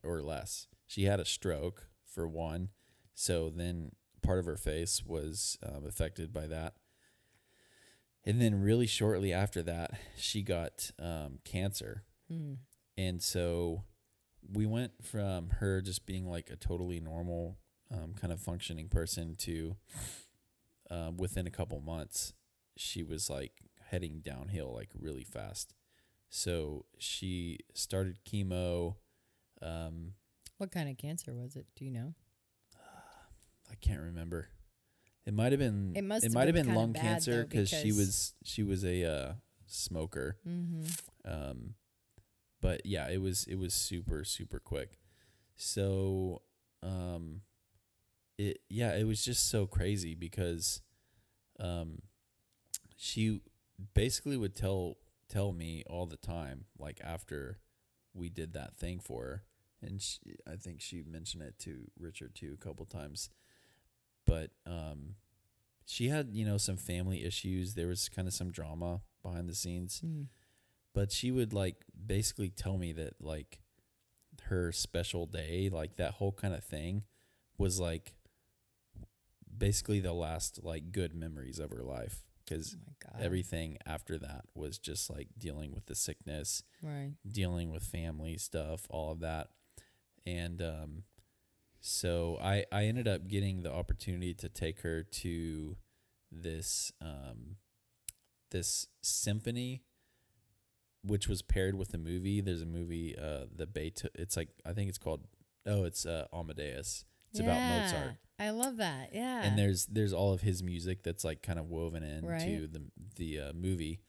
[0.02, 2.70] or less, she had a stroke for one.
[3.14, 3.92] So then
[4.22, 6.74] part of her face was um, affected by that.
[8.24, 12.04] And then really shortly after that, she got um, cancer.
[12.30, 12.58] Mm.
[12.96, 13.84] And so
[14.52, 17.58] we went from her just being like a totally normal
[17.92, 19.76] um, kind of functioning person to
[20.90, 22.32] uh, within a couple months,
[22.78, 23.52] she was like
[23.90, 25.74] heading downhill like really fast.
[26.30, 28.96] So she started chemo.
[29.62, 30.14] Um,
[30.58, 31.66] What kind of cancer was it?
[31.74, 32.14] Do you know?
[33.70, 34.48] I can't remember.
[35.26, 35.92] It might have been.
[35.94, 38.84] It must have might have been been lung cancer though, because she was she was
[38.84, 39.32] a uh,
[39.66, 40.38] smoker.
[40.48, 40.84] Mm-hmm.
[41.30, 41.74] Um,
[42.62, 44.98] but yeah, it was it was super super quick.
[45.56, 46.42] So,
[46.82, 47.42] um,
[48.38, 50.80] it yeah, it was just so crazy because,
[51.60, 51.98] um,
[52.98, 53.40] she
[53.94, 54.98] basically would tell
[55.30, 57.60] tell me all the time, like after
[58.14, 59.44] we did that thing for her,
[59.82, 63.30] and she, I think she mentioned it to Richard too a couple times,
[64.26, 65.14] but um,
[65.86, 67.74] she had you know some family issues.
[67.74, 70.26] There was kind of some drama behind the scenes Mm.
[70.94, 73.60] but she would like basically tell me that like
[74.44, 77.04] her special day like that whole kind of thing
[77.58, 78.14] was like
[79.56, 84.78] basically the last like good memories of her life because Oh everything after that was
[84.78, 87.12] just like dealing with the sickness right.
[87.30, 89.48] dealing with family stuff all of that.
[90.26, 91.02] And um
[91.80, 95.76] so i i ended up getting the opportunity to take her to
[96.32, 97.56] this um
[98.50, 99.82] this symphony
[101.04, 102.40] which was paired with a movie.
[102.40, 105.26] There's a movie uh the Beethoven it's like i think it's called
[105.66, 107.04] oh it's uh amadeus.
[107.30, 109.10] It's about mozart I love that.
[109.12, 109.42] Yeah.
[109.44, 112.68] and there's there's all of his music that's like kind of woven into Right.
[112.72, 112.82] the
[113.16, 114.00] the uh, movie.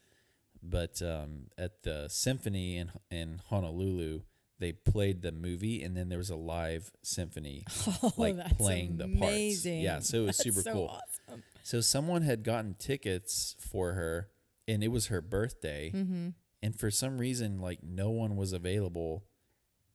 [0.62, 4.22] But um, at the symphony in in Honolulu,
[4.60, 7.64] they played the movie, and then there was a live symphony
[8.04, 9.18] oh, like playing the parts.
[9.34, 9.80] amazing.
[9.82, 10.88] Yeah, so it was That's super so cool.
[11.30, 11.44] Awesome.
[11.64, 14.28] So someone had gotten tickets for her,
[14.68, 16.30] and it was her birthday, Mm-hmm.
[16.62, 19.24] and for some reason, like no one was available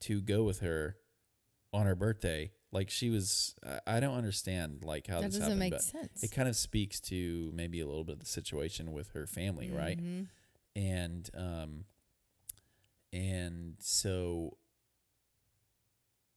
[0.01, 0.97] to go with her
[1.74, 2.52] on her birthday.
[2.75, 3.55] Like she was,
[3.87, 6.23] I- don't understand like how That this doesn't happened, make but sense.
[6.23, 9.71] it kind of speaks to maybe a little bit of the situation with her family,
[9.71, 9.99] right?
[9.99, 10.27] Mhm.
[10.77, 11.85] And um,
[13.13, 14.59] and so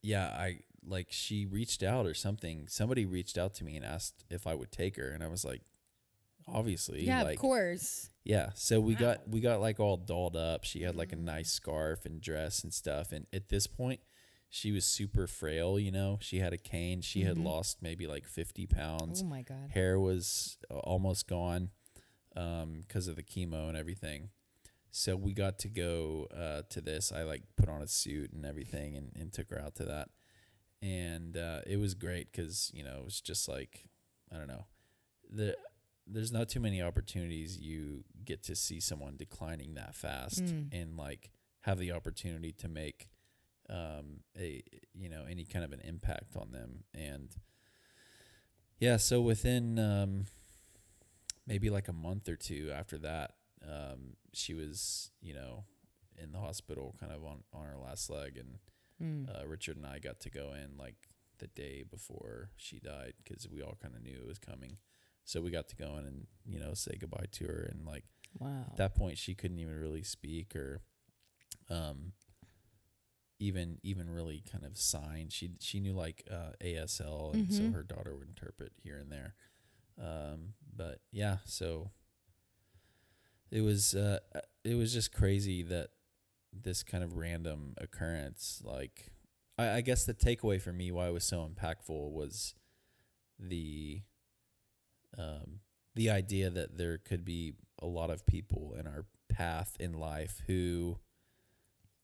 [0.04, 2.68] yeah, I like she reached out or something.
[2.68, 5.44] Somebody reached out to me and asked if I would take her, and I was
[5.44, 5.62] like,
[6.48, 8.10] obviously, Yeah, like of course.
[8.24, 8.52] yeah.
[8.54, 9.00] So we Wow.
[9.00, 10.64] got we got like all dolled up.
[10.64, 11.24] She had like a Mm.
[11.24, 13.12] nice scarf and dress and stuff.
[13.12, 14.02] And at this point,
[14.50, 15.78] she was super frail.
[15.80, 17.02] You know, she had a cane.
[17.02, 17.44] She had Mhm.
[17.46, 19.22] lost maybe like fifty pounds.
[19.22, 19.72] Oh my god.
[19.72, 21.72] Hair was uh, almost gone
[22.34, 24.30] because of the chemo and everything.
[24.92, 27.12] So we got to go uh, to this.
[27.12, 30.10] I like put on a suit and everything and, and took her out to that.
[30.82, 33.86] And uh, it was great because, you know, it was just like,
[34.32, 34.66] I don't know.
[35.30, 35.58] The,
[36.06, 40.70] there's not too many opportunities you get to see someone declining that fast Mm.
[40.72, 43.08] and like have the opportunity to make
[43.70, 44.64] um, a
[44.94, 47.30] you know any kind of an impact on them and
[48.80, 50.26] yeah so within um,
[51.46, 53.34] maybe like a month or two after that
[53.68, 55.64] um, she was you know
[56.20, 58.58] in the hospital, kind of on on her last leg, and
[59.00, 59.28] Mm.
[59.30, 60.96] uh, Richard and I got to go in like
[61.38, 64.78] the day before she died because we all kind of knew it was coming.
[65.24, 68.06] So we got to go in and you know say goodbye to her, and like
[68.40, 68.64] Wow.
[68.72, 70.82] at that point she couldn't even really speak or
[71.70, 72.14] um
[73.40, 77.74] even even really kind of sign she she knew like uh ASL and so Mhm.
[77.74, 79.36] her daughter would interpret here and there
[80.00, 81.92] um but yeah so
[83.52, 84.20] it was uh
[84.64, 85.90] it was just crazy that
[86.54, 89.12] this kind of random occurrence like
[89.58, 92.56] I, I guess the takeaway for me why it was so impactful was
[93.40, 94.02] the
[95.18, 95.60] um
[95.96, 100.42] the idea that there could be a lot of people in our path in life
[100.48, 100.98] who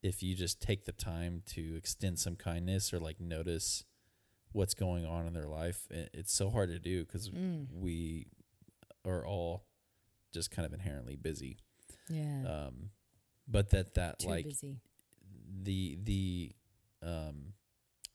[0.04, 3.84] if you just take the time to extend some kindness or like notice
[4.52, 7.66] what's going on in their life it, it's so hard to do because Mm.
[7.72, 8.26] we
[9.04, 9.64] are all
[10.32, 11.58] just kind of inherently busy
[12.08, 12.44] Yeah.
[12.68, 12.90] um
[13.48, 14.76] but that that Too like busy.
[15.62, 16.52] the the
[17.02, 17.54] um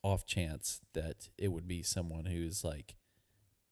[0.03, 2.95] off chance that it would be someone who's like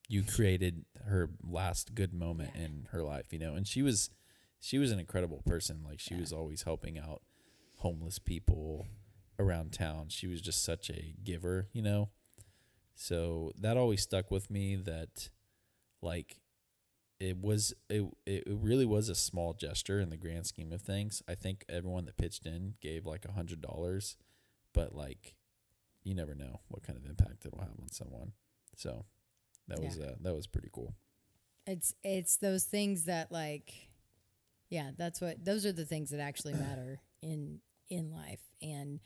[0.10, 2.64] you created her last good moment Yeah.
[2.66, 4.10] in her life you know and she was
[4.60, 6.22] she was an incredible person like she Yeah.
[6.22, 7.22] was always helping out
[7.78, 8.88] homeless people
[9.40, 12.10] around town she was just such a giver you know
[12.96, 15.30] so that always stuck with me that
[16.02, 16.38] like
[17.20, 21.24] it was it it really was a small gesture in the grand scheme of things.
[21.28, 24.18] I think everyone that pitched in gave like a hundred dollars,
[24.74, 25.34] but like
[26.04, 28.34] you never know what kind of impact it'll have on someone.
[28.76, 29.06] So
[29.68, 30.06] that was Yeah.
[30.08, 30.94] uh, that was pretty cool.
[31.66, 33.74] It's it's those things that like
[34.70, 39.00] yeah, that's what those are the things that actually matter in in life and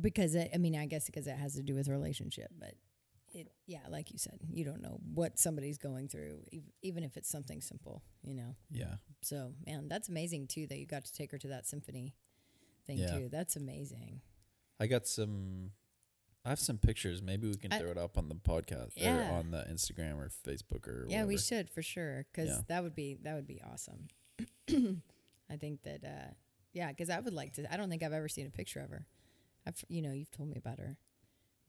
[0.00, 2.74] because it, I mean I guess because it has to do with relationship, but
[3.32, 7.16] it yeah, like you said, you don't know what somebody's going through ev- even if
[7.16, 8.54] it's something simple, you know.
[8.70, 12.14] Yeah, So, man, that's amazing too that you got to take her to that symphony
[12.86, 13.18] thing Yeah.
[13.18, 13.28] too.
[13.30, 14.20] That's amazing.
[14.78, 15.70] I got some.
[16.44, 17.22] I have some pictures.
[17.22, 19.30] Maybe we can I- throw it up on the podcast Yeah.
[19.30, 22.60] or on the Instagram or Facebook or Yeah, we should for sure because Yeah.
[22.68, 24.08] that would be that would be awesome.
[25.50, 26.34] I think that uh,
[26.74, 27.72] yeah, because I would like to.
[27.72, 29.06] I don't think I've ever seen a picture of her.
[29.66, 30.98] I've you know you've told me about her,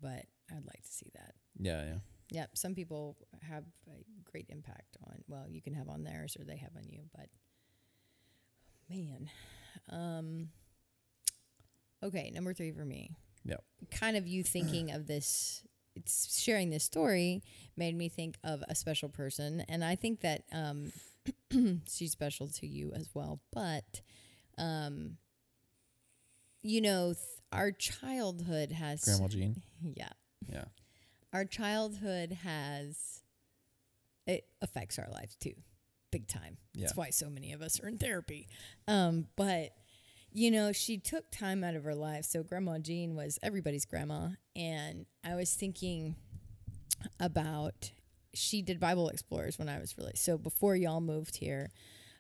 [0.01, 1.35] but I'd like to see that.
[1.57, 1.97] Yeah, yeah.
[2.31, 3.15] Yep, some people
[3.47, 5.19] have a great impact on.
[5.27, 7.27] Well, you can have on theirs or they have on you, but
[8.89, 9.29] man,
[9.89, 10.49] um,
[12.03, 13.11] okay, number three for me.
[13.45, 13.63] Yep.
[13.91, 15.61] Kind of you thinking of this,
[15.95, 17.43] it's sharing this story
[17.77, 20.91] made me think of a special person, and I think that um,
[21.87, 23.39] she's special to you as well.
[23.53, 24.01] But,
[24.57, 25.17] um,
[26.61, 27.17] you know, th-
[27.51, 29.61] our childhood has Grandma Jean.
[29.95, 30.09] yeah
[30.51, 30.65] Yeah.
[31.33, 33.21] our childhood has
[34.27, 35.53] it affects our lives too
[36.11, 36.85] big time Yeah.
[36.87, 38.47] that's why so many of us are in therapy
[38.87, 39.71] um, but
[40.31, 44.29] you know she took time out of her life so grandma jean was everybody's grandma
[44.55, 46.15] and i was thinking
[47.19, 47.91] about
[48.33, 51.69] she did bible explorers when i was really so before y'all moved here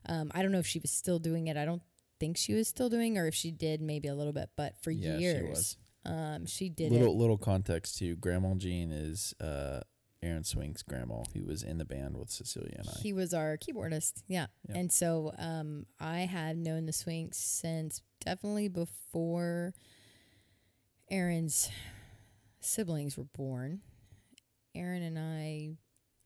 [0.07, 1.81] um, i don't know if she was still doing it i don't
[2.19, 4.91] think she was still doing or if she did maybe a little bit but for
[4.91, 5.77] Yeah, she years was.
[6.05, 8.15] um, she did little it little context too.
[8.15, 9.81] Grandma Jean is uh,
[10.23, 12.99] Aaron Swink's grandma, who was in the band with Cecilia and I.
[12.99, 14.47] He was our keyboardist, yeah.
[14.67, 14.77] Yeah.
[14.77, 19.73] And so um, I had known the Swinks since definitely before
[21.11, 21.69] Aaron's
[22.59, 23.81] siblings were born.
[24.73, 25.71] Aaron and I,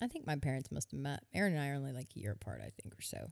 [0.01, 1.21] I think my parents must have met.
[1.33, 3.27] Aaron and I are only like a year apart, I think, or so.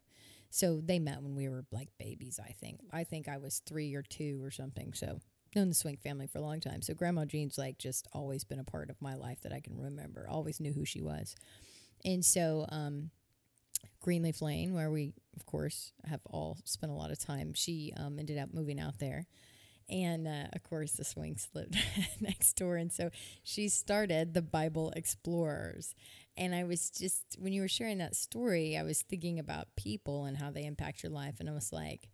[0.50, 2.80] So they met when we were like babies, I think.
[2.92, 4.94] I think I was three or two or something.
[4.94, 5.20] So
[5.56, 6.82] known the Swink family for a long time.
[6.82, 9.78] So Grandma Jean's like just always been a part of my life that I can
[9.78, 10.28] remember.
[10.30, 11.36] Always knew who she was.
[12.06, 13.12] And so um,
[14.02, 18.20] Greenleaf Lane, where we, of course, have all spent a lot of time, she um,
[18.20, 19.28] ended up moving out there.
[19.90, 21.78] And uh, of course, the Swinks lived
[22.20, 22.76] next door.
[22.76, 23.10] And so
[23.44, 25.96] she started the Bible Explorers.
[26.36, 30.26] And I was just, when you were sharing that story, I was thinking about people
[30.26, 31.36] and how they impact your life.
[31.40, 32.10] And I was like,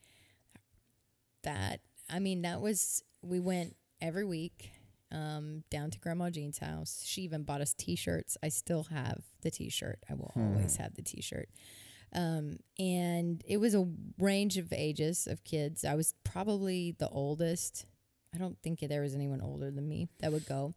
[1.44, 4.72] that, I mean, that was, we went every week
[5.12, 7.04] um, down to Grandma Jean's house.
[7.06, 8.38] She even bought us t shirts.
[8.44, 11.50] I still have the t shirt, I will always have the t shirt.
[12.15, 13.88] Um, and it was a
[14.19, 15.84] range of ages of kids.
[15.84, 17.85] I was probably the oldest.
[18.34, 20.73] I don't think there was anyone older than me that would go.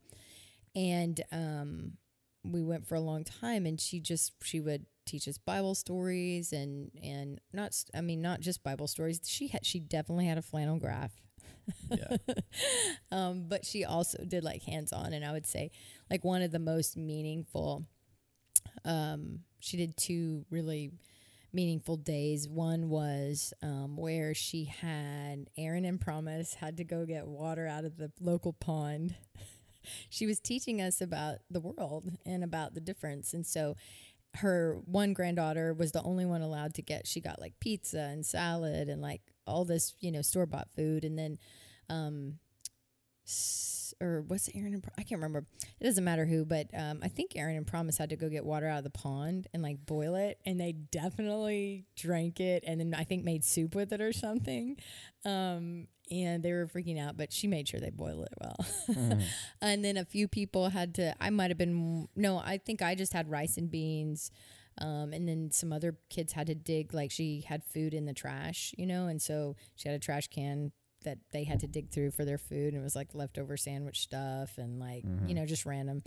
[0.74, 1.92] And um,
[2.44, 6.52] we went for a long time, and she just she would teach us Bible stories
[6.52, 9.20] and and not I mean not just Bible stories.
[9.24, 11.12] She had she definitely had a flannel graph
[11.90, 12.16] yeah.
[13.12, 15.70] um, but she also did like hands on, and I would say
[16.10, 17.84] like one of the most meaningful.
[18.84, 20.92] Um, she did two really
[21.57, 22.47] meaningful days.
[22.47, 27.87] One was um, where she had Aaron and Promise had to go get water out
[27.87, 29.16] of the local pond.
[30.11, 33.33] she was teaching us about the world and about the difference.
[33.33, 33.74] And so
[34.35, 38.24] her one granddaughter was the only one allowed to get, she got like pizza and
[38.24, 41.05] salad and like all this, you know, store bought food.
[41.05, 41.39] And then,
[41.89, 42.35] um,
[44.00, 45.46] or what's Aaron and Pro- I can't remember.
[45.80, 48.44] It doesn't matter who, but um, I think Aaron and Promise had to go get
[48.44, 52.80] water out of the pond and like boil it, and they definitely drank it, and
[52.80, 54.76] then I think made soup with it or something.
[55.24, 59.18] Um, and they were freaking out, but she made sure they boiled it well.
[59.60, 61.14] and then a few people had to.
[61.20, 64.30] I might have been no, I think I just had rice and beans.
[64.78, 68.12] Um, and then some other kids had to dig, like she had food in the
[68.12, 70.70] trash, you know, and so she had a trash can
[71.05, 74.01] that they had to dig through for their food and it was like leftover sandwich
[74.01, 76.02] stuff and like you know just random.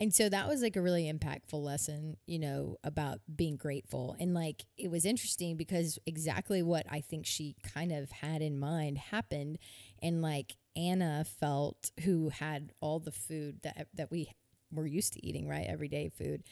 [0.00, 4.16] And so that was like a really impactful lesson you know about being grateful.
[4.18, 8.58] And like it was interesting because exactly what i think she kind of had in
[8.58, 9.58] mind happened
[10.02, 14.28] and like anna felt who had all the food that that we
[14.74, 15.66] were used to eating right?
[15.68, 16.42] Everyday food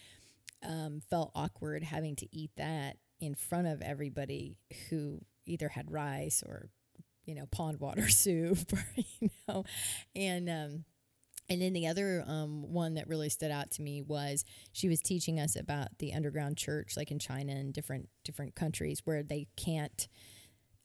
[0.66, 4.56] um, felt awkward having to eat that in front of everybody
[4.90, 6.70] who either had rice or
[7.24, 8.72] you know pond water soup
[9.20, 9.64] you know
[10.14, 10.84] and um
[11.48, 15.00] and then the other um, one that really stood out to me was she was
[15.00, 19.48] teaching us about the underground church, like in China and different different countries where they
[19.56, 20.08] can't,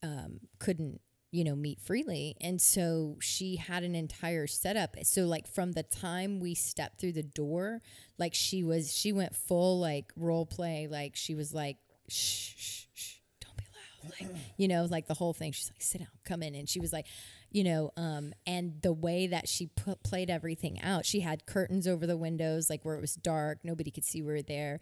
[0.03, 1.01] um, couldn't,
[1.31, 2.35] you know, meet freely.
[2.41, 4.95] And so she had an entire setup.
[5.03, 7.81] So like from the time we stepped through the door,
[8.18, 10.88] like she was, she went full like role play.
[10.89, 11.77] Like she was like,
[12.09, 13.97] shh, shh, shh, don't be loud.
[14.20, 15.52] Like, you know, like the whole thing.
[15.52, 16.56] She's like, sit down, come in.
[16.56, 17.08] And she was like,
[17.52, 21.88] you know, um, and the way that she put, played everything out, she had curtains
[21.88, 24.80] over the windows, like where it was dark, nobody could see we were there.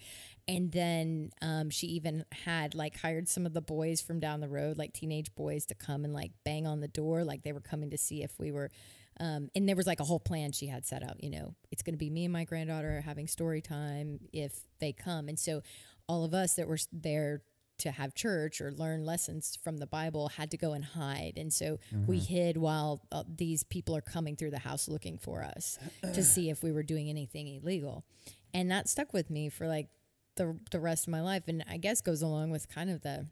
[0.48, 4.50] And then um, she even had like hired some of the boys from down the
[4.50, 7.62] road, like teenage boys, to come and like bang on the door, like they were
[7.62, 8.72] coming to see if we were.
[9.20, 11.24] Um, and there was like a whole plan she had set out.
[11.24, 14.92] You know, it's going to be me and my granddaughter having story time if they
[14.92, 15.30] come.
[15.30, 15.62] And so
[16.08, 17.42] all of us that were there
[17.78, 21.34] to have church or learn lessons from the Bible had to go and hide.
[21.38, 25.44] And so we hid while uh, these people are coming through the house looking for
[25.44, 25.78] us
[26.14, 28.06] to see if we were doing anything illegal.
[28.54, 29.90] And that stuck with me for like
[30.36, 33.28] the the rest of my life and I guess goes along with kind of the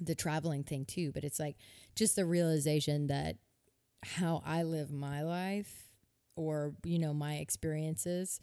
[0.00, 1.56] the traveling thing too, but it's like
[1.94, 3.36] just the realization that
[4.02, 5.84] how I live my life
[6.34, 8.40] or you know my experiences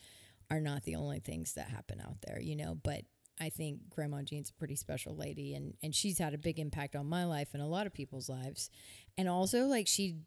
[0.51, 3.01] are not the only things that happen out there, you know, but
[3.39, 6.95] I think Grandma Jean's a pretty special lady and and she's had a big impact
[6.95, 8.69] on my life and a lot of people's lives.
[9.17, 10.17] And also like she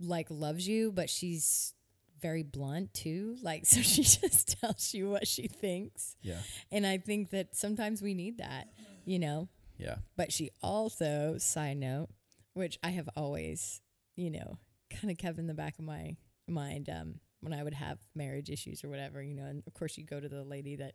[0.00, 1.74] like loves you, but she's
[2.20, 3.36] very blunt too.
[3.42, 6.16] Like so she just tells you what she thinks.
[6.22, 6.38] Yeah.
[6.70, 8.68] And I think that sometimes we need that,
[9.04, 9.48] you know.
[9.78, 9.96] Yeah.
[10.16, 12.08] But she also, side note,
[12.54, 13.82] which I have always,
[14.16, 14.58] you know,
[14.90, 16.16] kind of kept in the back of my
[16.48, 19.44] mind um, when I would have marriage issues or whatever, you know.
[19.44, 20.94] And of course, you go to the lady that,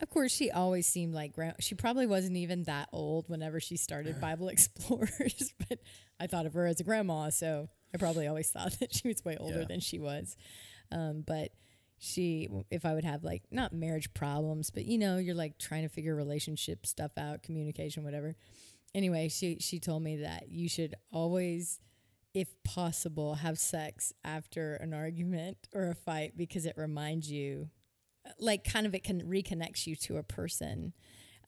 [0.00, 1.54] of course, she always seemed like grand.
[1.60, 5.78] She probably wasn't even that old whenever she started Bible Explorers, but
[6.20, 9.24] I thought of her as a grandma, so I probably always thought that she was
[9.24, 9.66] way older Yeah.
[9.66, 10.36] than she was.
[10.92, 11.50] Um, but
[11.98, 15.84] she if i would have like not marriage problems but you know you're like trying
[15.84, 18.34] to figure relationship stuff out communication whatever
[18.94, 21.78] anyway she she told me that you should always
[22.34, 27.70] if possible have sex after an argument or a fight because it reminds you
[28.38, 30.92] like kind of it can reconnects you to a person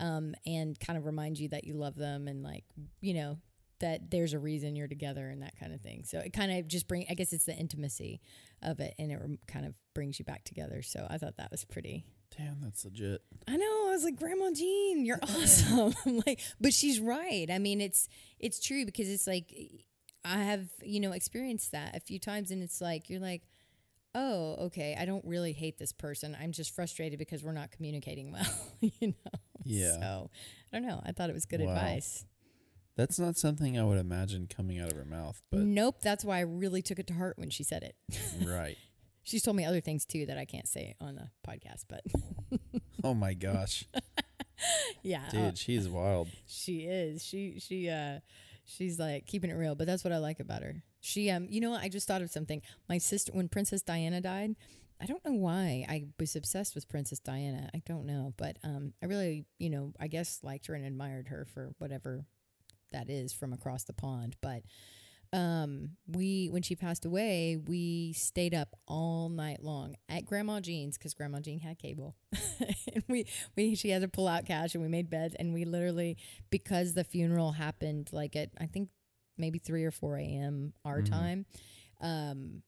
[0.00, 2.64] um, and kind of reminds you that you love them and like
[3.00, 3.38] you know
[3.78, 6.66] that there's a reason you're together and that kind of thing so it kind of
[6.66, 8.20] just bring i guess it's the intimacy
[8.62, 11.64] of it and it kind of brings you back together so i thought that was
[11.64, 12.04] pretty
[12.36, 13.22] Damn, that's legit.
[13.46, 13.86] I know.
[13.88, 15.94] I was like, Grandma Jean, you're awesome.
[16.06, 17.46] I'm like, but she's right.
[17.50, 18.08] I mean, it's
[18.38, 19.54] it's true because it's like
[20.24, 23.42] I have you know experienced that a few times, and it's like you're like,
[24.16, 26.36] oh, okay, I don't really hate this person.
[26.40, 28.46] I'm just frustrated because we're not communicating well.
[28.80, 29.30] you know.
[29.64, 29.92] Yeah.
[30.00, 30.30] So
[30.72, 31.00] I don't know.
[31.04, 31.72] I thought it was good Wow.
[31.74, 32.24] advice.
[32.96, 35.96] That's not something I would imagine coming out of her mouth, but nope.
[36.02, 37.94] That's why I really took it to heart when she said it.
[38.46, 38.76] right.
[39.22, 42.02] She's told me other things too that I can't say on the podcast, but
[43.04, 43.84] Oh my gosh.
[45.02, 46.28] yeah, uh, Dude, she's wild.
[46.46, 47.22] She is.
[47.24, 48.20] She she uh
[48.64, 50.82] she's like keeping it real, but that's what I like about her.
[51.06, 52.62] She um you know I just thought of something.
[52.88, 54.56] My sister when Princess Diana died,
[55.00, 57.70] I don't know why I was obsessed with Princess Diana.
[57.74, 61.28] I don't know, but um I really, you know, I guess liked her and admired
[61.28, 62.24] her for whatever
[62.92, 64.62] that is from across the pond, but
[65.32, 70.96] um, we when she passed away, we stayed up all night long at Grandma Jean's
[70.96, 72.14] because Grandma Jean had cable,
[72.94, 73.26] and we
[73.56, 76.16] we she had to pull out cash and we made beds and we literally
[76.50, 78.88] because the funeral happened like at I think
[79.38, 80.72] maybe three or four a.m.
[80.84, 81.46] our time.
[82.00, 82.62] Um,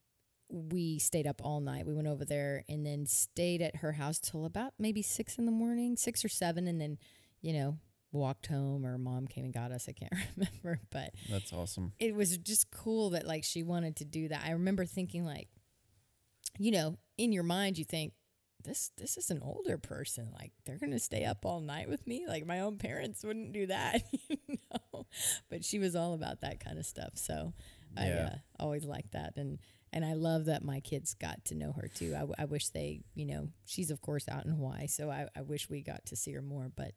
[0.51, 1.87] we stayed up all night.
[1.87, 5.45] We went over there and then stayed at her house till about maybe six in
[5.45, 6.99] the morning, six or seven, and then,
[7.43, 7.77] you know,
[8.13, 9.87] walked home or mom came and got us.
[9.89, 11.93] I can't remember, but That's awesome.
[11.99, 14.43] it was just cool that like she wanted to do that.
[14.47, 15.49] I remember thinking like,
[16.59, 18.15] you know, in your mind you think
[18.65, 20.31] this this is an older person.
[20.33, 22.25] Like they're gonna stay up all night with me.
[22.27, 24.81] Like my own parents wouldn't do that, you know.
[25.49, 27.13] But she was all about that kind of stuff.
[27.15, 27.55] So
[27.97, 29.59] I uh, always liked that, and
[29.93, 32.15] and I love that my kids got to know her too.
[32.39, 35.71] I wish they, you know, she's of course out in Hawaii, so I, I wish
[35.71, 36.71] we got to see her more.
[36.75, 36.93] But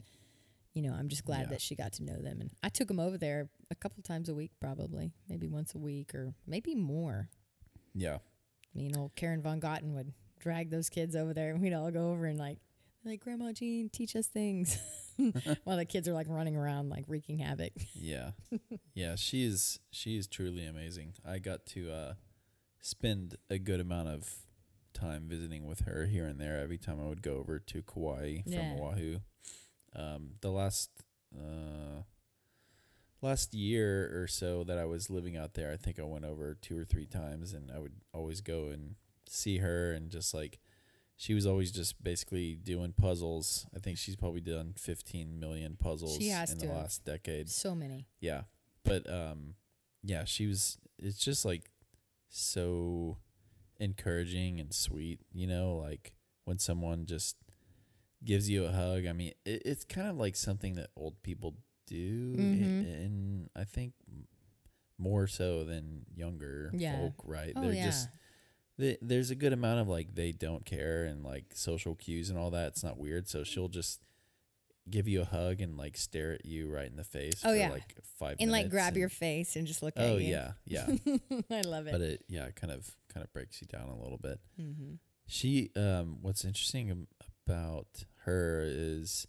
[0.74, 1.48] you know, I'm just glad Yeah.
[1.52, 4.28] that she got to know them, and I took them over there a couple times
[4.30, 7.30] a week, probably maybe once a week or maybe more.
[7.94, 8.16] Yeah.
[8.16, 11.92] I mean, old Karen Von Gotten would drag those kids over there, and we'd all
[11.92, 12.60] go over and like,
[13.06, 14.78] like Grandma Jean, teach us things,
[15.64, 17.74] while the kids are like running around like wreaking havoc.
[17.96, 18.32] Yeah.
[18.94, 21.14] yeah, she is she is truly amazing.
[21.28, 22.14] I got to uh
[22.82, 24.30] spend a good amount of
[24.94, 28.40] time visiting with her here and there every time I would go over to Kauai
[28.44, 28.74] from Yeah.
[28.80, 29.20] Oahu.
[29.96, 30.90] Um the last
[31.36, 32.04] uh
[33.22, 36.56] last year or so that I was living out there, I think I went over
[36.60, 38.96] two or three times and I would always go and
[39.28, 40.60] see her and just like
[41.22, 43.68] she was always just basically doing puzzles.
[43.76, 46.76] I think she's probably done 15 million puzzles She has in the have.
[46.78, 47.48] last decade.
[47.48, 48.08] So many.
[48.20, 48.42] Yeah.
[48.84, 49.54] But um
[50.02, 51.70] yeah, she was it's just like
[52.30, 53.18] so
[53.80, 56.14] encouraging and sweet, you know, like
[56.46, 57.36] when someone just
[58.24, 59.06] gives you a hug.
[59.06, 63.06] I mean, it, it's kind of like something that old people do and, Mhm.
[63.06, 63.94] and I think
[64.98, 66.98] more so than younger Yeah.
[66.98, 67.54] folk, right?
[67.56, 67.86] Oh They're yeah.
[67.86, 68.10] just
[68.82, 72.38] they, there's a good amount of like they don't care and like social cues and
[72.38, 72.68] all that.
[72.70, 73.28] It's not weird.
[73.30, 74.02] So she'll just
[74.90, 77.56] give you a hug and like stare at you right in the face Oh, for
[77.56, 77.70] yeah.
[77.70, 80.32] like five and like grab and- your face and just look at Oh you.
[80.32, 80.88] yeah, yeah.
[81.52, 81.92] I love it.
[81.92, 84.40] but it yeah, it kind of kind of breaks you down a little bit.
[84.60, 84.96] mm-hmm.
[85.28, 87.08] She um what's interesting
[87.48, 89.28] about her is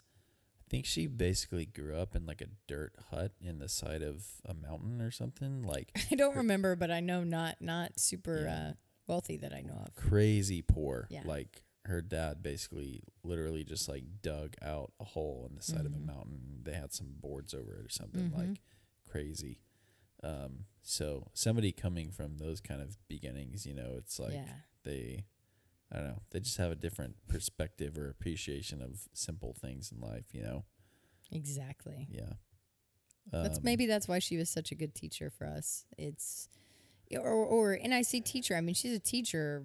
[0.59, 4.25] I think she basically grew up in like a dirt hut in the side of
[4.47, 8.69] a mountain or something, like I don't remember, but I know not not super Yeah.
[8.71, 8.73] uh,
[9.07, 9.95] wealthy that I know of.
[9.95, 11.07] crazy poor.
[11.11, 11.23] Yeah.
[11.25, 15.93] Like her dad basically literally just like dug out a hole in the side of
[15.93, 16.07] a Mhm.
[16.07, 16.61] mountain.
[16.63, 18.37] They had some boards over it or something Mhm.
[18.51, 18.63] like
[19.05, 19.61] crazy.
[20.23, 24.61] Um, so somebody coming from those kind of beginnings, you know, it's like yeah.
[24.85, 25.25] they,
[25.91, 30.01] I don't know, they just have a different perspective or appreciation of simple things in
[30.01, 30.65] life, you know?
[31.33, 32.07] Exactly.
[32.11, 32.35] Yeah.
[33.33, 35.85] That's Um, maybe that's why she was such a good teacher for us.
[35.99, 36.49] It's
[37.17, 38.55] or or and I say teacher.
[38.57, 39.65] I mean, she's a teacher.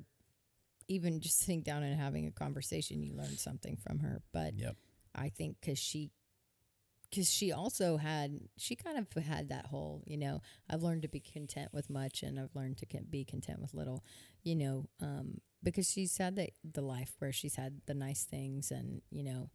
[0.87, 4.21] Even just sitting down and having a conversation, you learn something from her.
[4.31, 4.75] But Yep.
[5.13, 6.11] I think because she,
[7.09, 11.07] because she also had, she kind of had that whole, you know, I've learned to
[11.07, 14.03] be content with much, and I've learned to be content with little,
[14.43, 18.71] you know, um, because she's had the the life where she's had the nice things,
[18.71, 19.49] and you know,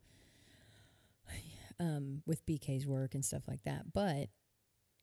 [1.81, 3.93] um, with BK's work and stuff like that.
[3.93, 4.29] But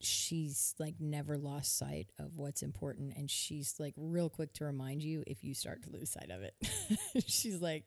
[0.01, 5.03] she's like never lost sight of what's important and she's like real quick to remind
[5.03, 6.55] you if you start to lose sight of it.
[7.27, 7.83] she's like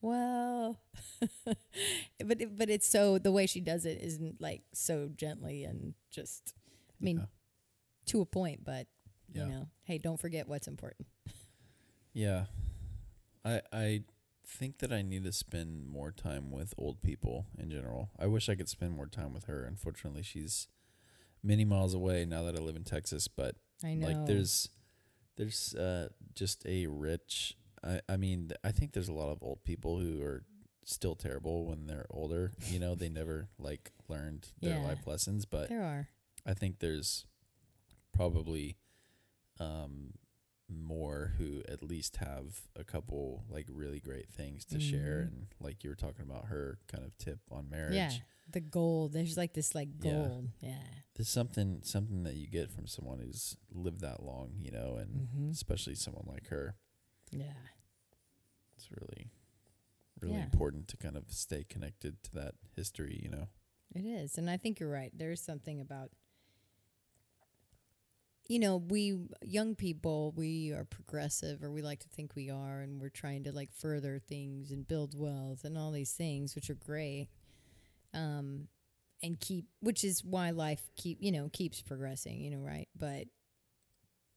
[0.00, 0.80] well
[1.44, 5.94] but it- but it's so the way she does it isn't like so gently and
[6.10, 6.54] just
[7.00, 7.24] I mean Yeah.
[8.06, 8.86] to a point but
[9.32, 9.46] Yeah.
[9.46, 11.06] you know hey don't forget what's important.
[12.12, 12.46] Yeah.
[13.44, 14.02] I I
[14.46, 18.10] think that I need to spend more time with old people in general.
[18.18, 19.64] I wish I could spend more time with her.
[19.64, 20.68] Unfortunately, she's
[21.42, 24.06] many miles away now that I live in Texas, but I know.
[24.08, 24.68] like there's
[25.36, 29.42] there's uh just a rich I I mean, th- I think there's a lot of
[29.42, 30.44] old people who are
[30.84, 32.52] still terrible when they're older.
[32.70, 34.84] You know, they never like learned their Yeah.
[34.84, 36.08] life lessons, but there are.
[36.46, 37.26] I think there's
[38.12, 38.76] probably
[39.60, 40.12] um,
[40.68, 45.26] more who at least have a couple like really great things to share, Mhm.
[45.28, 47.94] and like you were talking about her kind of tip on marriage.
[47.94, 48.12] Yeah.
[48.50, 49.12] The gold.
[49.12, 50.48] There's like this like gold.
[50.60, 50.82] Yeah.
[51.14, 55.28] There's something something that you get from someone who's lived that long, you know, and
[55.28, 55.50] Mhm.
[55.50, 56.76] especially someone like her.
[57.30, 57.66] Yeah.
[58.76, 59.30] It's really
[60.20, 60.44] really Yeah.
[60.44, 63.48] important to kind of stay connected to that history, you know.
[63.94, 64.38] It is.
[64.38, 65.12] And I think you're right.
[65.16, 66.10] There's something about,
[68.48, 72.80] you know, we young people, we are progressive or we like to think we are,
[72.80, 76.70] and we're trying to like further things and build wealth and all these things, which
[76.70, 77.28] are great.
[78.16, 78.68] Um,
[79.22, 83.24] and keep which is why life keep you know keeps progressing you know right but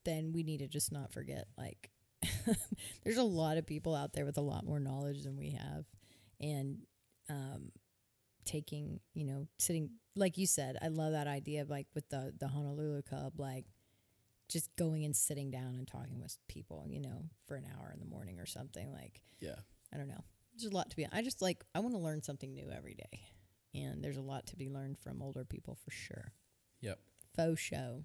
[0.06, 1.89] then we need to just not forget like
[3.03, 5.85] there's a lot of people out there with a lot more knowledge than we have
[6.39, 6.80] and
[7.30, 7.72] um
[8.45, 12.34] taking you know sitting like you said i love that idea of like with the
[12.39, 13.65] the honolulu cub like
[14.47, 17.99] just going and sitting down and talking with people you know for an hour in
[17.99, 19.56] the morning or something like Yeah.
[19.93, 20.23] I don't know.
[20.53, 21.07] There's a lot to be.
[21.11, 23.22] I just like I want to learn something new every day,
[23.74, 26.34] and there's a lot to be learned from older people for sure.
[26.82, 27.00] Yep.
[27.36, 28.04] Faux show.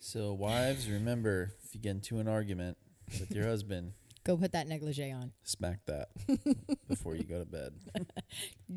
[0.00, 2.76] So wives, remember if you get into an argument
[3.20, 3.92] with your husband,
[4.24, 5.32] Go put that negligee on.
[5.42, 6.08] smack that
[6.88, 7.74] before you go to bed,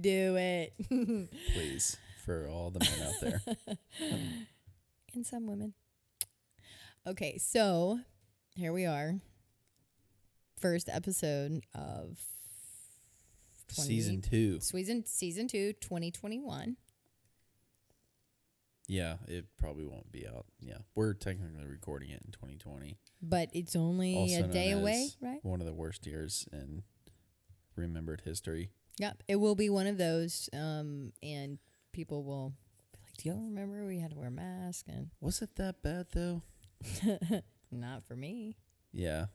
[0.01, 0.73] Do it.
[1.53, 1.95] please,
[2.25, 3.41] for all the men out there.
[5.13, 5.73] and some women.
[7.05, 7.99] Okay, so
[8.55, 9.15] here we are.
[10.59, 12.17] First episode of 20
[13.69, 14.59] Season two.
[14.59, 16.77] season season two, 2021.
[18.87, 20.45] Yeah, it probably won't be out.
[20.61, 22.97] Yeah, we're technically recording it in 2020.
[23.21, 25.43] But it's only Also a day away, right?
[25.43, 26.83] One of the worst years in
[27.75, 28.69] remembered history.
[28.97, 31.59] Yep, it will be one of those, um, and
[31.91, 32.53] people will
[32.93, 36.07] be like, "Do y'all remember we had to wear masks?" And Was it that bad
[36.13, 36.41] though?
[37.71, 38.55] not for me.
[38.93, 39.25] Yeah.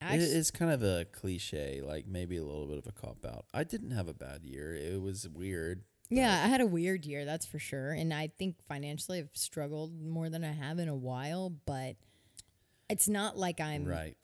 [0.00, 3.46] It- it's kind of a cliche, like maybe a little bit of a cop out.
[3.52, 4.74] I didn't have a bad year.
[4.74, 5.82] It was weird.
[6.10, 10.00] yeah, I had a weird year, that's for sure, and I think financially I've struggled
[10.00, 11.50] more than I have in a while.
[11.50, 11.96] But
[12.88, 14.16] it's not like I'm right.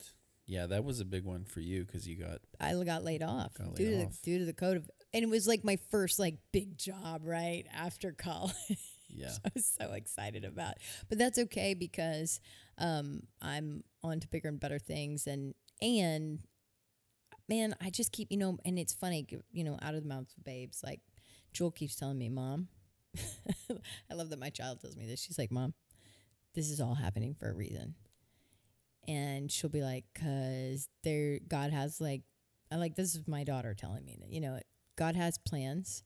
[0.47, 3.55] Yeah, that was a big one for you because you got I got laid off
[3.55, 4.11] Got laid due to off.
[4.11, 7.65] the, due to the COVID, and it was like my first like big job right
[7.73, 8.53] after college.
[9.09, 9.31] yeah.
[9.43, 10.75] I was so excited about.
[11.09, 12.39] But that's okay because
[12.77, 16.39] um, I'm on to bigger and better things and and
[17.47, 20.35] man, I just keep you know, and it's funny, you know, out of the mouths
[20.37, 20.81] of babes.
[20.83, 21.01] Like
[21.53, 22.67] Joel keeps telling me, "Mom,"
[24.09, 25.21] I love that my child tells me this.
[25.21, 25.73] She's like, "Mom,
[26.53, 27.95] this is all happening for a reason,"
[29.07, 32.23] and she'll be like, "Cause there, God has like,
[32.71, 34.59] I like this is my daughter telling me that you know,
[34.97, 36.03] God has plans."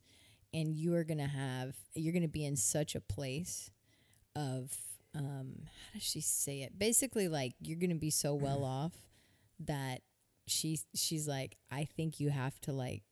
[0.53, 3.71] and you are gonna have you're gonna be in such a place
[4.35, 4.75] of
[5.15, 8.93] um how does she say it basically like you're gonna be so well off
[9.59, 10.01] that
[10.47, 13.03] she's she's like i think you have to like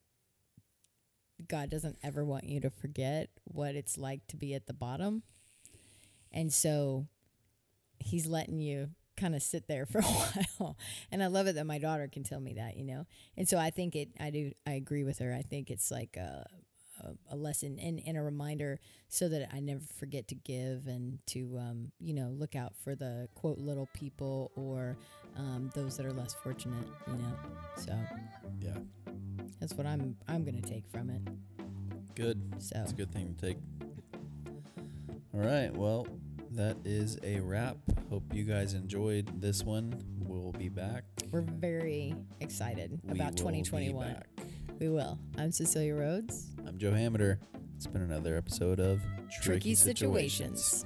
[1.48, 5.24] god doesn't ever want you to forget what it's like to be at the bottom.
[6.32, 7.07] And so
[7.99, 10.78] he's letting you kind of sit there for a while.
[11.11, 13.06] And i love it that my daughter can tell me that you know?
[13.36, 15.34] And so i think it i do i agree with her.
[15.34, 16.45] I think it's like a
[17.03, 21.19] a, a lesson and, and a reminder so that I never forget to give and
[21.28, 24.98] to um, you know look out for the quote little people or
[25.38, 27.34] um, those that are less fortunate you know
[27.77, 27.93] so
[28.59, 28.77] Yeah.
[29.59, 31.22] that's what I'm I'm gonna take from it
[32.15, 32.41] Good.
[32.57, 33.57] so It's a good thing to take.
[35.35, 35.72] All right.
[35.72, 36.07] Well,
[36.53, 37.77] that is a wrap.
[38.09, 39.93] Hope you guys enjoyed this one.
[40.22, 41.03] We'll be back.
[41.31, 44.15] we're very excited We about 2021
[44.80, 47.38] we will I'm Cecilia Rhodes I'm Joe Hammeter.
[47.76, 48.99] It's been another episode of
[49.43, 50.85] tricky situations.